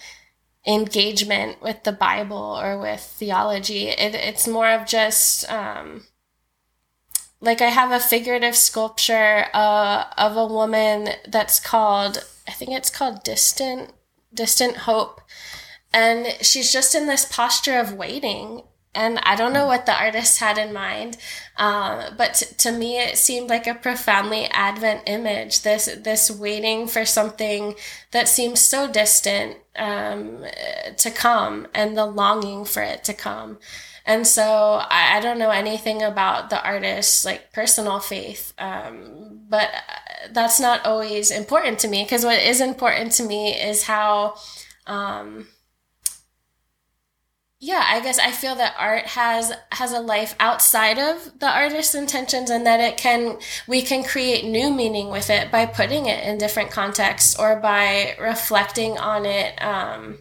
engagement 0.65 1.61
with 1.61 1.83
the 1.83 1.91
Bible 1.91 2.37
or 2.37 2.79
with 2.79 3.01
theology. 3.01 3.89
It, 3.89 4.15
it's 4.15 4.47
more 4.47 4.69
of 4.69 4.87
just 4.87 5.47
um, 5.51 6.05
like 7.41 7.61
I 7.61 7.67
have 7.67 7.91
a 7.91 7.99
figurative 7.99 8.55
sculpture 8.55 9.47
uh, 9.53 10.05
of 10.17 10.37
a 10.37 10.47
woman 10.47 11.09
that's 11.27 11.59
called, 11.59 12.25
I 12.47 12.51
think 12.51 12.71
it's 12.71 12.89
called 12.89 13.23
Distant, 13.23 13.93
Distant 14.33 14.77
Hope 14.77 15.21
and 15.93 16.27
she's 16.41 16.71
just 16.71 16.95
in 16.95 17.07
this 17.07 17.25
posture 17.25 17.79
of 17.79 17.93
waiting 17.93 18.63
and 18.95 19.19
I 19.23 19.35
don't 19.35 19.53
know 19.53 19.65
what 19.65 19.85
the 19.85 19.99
artist 19.99 20.39
had 20.39 20.57
in 20.57 20.71
mind, 20.71 21.17
um, 21.57 22.13
but 22.15 22.35
t- 22.35 22.55
to 22.57 22.71
me 22.71 22.99
it 22.99 23.17
seemed 23.17 23.49
like 23.49 23.65
a 23.65 23.73
profoundly 23.73 24.45
Advent 24.45 25.01
image. 25.07 25.61
This 25.63 25.85
this 26.03 26.29
waiting 26.29 26.87
for 26.87 27.03
something 27.05 27.75
that 28.11 28.27
seems 28.27 28.59
so 28.59 28.87
distant 28.91 29.57
um, 29.75 30.45
to 30.97 31.09
come, 31.09 31.67
and 31.73 31.97
the 31.97 32.05
longing 32.05 32.65
for 32.65 32.83
it 32.83 33.03
to 33.05 33.13
come. 33.13 33.57
And 34.05 34.27
so 34.27 34.81
I, 34.87 35.17
I 35.17 35.19
don't 35.21 35.39
know 35.39 35.49
anything 35.49 36.03
about 36.03 36.49
the 36.49 36.63
artist's 36.63 37.25
like 37.25 37.51
personal 37.51 37.99
faith, 37.99 38.53
um, 38.59 39.39
but 39.49 39.71
that's 40.31 40.59
not 40.59 40.85
always 40.85 41.31
important 41.31 41.79
to 41.79 41.87
me 41.87 42.03
because 42.03 42.23
what 42.23 42.41
is 42.41 42.61
important 42.61 43.11
to 43.13 43.23
me 43.23 43.51
is 43.51 43.83
how. 43.83 44.35
Um, 44.85 45.47
yeah 47.63 47.85
i 47.87 48.01
guess 48.01 48.19
i 48.19 48.29
feel 48.29 48.55
that 48.55 48.75
art 48.77 49.05
has 49.05 49.53
has 49.71 49.93
a 49.93 49.99
life 49.99 50.35
outside 50.37 50.99
of 50.99 51.39
the 51.39 51.49
artist's 51.49 51.95
intentions 51.95 52.49
and 52.49 52.65
that 52.65 52.81
it 52.81 52.97
can 52.97 53.37
we 53.69 53.81
can 53.81 54.03
create 54.03 54.43
new 54.43 54.69
meaning 54.69 55.09
with 55.09 55.29
it 55.29 55.49
by 55.49 55.65
putting 55.65 56.05
it 56.05 56.27
in 56.27 56.37
different 56.37 56.69
contexts 56.69 57.39
or 57.39 57.55
by 57.55 58.17
reflecting 58.19 58.97
on 58.97 59.25
it 59.25 59.55
um, 59.63 60.17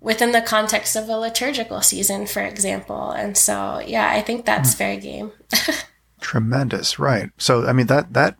within 0.00 0.32
the 0.32 0.40
context 0.40 0.96
of 0.96 1.08
a 1.08 1.16
liturgical 1.16 1.80
season 1.80 2.26
for 2.26 2.42
example 2.42 3.12
and 3.12 3.36
so 3.36 3.80
yeah 3.86 4.10
i 4.10 4.20
think 4.20 4.44
that's 4.44 4.74
mm. 4.74 4.78
fair 4.78 4.96
game 4.96 5.30
tremendous 6.20 6.98
right 6.98 7.30
so 7.38 7.64
i 7.64 7.72
mean 7.72 7.86
that 7.86 8.12
that 8.12 8.36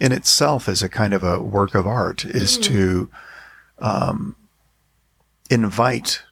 in 0.00 0.12
itself 0.12 0.68
is 0.68 0.82
a 0.82 0.88
kind 0.88 1.12
of 1.12 1.22
a 1.22 1.40
work 1.40 1.74
of 1.74 1.86
art 1.86 2.24
is 2.24 2.58
mm. 2.58 2.62
to 2.62 3.10
um, 3.78 4.34
invite 5.50 6.22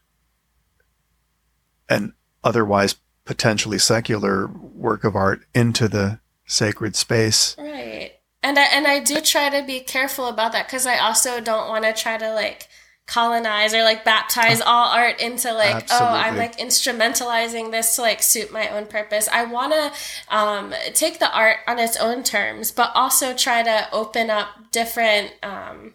an 1.88 2.14
otherwise 2.42 2.96
potentially 3.24 3.78
secular 3.78 4.46
work 4.46 5.04
of 5.04 5.14
art 5.14 5.42
into 5.54 5.86
the 5.86 6.18
sacred 6.46 6.96
space. 6.96 7.54
Right. 7.58 8.12
And 8.42 8.58
I, 8.58 8.62
and 8.64 8.86
I 8.86 9.00
do 9.00 9.20
try 9.20 9.50
to 9.50 9.66
be 9.66 9.80
careful 9.80 10.26
about 10.26 10.52
that 10.52 10.66
because 10.66 10.86
I 10.86 10.98
also 10.98 11.40
don't 11.40 11.68
want 11.68 11.84
to 11.84 11.92
try 11.92 12.16
to 12.16 12.32
like 12.32 12.68
colonize 13.08 13.74
or 13.74 13.82
like 13.82 14.04
baptize 14.04 14.60
all 14.60 14.88
art 14.88 15.20
into 15.20 15.52
like 15.52 15.74
Absolutely. 15.74 16.08
oh 16.08 16.12
i'm 16.12 16.36
like 16.36 16.58
instrumentalizing 16.58 17.72
this 17.72 17.96
to 17.96 18.02
like 18.02 18.22
suit 18.22 18.52
my 18.52 18.68
own 18.68 18.86
purpose 18.86 19.28
i 19.32 19.44
want 19.44 19.72
to 19.72 20.36
um, 20.36 20.74
take 20.94 21.18
the 21.18 21.34
art 21.34 21.56
on 21.66 21.78
its 21.78 21.96
own 21.96 22.22
terms 22.22 22.70
but 22.70 22.92
also 22.94 23.34
try 23.34 23.62
to 23.62 23.88
open 23.92 24.30
up 24.30 24.48
different 24.70 25.32
um, 25.42 25.94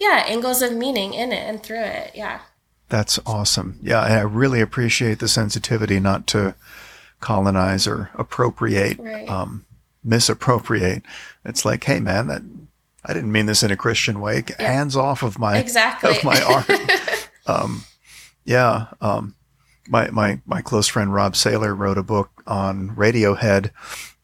yeah 0.00 0.24
angles 0.26 0.62
of 0.62 0.72
meaning 0.72 1.14
in 1.14 1.32
it 1.32 1.48
and 1.48 1.62
through 1.62 1.84
it 1.84 2.10
yeah 2.14 2.40
that's 2.92 3.18
awesome. 3.24 3.78
Yeah, 3.80 4.00
I 4.00 4.20
really 4.20 4.60
appreciate 4.60 5.18
the 5.18 5.26
sensitivity 5.26 5.98
not 5.98 6.26
to 6.26 6.54
colonize 7.20 7.86
or 7.86 8.10
appropriate, 8.16 8.98
right. 8.98 9.26
um, 9.30 9.64
misappropriate. 10.04 11.02
It's 11.42 11.64
like, 11.64 11.84
hey, 11.84 12.00
man, 12.00 12.26
that 12.26 12.42
I 13.04 13.12
didn't 13.12 13.32
mean 13.32 13.46
this 13.46 13.62
in 13.62 13.70
a 13.70 13.76
Christian 13.76 14.20
way. 14.20 14.44
Yeah. 14.48 14.72
Hands 14.72 14.96
off 14.96 15.22
of 15.22 15.38
my 15.38 15.58
exactly 15.58 16.16
of 16.16 16.24
my 16.24 16.40
art. 16.42 17.28
um, 17.46 17.84
yeah, 18.44 18.86
um, 19.00 19.34
my 19.88 20.10
my 20.10 20.40
my 20.46 20.62
close 20.62 20.88
friend 20.88 21.12
Rob 21.12 21.34
Saylor 21.34 21.76
wrote 21.76 21.98
a 21.98 22.02
book 22.02 22.30
on 22.46 22.90
Radiohead, 22.90 23.70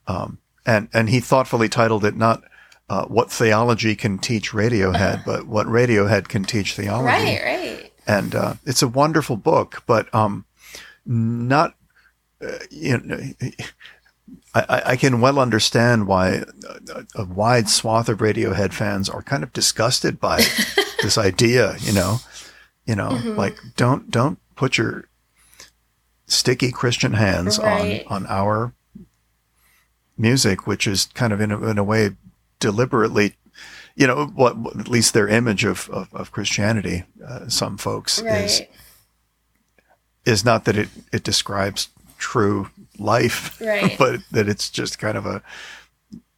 um, 0.07 0.39
and 0.65 0.89
and 0.93 1.09
he 1.09 1.21
thoughtfully 1.21 1.69
titled 1.69 2.05
it 2.05 2.17
not. 2.17 2.43
Uh, 2.91 3.05
what 3.05 3.31
theology 3.31 3.95
can 3.95 4.17
teach 4.17 4.53
Radiohead, 4.53 5.23
but 5.27 5.47
what 5.47 5.67
Radiohead 5.67 6.29
can 6.29 6.43
teach 6.43 6.75
theology. 6.75 7.05
Right, 7.05 7.43
right 7.45 7.89
and 8.09 8.35
uh, 8.35 8.55
it's 8.65 8.83
a 8.83 8.89
wonderful 8.89 9.37
book, 9.37 9.85
but 9.87 10.13
um, 10.15 10.47
not 11.05 11.75
uh, 12.43 12.59
you 12.71 12.99
know. 12.99 13.21
I, 14.69 14.83
I, 14.93 14.97
can 14.97 15.21
well 15.21 15.39
understand 15.39 16.07
why 16.07 16.45
a, 16.95 17.05
a, 17.17 17.25
wide 17.25 17.69
swath 17.69 18.09
of 18.09 18.19
Radiohead 18.19 18.73
fans 18.73 19.09
are 19.09 19.23
kind 19.23 19.43
of 19.43 19.53
disgusted 19.53 20.21
by 20.21 20.39
this 21.03 21.19
idea. 21.19 21.77
You 21.81 21.93
know, 21.93 22.19
you 22.87 22.95
know, 22.95 23.11
mm-hmm. 23.11 23.37
like 23.37 23.59
don't 23.77 24.11
don't 24.11 24.39
put 24.57 24.79
your 24.79 25.09
sticky 26.27 26.73
Christian 26.73 27.15
hands 27.15 27.59
right. 27.59 28.05
on 28.07 28.25
on 28.25 28.27
our 28.31 28.73
music, 30.17 30.67
which 30.67 30.87
is 30.87 31.07
kind 31.15 31.33
of 31.33 31.41
in 31.41 31.51
a, 31.51 31.67
in 31.67 31.79
a 31.79 31.85
way 31.85 32.17
deliberately 32.61 33.35
you 33.99 34.07
know 34.07 34.27
what 34.27 34.57
at 34.79 34.89
least 34.89 35.13
their 35.13 35.29
image 35.29 35.65
of 35.65 35.91
of, 35.91 36.15
of 36.15 36.33
Christianity. 36.33 37.05
Uh, 37.27 37.49
some 37.49 37.77
folks 37.77 38.23
right. 38.23 38.45
is 38.45 38.63
is 40.25 40.45
not 40.45 40.65
that 40.65 40.77
it 40.77 40.89
it 41.13 41.25
describes 41.25 41.89
true 42.19 42.71
life, 42.99 43.61
right. 43.61 43.95
but 43.99 44.21
that 44.31 44.49
it's 44.49 44.71
just 44.71 44.99
kind 44.99 45.17
of 45.17 45.27
a 45.27 45.43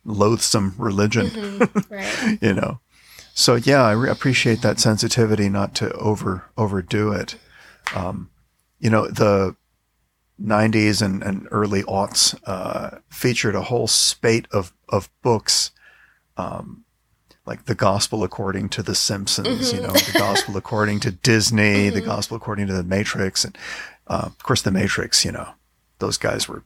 loathsome 0.05 0.74
religion. 0.78 1.26
Mm-hmm. 1.26 1.95
Right. 1.95 2.39
you 2.41 2.55
know. 2.55 2.81
So 3.35 3.57
yeah, 3.57 3.83
I 3.83 3.93
re- 3.93 4.11
appreciate 4.11 4.62
that 4.62 4.81
sensitivity 4.81 5.49
not 5.49 5.74
to 5.76 5.93
over 5.93 6.45
overdo 6.57 7.12
it. 7.12 7.37
Um, 7.95 8.31
you 8.78 8.91
know, 8.91 9.09
the 9.09 9.57
90s 10.43 11.03
and, 11.03 11.22
and 11.22 11.47
early 11.51 11.83
aughts 11.83 12.39
uh, 12.47 12.99
featured 13.09 13.55
a 13.55 13.62
whole 13.62 13.87
spate 13.87 14.47
of, 14.53 14.72
of 14.89 15.11
books 15.22 15.70
um, 16.37 16.85
like 17.47 17.64
the 17.64 17.74
gospel 17.74 18.22
according 18.22 18.68
to 18.70 18.83
the 18.83 18.95
Simpsons, 18.95 19.72
mm-hmm. 19.72 19.76
you 19.76 19.83
know, 19.83 19.93
the 19.93 20.12
gospel 20.18 20.57
according 20.57 21.01
to 21.01 21.11
Disney, 21.11 21.87
mm-hmm. 21.87 21.95
the 21.95 22.01
gospel 22.01 22.37
according 22.37 22.66
to 22.68 22.72
the 22.72 22.85
Matrix, 22.85 23.45
and 23.45 23.57
uh, 24.07 24.22
of 24.26 24.39
course 24.43 24.62
the 24.62 24.70
Matrix. 24.70 25.24
You 25.24 25.33
know, 25.33 25.49
those 26.01 26.18
guys 26.18 26.48
were 26.48 26.64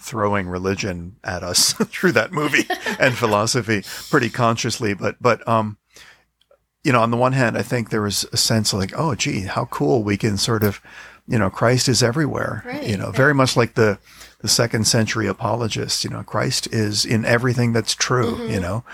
throwing 0.00 0.48
religion 0.48 1.16
at 1.24 1.42
us 1.42 1.72
through 1.86 2.12
that 2.12 2.32
movie 2.32 2.66
and 3.00 3.16
philosophy 3.16 3.82
pretty 4.10 4.30
consciously, 4.30 4.94
but 4.94 5.16
but 5.20 5.46
um, 5.48 5.78
you 6.84 6.92
know, 6.92 7.00
on 7.00 7.10
the 7.10 7.16
one 7.16 7.32
hand, 7.32 7.58
I 7.58 7.62
think 7.62 7.90
there 7.90 8.02
was 8.02 8.24
a 8.32 8.36
sense 8.36 8.72
like, 8.72 8.92
oh, 8.96 9.14
gee, 9.14 9.40
how 9.42 9.66
cool 9.66 10.02
we 10.02 10.16
can 10.16 10.38
sort 10.38 10.62
of, 10.62 10.80
you 11.26 11.38
know, 11.38 11.50
Christ 11.50 11.88
is 11.88 12.02
everywhere. 12.02 12.62
Right. 12.64 12.86
You 12.86 12.96
know, 12.96 13.10
very 13.10 13.34
much 13.34 13.56
like 13.56 13.74
the 13.74 13.98
the 14.40 14.48
second 14.48 14.86
century 14.86 15.26
apologists. 15.26 16.04
You 16.04 16.10
know, 16.10 16.22
Christ 16.22 16.68
is 16.72 17.04
in 17.04 17.24
everything 17.24 17.72
that's 17.72 17.94
true. 17.94 18.36
Mm-hmm. 18.36 18.50
You 18.50 18.60
know. 18.60 18.84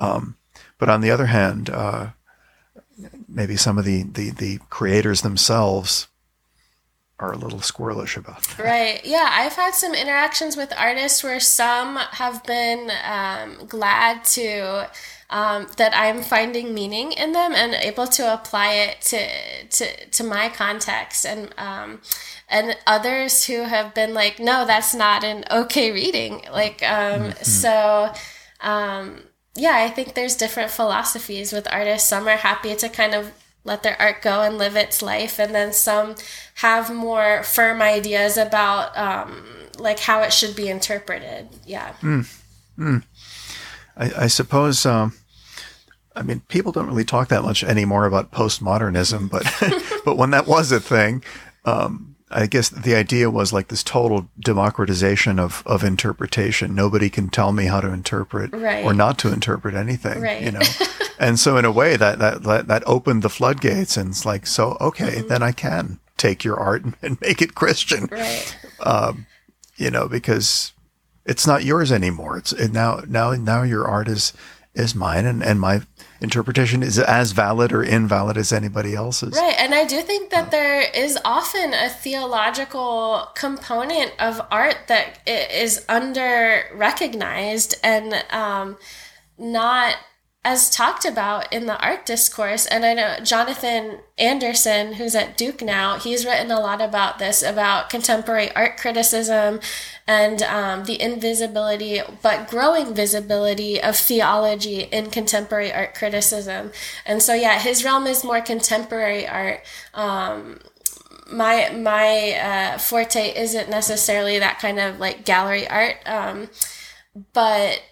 Um, 0.00 0.36
but 0.78 0.88
on 0.88 1.00
the 1.00 1.10
other 1.10 1.26
hand, 1.26 1.70
uh, 1.70 2.08
maybe 3.28 3.56
some 3.56 3.78
of 3.78 3.84
the, 3.84 4.02
the, 4.02 4.30
the 4.30 4.58
creators 4.70 5.22
themselves 5.22 6.08
are 7.18 7.32
a 7.32 7.36
little 7.36 7.60
squirrelish 7.60 8.16
about 8.16 8.42
that. 8.42 8.58
Right. 8.58 9.00
Yeah, 9.04 9.28
I've 9.32 9.54
had 9.54 9.74
some 9.74 9.94
interactions 9.94 10.56
with 10.56 10.72
artists 10.76 11.24
where 11.24 11.40
some 11.40 11.96
have 11.96 12.44
been 12.44 12.90
um, 13.04 13.66
glad 13.66 14.24
to 14.26 14.90
um, 15.30 15.66
that 15.76 15.92
I'm 15.94 16.22
finding 16.22 16.72
meaning 16.72 17.12
in 17.12 17.32
them 17.32 17.52
and 17.52 17.74
able 17.74 18.06
to 18.06 18.32
apply 18.32 18.72
it 18.74 19.00
to 19.02 19.28
to, 19.68 20.06
to 20.10 20.24
my 20.24 20.48
context 20.48 21.24
and 21.24 21.52
um, 21.58 22.00
and 22.48 22.76
others 22.86 23.46
who 23.46 23.62
have 23.62 23.94
been 23.94 24.14
like, 24.14 24.38
no, 24.38 24.66
that's 24.66 24.94
not 24.94 25.24
an 25.24 25.44
okay 25.50 25.90
reading. 25.90 26.44
Like, 26.52 26.82
um, 26.82 27.32
mm-hmm. 27.32 27.42
so 27.42 28.12
um, 28.60 29.22
yeah, 29.54 29.76
I 29.76 29.88
think 29.88 30.14
there's 30.14 30.36
different 30.36 30.70
philosophies 30.70 31.52
with 31.52 31.66
artists. 31.72 32.08
Some 32.08 32.28
are 32.28 32.36
happy 32.36 32.76
to 32.76 32.88
kind 32.88 33.14
of 33.14 33.32
let 33.66 33.82
their 33.82 34.00
art 34.00 34.22
go 34.22 34.42
and 34.42 34.56
live 34.56 34.76
its 34.76 35.02
life, 35.02 35.38
and 35.38 35.54
then 35.54 35.72
some 35.72 36.14
have 36.54 36.94
more 36.94 37.42
firm 37.42 37.82
ideas 37.82 38.36
about 38.36 38.96
um, 38.96 39.44
like 39.78 39.98
how 39.98 40.22
it 40.22 40.32
should 40.32 40.56
be 40.56 40.68
interpreted. 40.68 41.48
Yeah. 41.66 41.92
Mm. 42.00 42.40
Mm. 42.78 43.02
I, 43.96 44.24
I, 44.24 44.26
suppose. 44.28 44.86
Um, 44.86 45.14
I 46.14 46.22
mean, 46.22 46.40
people 46.48 46.72
don't 46.72 46.86
really 46.86 47.04
talk 47.04 47.28
that 47.28 47.42
much 47.42 47.64
anymore 47.64 48.06
about 48.06 48.30
postmodernism, 48.30 49.28
but 49.30 49.44
but 50.04 50.16
when 50.16 50.30
that 50.30 50.46
was 50.46 50.70
a 50.72 50.80
thing, 50.80 51.24
um, 51.64 52.05
I 52.30 52.46
guess 52.46 52.68
the 52.68 52.96
idea 52.96 53.30
was 53.30 53.52
like 53.52 53.68
this 53.68 53.84
total 53.84 54.28
democratization 54.40 55.38
of, 55.38 55.62
of 55.64 55.84
interpretation. 55.84 56.74
Nobody 56.74 57.08
can 57.08 57.28
tell 57.28 57.52
me 57.52 57.66
how 57.66 57.80
to 57.80 57.92
interpret 57.92 58.52
right. 58.52 58.84
or 58.84 58.92
not 58.92 59.16
to 59.18 59.32
interpret 59.32 59.74
anything, 59.74 60.20
right. 60.20 60.42
you 60.42 60.50
know? 60.50 60.62
and 61.20 61.38
so 61.38 61.56
in 61.56 61.64
a 61.64 61.70
way 61.70 61.96
that, 61.96 62.18
that, 62.18 62.66
that, 62.66 62.82
opened 62.84 63.22
the 63.22 63.28
floodgates 63.28 63.96
and 63.96 64.10
it's 64.10 64.26
like, 64.26 64.44
so, 64.46 64.76
okay, 64.80 65.18
mm-hmm. 65.18 65.28
then 65.28 65.42
I 65.42 65.52
can 65.52 66.00
take 66.16 66.42
your 66.42 66.56
art 66.58 66.84
and, 67.02 67.20
make 67.20 67.40
it 67.40 67.54
Christian. 67.54 68.08
Right. 68.10 68.56
Um, 68.80 69.26
you 69.76 69.90
know, 69.90 70.08
because 70.08 70.72
it's 71.24 71.46
not 71.46 71.64
yours 71.64 71.92
anymore. 71.92 72.38
It's 72.38 72.52
it 72.52 72.72
now, 72.72 73.02
now, 73.06 73.32
now 73.32 73.62
your 73.62 73.86
art 73.86 74.08
is, 74.08 74.32
is 74.74 74.96
mine 74.96 75.26
and, 75.26 75.44
and 75.44 75.60
my 75.60 75.82
interpretation 76.20 76.82
is 76.82 76.98
as 76.98 77.32
valid 77.32 77.72
or 77.72 77.82
invalid 77.82 78.36
as 78.36 78.52
anybody 78.52 78.94
else's. 78.94 79.36
Right. 79.36 79.54
And 79.58 79.74
I 79.74 79.84
do 79.84 80.00
think 80.02 80.30
that 80.30 80.50
there 80.50 80.82
is 80.94 81.18
often 81.24 81.74
a 81.74 81.88
theological 81.88 83.28
component 83.34 84.12
of 84.18 84.40
art 84.50 84.76
that 84.88 85.20
is 85.26 85.84
under 85.88 86.62
recognized 86.74 87.76
and 87.82 88.14
um, 88.30 88.76
not 89.38 89.96
as 90.46 90.70
talked 90.70 91.04
about 91.04 91.52
in 91.52 91.66
the 91.66 91.76
art 91.80 92.06
discourse. 92.06 92.66
And 92.66 92.84
I 92.84 92.94
know 92.94 93.16
Jonathan 93.20 93.98
Anderson, 94.16 94.92
who's 94.92 95.16
at 95.16 95.36
Duke 95.36 95.60
now, 95.60 95.98
he's 95.98 96.24
written 96.24 96.52
a 96.52 96.60
lot 96.60 96.80
about 96.80 97.18
this, 97.18 97.42
about 97.42 97.90
contemporary 97.90 98.54
art 98.54 98.76
criticism 98.76 99.58
and 100.06 100.42
um, 100.42 100.84
the 100.84 101.02
invisibility, 101.02 102.00
but 102.22 102.48
growing 102.48 102.94
visibility 102.94 103.82
of 103.82 103.96
theology 103.96 104.82
in 104.82 105.10
contemporary 105.10 105.72
art 105.72 105.96
criticism. 105.96 106.70
And 107.04 107.20
so, 107.20 107.34
yeah, 107.34 107.58
his 107.58 107.84
realm 107.84 108.06
is 108.06 108.22
more 108.22 108.40
contemporary 108.40 109.26
art. 109.26 109.64
Um, 109.94 110.60
my 111.28 111.70
my 111.70 112.34
uh, 112.34 112.78
forte 112.78 113.36
isn't 113.36 113.68
necessarily 113.68 114.38
that 114.38 114.60
kind 114.60 114.78
of 114.78 115.00
like 115.00 115.24
gallery 115.24 115.66
art, 115.66 115.96
um, 116.06 116.48
but 117.32 117.82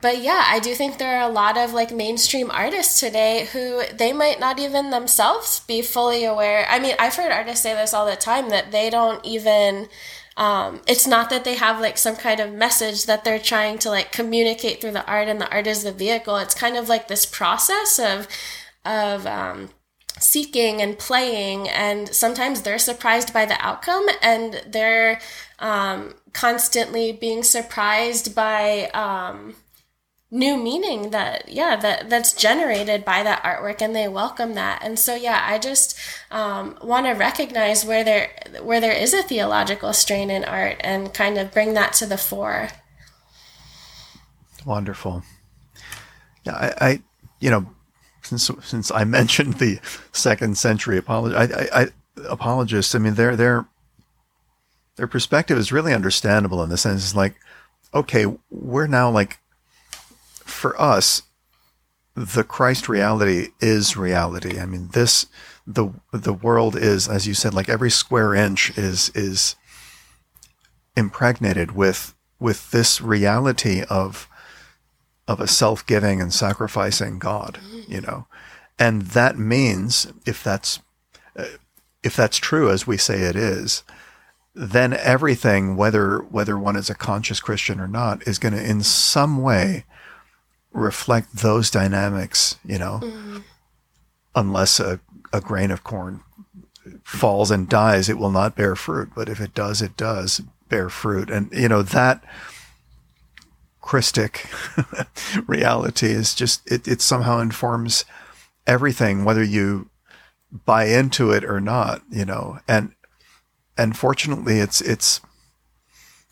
but 0.00 0.20
yeah, 0.20 0.44
I 0.48 0.58
do 0.58 0.74
think 0.74 0.98
there 0.98 1.16
are 1.20 1.28
a 1.28 1.32
lot 1.32 1.56
of 1.56 1.72
like 1.72 1.92
mainstream 1.92 2.50
artists 2.50 2.98
today 2.98 3.48
who 3.52 3.82
they 3.94 4.12
might 4.12 4.40
not 4.40 4.58
even 4.58 4.90
themselves 4.90 5.60
be 5.60 5.80
fully 5.80 6.24
aware. 6.24 6.66
I 6.68 6.80
mean, 6.80 6.96
I've 6.98 7.14
heard 7.14 7.30
artists 7.30 7.62
say 7.62 7.74
this 7.74 7.94
all 7.94 8.06
the 8.06 8.16
time 8.16 8.48
that 8.50 8.72
they 8.72 8.90
don't 8.90 9.24
even 9.24 9.88
um, 10.36 10.80
it's 10.86 11.06
not 11.06 11.28
that 11.30 11.44
they 11.44 11.56
have 11.56 11.80
like 11.80 11.98
some 11.98 12.16
kind 12.16 12.40
of 12.40 12.52
message 12.52 13.06
that 13.06 13.24
they're 13.24 13.38
trying 13.38 13.78
to 13.80 13.90
like 13.90 14.10
communicate 14.10 14.80
through 14.80 14.92
the 14.92 15.06
art 15.06 15.28
and 15.28 15.40
the 15.40 15.50
art 15.50 15.66
is 15.66 15.84
the 15.84 15.92
vehicle. 15.92 16.36
It's 16.36 16.54
kind 16.54 16.76
of 16.76 16.88
like 16.88 17.08
this 17.08 17.26
process 17.26 17.98
of 17.98 18.26
of 18.84 19.26
um, 19.26 19.68
seeking 20.18 20.80
and 20.80 20.98
playing 20.98 21.68
and 21.68 22.08
sometimes 22.14 22.62
they're 22.62 22.78
surprised 22.78 23.32
by 23.32 23.44
the 23.44 23.60
outcome 23.64 24.06
and 24.22 24.62
they're 24.66 25.20
um, 25.58 26.14
constantly 26.32 27.12
being 27.12 27.42
surprised 27.42 28.34
by 28.34 28.88
um, 28.94 29.54
new 30.30 30.56
meaning 30.56 31.10
that 31.10 31.48
yeah 31.48 31.74
that 31.74 32.08
that's 32.08 32.32
generated 32.32 33.04
by 33.04 33.22
that 33.22 33.42
artwork 33.42 33.80
and 33.80 33.94
they 33.94 34.06
welcome 34.06 34.54
that. 34.54 34.80
And 34.82 34.98
so 34.98 35.14
yeah 35.14 35.44
i 35.46 35.58
just 35.58 35.98
um, 36.30 36.78
want 36.82 37.06
to 37.06 37.12
recognize 37.12 37.84
where 37.84 38.04
there 38.04 38.30
where 38.62 38.80
there 38.80 38.92
is 38.92 39.12
a 39.12 39.22
theological 39.22 39.92
strain 39.92 40.30
in 40.30 40.44
art 40.44 40.76
and 40.80 41.12
kind 41.12 41.38
of 41.38 41.52
bring 41.52 41.74
that 41.74 41.92
to 41.94 42.06
the 42.06 42.18
fore. 42.18 42.68
Wonderful. 44.64 45.24
Yeah 46.44 46.54
i, 46.54 46.74
I 46.80 47.02
you 47.40 47.50
know 47.50 47.66
since 48.22 48.50
since 48.62 48.90
i 48.90 49.04
mentioned 49.18 49.54
the 49.54 49.80
second 50.12 50.58
century 50.58 50.98
apologist 50.98 51.52
I, 51.52 51.82
I, 51.82 51.86
apologists 52.28 52.94
i 52.94 52.98
mean 52.98 53.14
they're 53.14 53.34
they're 53.34 53.66
their 55.00 55.06
perspective 55.06 55.56
is 55.56 55.72
really 55.72 55.94
understandable 55.94 56.62
in 56.62 56.68
the 56.68 56.76
sense 56.76 57.02
it's 57.02 57.16
like, 57.16 57.34
okay, 57.94 58.26
we're 58.50 58.86
now 58.86 59.10
like, 59.10 59.39
for 60.50 60.80
us, 60.80 61.22
the 62.14 62.44
Christ 62.44 62.88
reality 62.88 63.48
is 63.60 63.96
reality. 63.96 64.58
I 64.58 64.66
mean, 64.66 64.88
this, 64.92 65.26
the, 65.66 65.90
the 66.12 66.32
world 66.32 66.76
is, 66.76 67.08
as 67.08 67.26
you 67.26 67.34
said, 67.34 67.54
like 67.54 67.68
every 67.68 67.90
square 67.90 68.34
inch 68.34 68.76
is, 68.76 69.10
is 69.14 69.56
impregnated 70.96 71.72
with, 71.72 72.14
with 72.38 72.70
this 72.70 73.00
reality 73.00 73.82
of, 73.88 74.28
of 75.28 75.40
a 75.40 75.46
self-giving 75.46 76.20
and 76.20 76.34
sacrificing 76.34 77.18
God, 77.18 77.58
you 77.86 78.00
know, 78.00 78.26
and 78.78 79.02
that 79.02 79.38
means 79.38 80.12
if 80.26 80.42
that's, 80.42 80.80
uh, 81.36 81.44
if 82.02 82.16
that's 82.16 82.38
true 82.38 82.70
as 82.70 82.86
we 82.86 82.96
say 82.96 83.20
it 83.20 83.36
is, 83.36 83.84
then 84.54 84.92
everything, 84.92 85.76
whether 85.76 86.18
whether 86.18 86.58
one 86.58 86.74
is 86.74 86.90
a 86.90 86.94
conscious 86.94 87.40
Christian 87.40 87.78
or 87.78 87.86
not, 87.86 88.26
is 88.26 88.38
going 88.38 88.52
to 88.52 88.62
in 88.62 88.82
some 88.82 89.40
way 89.40 89.84
reflect 90.72 91.36
those 91.36 91.70
dynamics. 91.70 92.58
You 92.64 92.78
know, 92.78 93.00
mm-hmm. 93.02 93.38
unless 94.34 94.80
a, 94.80 95.00
a 95.32 95.40
grain 95.40 95.70
of 95.70 95.84
corn 95.84 96.20
falls 97.04 97.50
and 97.50 97.68
dies, 97.68 98.08
it 98.08 98.18
will 98.18 98.30
not 98.30 98.56
bear 98.56 98.76
fruit. 98.76 99.10
But 99.14 99.28
if 99.28 99.40
it 99.40 99.54
does, 99.54 99.82
it 99.82 99.96
does 99.96 100.40
bear 100.68 100.88
fruit. 100.88 101.30
And 101.30 101.50
you 101.52 101.68
know 101.68 101.82
that 101.82 102.22
Christic 103.80 104.46
reality 105.46 106.08
is 106.08 106.34
just 106.34 106.70
it, 106.70 106.86
it 106.86 107.00
somehow 107.00 107.40
informs 107.40 108.04
everything, 108.66 109.24
whether 109.24 109.42
you 109.42 109.90
buy 110.64 110.84
into 110.84 111.30
it 111.30 111.44
or 111.44 111.60
not. 111.60 112.02
You 112.10 112.24
know, 112.24 112.58
and 112.68 112.92
and 113.76 113.96
fortunately, 113.96 114.58
it's 114.58 114.80
it's 114.80 115.20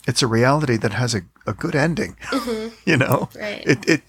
it's 0.07 0.23
a 0.23 0.27
reality 0.27 0.77
that 0.77 0.93
has 0.93 1.15
a, 1.15 1.23
a 1.47 1.53
good 1.53 1.75
ending. 1.75 2.17
Mm-hmm. 2.27 2.75
You 2.89 2.97
know, 2.97 3.29
right? 3.39 3.63
It, 3.67 3.87
it 3.87 4.03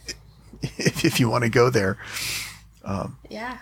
if, 0.77 1.05
if 1.05 1.19
you 1.19 1.29
want 1.29 1.43
to 1.43 1.49
go 1.49 1.69
there, 1.69 1.97
um, 2.83 3.17
yeah. 3.29 3.59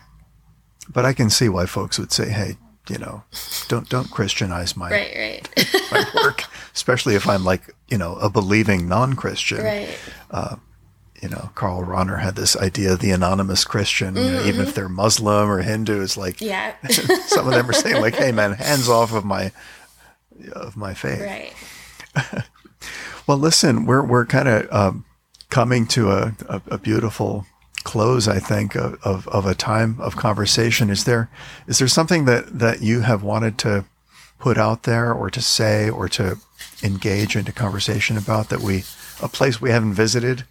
But 0.90 1.06
I 1.06 1.14
can 1.14 1.30
see 1.30 1.50
why 1.50 1.66
folks 1.66 2.00
would 2.00 2.12
say, 2.12 2.30
"Hey, 2.30 2.58
you 2.90 2.98
know, 2.98 3.24
don't 3.68 3.90
don't 3.90 4.10
Christianize 4.10 4.78
my 4.78 4.90
right, 4.90 5.16
right. 5.16 5.76
my 5.92 6.06
work, 6.24 6.44
especially 6.74 7.16
if 7.16 7.28
I'm 7.28 7.44
like 7.44 7.76
you 7.90 7.98
know 7.98 8.16
a 8.16 8.30
believing 8.30 8.88
non-Christian." 8.88 9.64
Right. 9.64 9.98
Uh, 10.32 10.56
you 11.22 11.30
know, 11.30 11.50
Karl 11.56 11.84
Rahner 11.84 12.22
had 12.22 12.36
this 12.36 12.56
idea 12.56 12.94
of 12.94 13.00
the 13.00 13.12
anonymous 13.12 13.66
Christian, 13.66 14.16
mm-hmm. 14.16 14.26
you 14.26 14.32
know, 14.32 14.42
even 14.42 14.62
if 14.62 14.68
mm-hmm. 14.68 14.76
they're 14.76 14.90
Muslim 14.90 15.50
or 15.50 15.60
Hindu, 15.60 16.02
it's 16.02 16.18
like, 16.18 16.42
yeah. 16.42 16.76
some 16.90 17.48
of 17.48 17.54
them 17.54 17.70
are 17.70 17.74
saying 17.74 18.02
like, 18.02 18.16
Hey 18.16 18.32
man, 18.32 18.54
hands 18.54 18.88
off 18.88 19.14
of 19.14 19.26
my, 19.26 19.52
of 20.54 20.78
my 20.78 20.94
faith. 20.94 21.22
Right. 21.22 22.44
well, 23.28 23.38
listen, 23.38 23.86
we're, 23.86 24.06
we're 24.06 24.26
kind 24.26 24.48
of, 24.48 24.72
um, 24.72 25.06
coming 25.50 25.88
to 25.88 26.12
a, 26.12 26.36
a, 26.50 26.62
a, 26.72 26.78
beautiful 26.78 27.46
close, 27.84 28.28
I 28.28 28.40
think, 28.40 28.76
of, 28.76 29.02
of, 29.04 29.28
of, 29.30 29.46
a 29.46 29.56
time 29.56 30.00
of 30.00 30.18
conversation. 30.18 30.90
Is 30.90 31.06
there, 31.06 31.30
is 31.68 31.80
there 31.80 31.88
something 31.88 32.26
that, 32.26 32.60
that 32.60 32.82
you 32.82 33.02
have 33.02 33.24
wanted 33.24 33.58
to 33.60 33.86
put 34.40 34.58
out 34.58 34.84
there 34.84 35.14
or 35.14 35.30
to 35.30 35.42
say 35.42 35.90
or 35.90 36.10
to 36.10 36.38
engage 36.84 37.36
into 37.36 37.52
conversation 37.52 38.18
about 38.18 38.50
that 38.50 38.60
we, 38.60 38.84
a 39.22 39.28
place 39.28 39.62
we 39.62 39.72
haven't 39.72 39.94
visited 39.94 40.44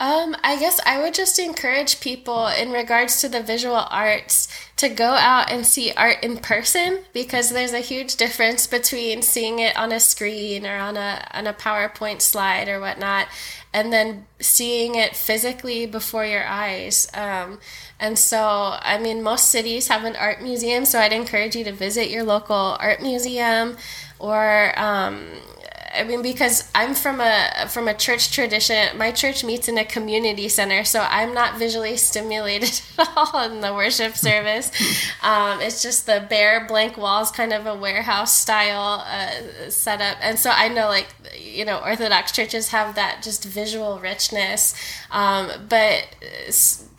Um, 0.00 0.36
I 0.44 0.56
guess 0.60 0.78
I 0.86 1.02
would 1.02 1.12
just 1.12 1.40
encourage 1.40 2.00
people 2.00 2.46
in 2.46 2.70
regards 2.70 3.20
to 3.20 3.28
the 3.28 3.42
visual 3.42 3.84
arts 3.90 4.46
to 4.76 4.88
go 4.88 5.10
out 5.10 5.50
and 5.50 5.66
see 5.66 5.90
art 5.92 6.22
in 6.22 6.36
person 6.36 7.00
because 7.12 7.50
there's 7.50 7.72
a 7.72 7.80
huge 7.80 8.14
difference 8.14 8.68
between 8.68 9.22
seeing 9.22 9.58
it 9.58 9.76
on 9.76 9.90
a 9.90 9.98
screen 9.98 10.64
or 10.64 10.76
on 10.76 10.96
a 10.96 11.26
on 11.32 11.48
a 11.48 11.52
PowerPoint 11.52 12.20
slide 12.20 12.68
or 12.68 12.78
whatnot, 12.78 13.26
and 13.74 13.92
then 13.92 14.26
seeing 14.38 14.94
it 14.94 15.16
physically 15.16 15.84
before 15.84 16.24
your 16.24 16.46
eyes. 16.46 17.08
Um, 17.12 17.58
and 17.98 18.16
so, 18.16 18.78
I 18.80 18.98
mean, 18.98 19.20
most 19.20 19.48
cities 19.50 19.88
have 19.88 20.04
an 20.04 20.14
art 20.14 20.40
museum, 20.40 20.84
so 20.84 21.00
I'd 21.00 21.12
encourage 21.12 21.56
you 21.56 21.64
to 21.64 21.72
visit 21.72 22.08
your 22.08 22.22
local 22.22 22.76
art 22.78 23.02
museum 23.02 23.76
or 24.20 24.78
um, 24.78 25.26
I 25.98 26.04
mean, 26.04 26.22
because 26.22 26.70
I'm 26.74 26.94
from 26.94 27.20
a 27.20 27.66
from 27.68 27.88
a 27.88 27.94
church 27.94 28.30
tradition. 28.30 28.96
My 28.96 29.10
church 29.10 29.42
meets 29.42 29.68
in 29.68 29.76
a 29.78 29.84
community 29.84 30.48
center, 30.48 30.84
so 30.84 31.00
I'm 31.00 31.34
not 31.34 31.58
visually 31.58 31.96
stimulated 31.96 32.80
at 32.98 33.08
all 33.16 33.50
in 33.50 33.60
the 33.60 33.74
worship 33.74 34.16
service. 34.28 34.70
Um, 35.22 35.60
it's 35.60 35.82
just 35.82 36.06
the 36.06 36.24
bare 36.28 36.66
blank 36.66 36.96
walls, 36.96 37.30
kind 37.30 37.52
of 37.52 37.66
a 37.66 37.74
warehouse 37.74 38.38
style 38.38 39.04
uh, 39.06 39.70
setup. 39.70 40.18
And 40.22 40.38
so 40.38 40.50
I 40.50 40.68
know, 40.68 40.88
like 40.88 41.08
you 41.36 41.64
know, 41.64 41.78
Orthodox 41.78 42.32
churches 42.32 42.68
have 42.68 42.94
that 42.94 43.22
just 43.22 43.44
visual 43.44 43.98
richness, 43.98 44.74
um, 45.10 45.50
but. 45.68 46.06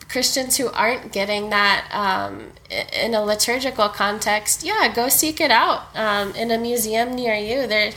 Christians 0.08 0.56
who 0.56 0.68
aren't 0.70 1.12
getting 1.12 1.50
that 1.50 1.86
um, 1.92 2.50
in 2.68 3.14
a 3.14 3.22
liturgical 3.22 3.88
context, 3.88 4.64
yeah, 4.64 4.92
go 4.92 5.08
seek 5.08 5.40
it 5.40 5.52
out 5.52 5.84
um, 5.94 6.34
in 6.34 6.50
a 6.50 6.58
museum 6.58 7.14
near 7.14 7.34
you. 7.34 7.68
There, 7.68 7.92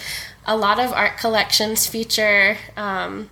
a 0.45 0.55
lot 0.55 0.79
of 0.79 0.91
art 0.91 1.17
collections 1.17 1.87
feature 1.87 2.57
um, 2.75 3.29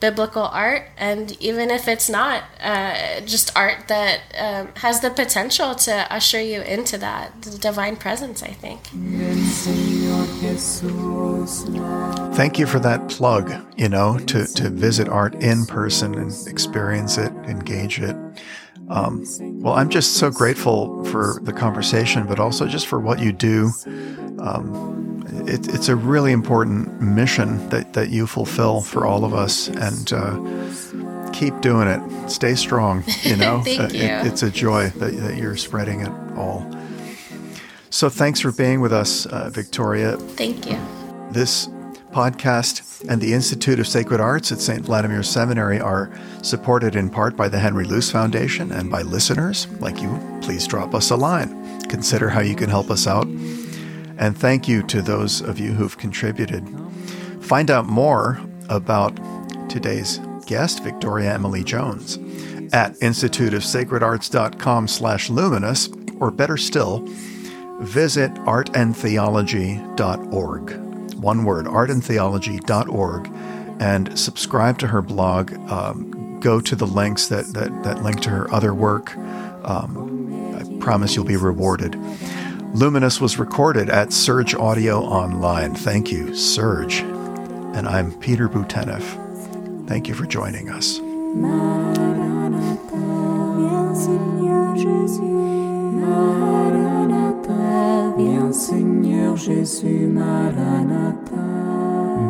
biblical 0.00 0.42
art, 0.42 0.82
and 0.98 1.34
even 1.40 1.70
if 1.70 1.88
it's 1.88 2.10
not, 2.10 2.42
uh, 2.60 3.20
just 3.20 3.56
art 3.56 3.88
that 3.88 4.20
um, 4.38 4.68
has 4.76 5.00
the 5.00 5.08
potential 5.08 5.74
to 5.74 6.12
usher 6.12 6.40
you 6.42 6.60
into 6.60 6.98
that 6.98 7.40
divine 7.60 7.96
presence, 7.96 8.42
I 8.42 8.48
think. 8.48 8.80
Thank 12.34 12.58
you 12.58 12.66
for 12.66 12.80
that 12.80 13.08
plug, 13.08 13.50
you 13.78 13.88
know, 13.88 14.18
to, 14.18 14.46
to 14.46 14.68
visit 14.68 15.08
art 15.08 15.34
in 15.36 15.64
person 15.64 16.14
and 16.16 16.32
experience 16.48 17.16
it, 17.16 17.32
engage 17.46 17.98
it. 17.98 18.16
Um, 18.88 19.24
well, 19.62 19.74
I'm 19.74 19.88
just 19.88 20.14
so 20.16 20.30
grateful 20.30 21.04
for 21.06 21.40
the 21.42 21.52
conversation, 21.52 22.26
but 22.26 22.38
also 22.38 22.66
just 22.66 22.86
for 22.86 23.00
what 23.00 23.18
you 23.20 23.32
do. 23.32 23.70
Um, 24.38 25.24
it, 25.48 25.72
it's 25.72 25.88
a 25.88 25.96
really 25.96 26.32
important 26.32 27.00
mission 27.00 27.68
that, 27.70 27.94
that 27.94 28.10
you 28.10 28.26
fulfill 28.26 28.80
for 28.82 29.06
all 29.06 29.24
of 29.24 29.34
us, 29.34 29.68
and 29.68 30.12
uh, 30.12 31.30
keep 31.32 31.60
doing 31.60 31.88
it. 31.88 32.30
Stay 32.30 32.54
strong. 32.54 33.04
You 33.22 33.36
know, 33.36 33.60
Thank 33.64 33.80
uh, 33.80 33.88
you. 33.88 34.04
It, 34.04 34.26
it's 34.26 34.42
a 34.42 34.50
joy 34.50 34.90
that, 34.90 35.16
that 35.16 35.36
you're 35.36 35.56
spreading 35.56 36.00
it 36.00 36.12
all. 36.36 36.70
So 37.90 38.08
thanks 38.08 38.40
for 38.40 38.52
being 38.52 38.80
with 38.80 38.92
us, 38.92 39.26
uh, 39.26 39.50
Victoria. 39.50 40.16
Thank 40.16 40.68
you. 40.68 40.78
This 41.30 41.68
podcast 42.12 42.80
and 43.08 43.20
the 43.20 43.34
Institute 43.34 43.78
of 43.78 43.86
Sacred 43.86 44.20
Arts 44.20 44.52
at 44.52 44.60
St. 44.60 44.82
Vladimir 44.82 45.22
Seminary 45.22 45.80
are 45.80 46.10
supported 46.42 46.96
in 46.96 47.10
part 47.10 47.36
by 47.36 47.48
the 47.48 47.58
Henry 47.58 47.84
Luce 47.84 48.10
Foundation 48.10 48.72
and 48.72 48.90
by 48.90 49.02
listeners 49.02 49.68
like 49.80 50.00
you. 50.00 50.38
Please 50.42 50.66
drop 50.66 50.94
us 50.94 51.10
a 51.10 51.16
line. 51.16 51.80
Consider 51.82 52.30
how 52.30 52.40
you 52.40 52.54
can 52.54 52.70
help 52.70 52.90
us 52.90 53.06
out 53.06 53.26
and 54.18 54.36
thank 54.36 54.68
you 54.68 54.82
to 54.84 55.02
those 55.02 55.40
of 55.40 55.58
you 55.58 55.72
who've 55.72 55.98
contributed. 55.98 56.68
Find 57.40 57.70
out 57.70 57.86
more 57.86 58.40
about 58.68 59.18
today's 59.68 60.20
guest, 60.46 60.82
Victoria 60.82 61.34
Emily 61.34 61.64
Jones, 61.64 62.16
at 62.72 62.94
instituteofsacredarts.com 63.00 64.88
slash 64.88 65.28
luminous, 65.30 65.88
or 66.20 66.30
better 66.30 66.56
still, 66.56 67.04
visit 67.80 68.32
artandtheology.org. 68.34 70.83
One 71.24 71.44
word, 71.46 71.64
artandtheology.org, 71.64 73.30
and 73.80 74.18
subscribe 74.18 74.78
to 74.80 74.88
her 74.88 75.00
blog. 75.00 75.54
Um, 75.70 76.38
go 76.38 76.60
to 76.60 76.76
the 76.76 76.86
links 76.86 77.28
that, 77.28 77.46
that, 77.54 77.82
that 77.82 78.02
link 78.02 78.20
to 78.20 78.28
her 78.28 78.52
other 78.52 78.74
work. 78.74 79.16
Um, 79.16 80.54
I 80.54 80.78
promise 80.80 81.16
you'll 81.16 81.24
be 81.24 81.38
rewarded. 81.38 81.94
Luminous 82.74 83.22
was 83.22 83.38
recorded 83.38 83.88
at 83.88 84.12
Surge 84.12 84.54
Audio 84.54 85.00
Online. 85.00 85.74
Thank 85.74 86.12
you, 86.12 86.36
Surge. 86.36 87.00
And 87.00 87.88
I'm 87.88 88.12
Peter 88.18 88.46
Bouteneff. 88.46 89.88
Thank 89.88 90.08
you 90.08 90.14
for 90.14 90.26
joining 90.26 90.68
us. 90.68 91.00
Seigneur 98.54 99.36
Jésus, 99.36 100.06
Maranatha. 100.06 101.42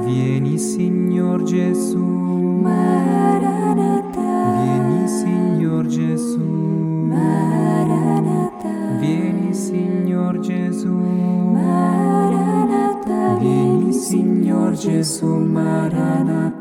Vieni, 0.06 0.58
Signor 0.58 1.44
Gesù. 1.44 1.98
Maranatha. 2.62 4.22
Vieni, 4.56 5.06
Signor 5.06 5.86
Gesù. 5.86 6.40
Maranatha. 7.10 8.98
Vieni, 9.00 9.52
Signor 9.52 10.40
Gesù. 10.40 10.94
Maranatha. 11.52 13.36
Vieni, 13.38 13.92
Signor 13.92 14.72
Gesù, 14.72 15.26
Maranatha. 15.26 16.54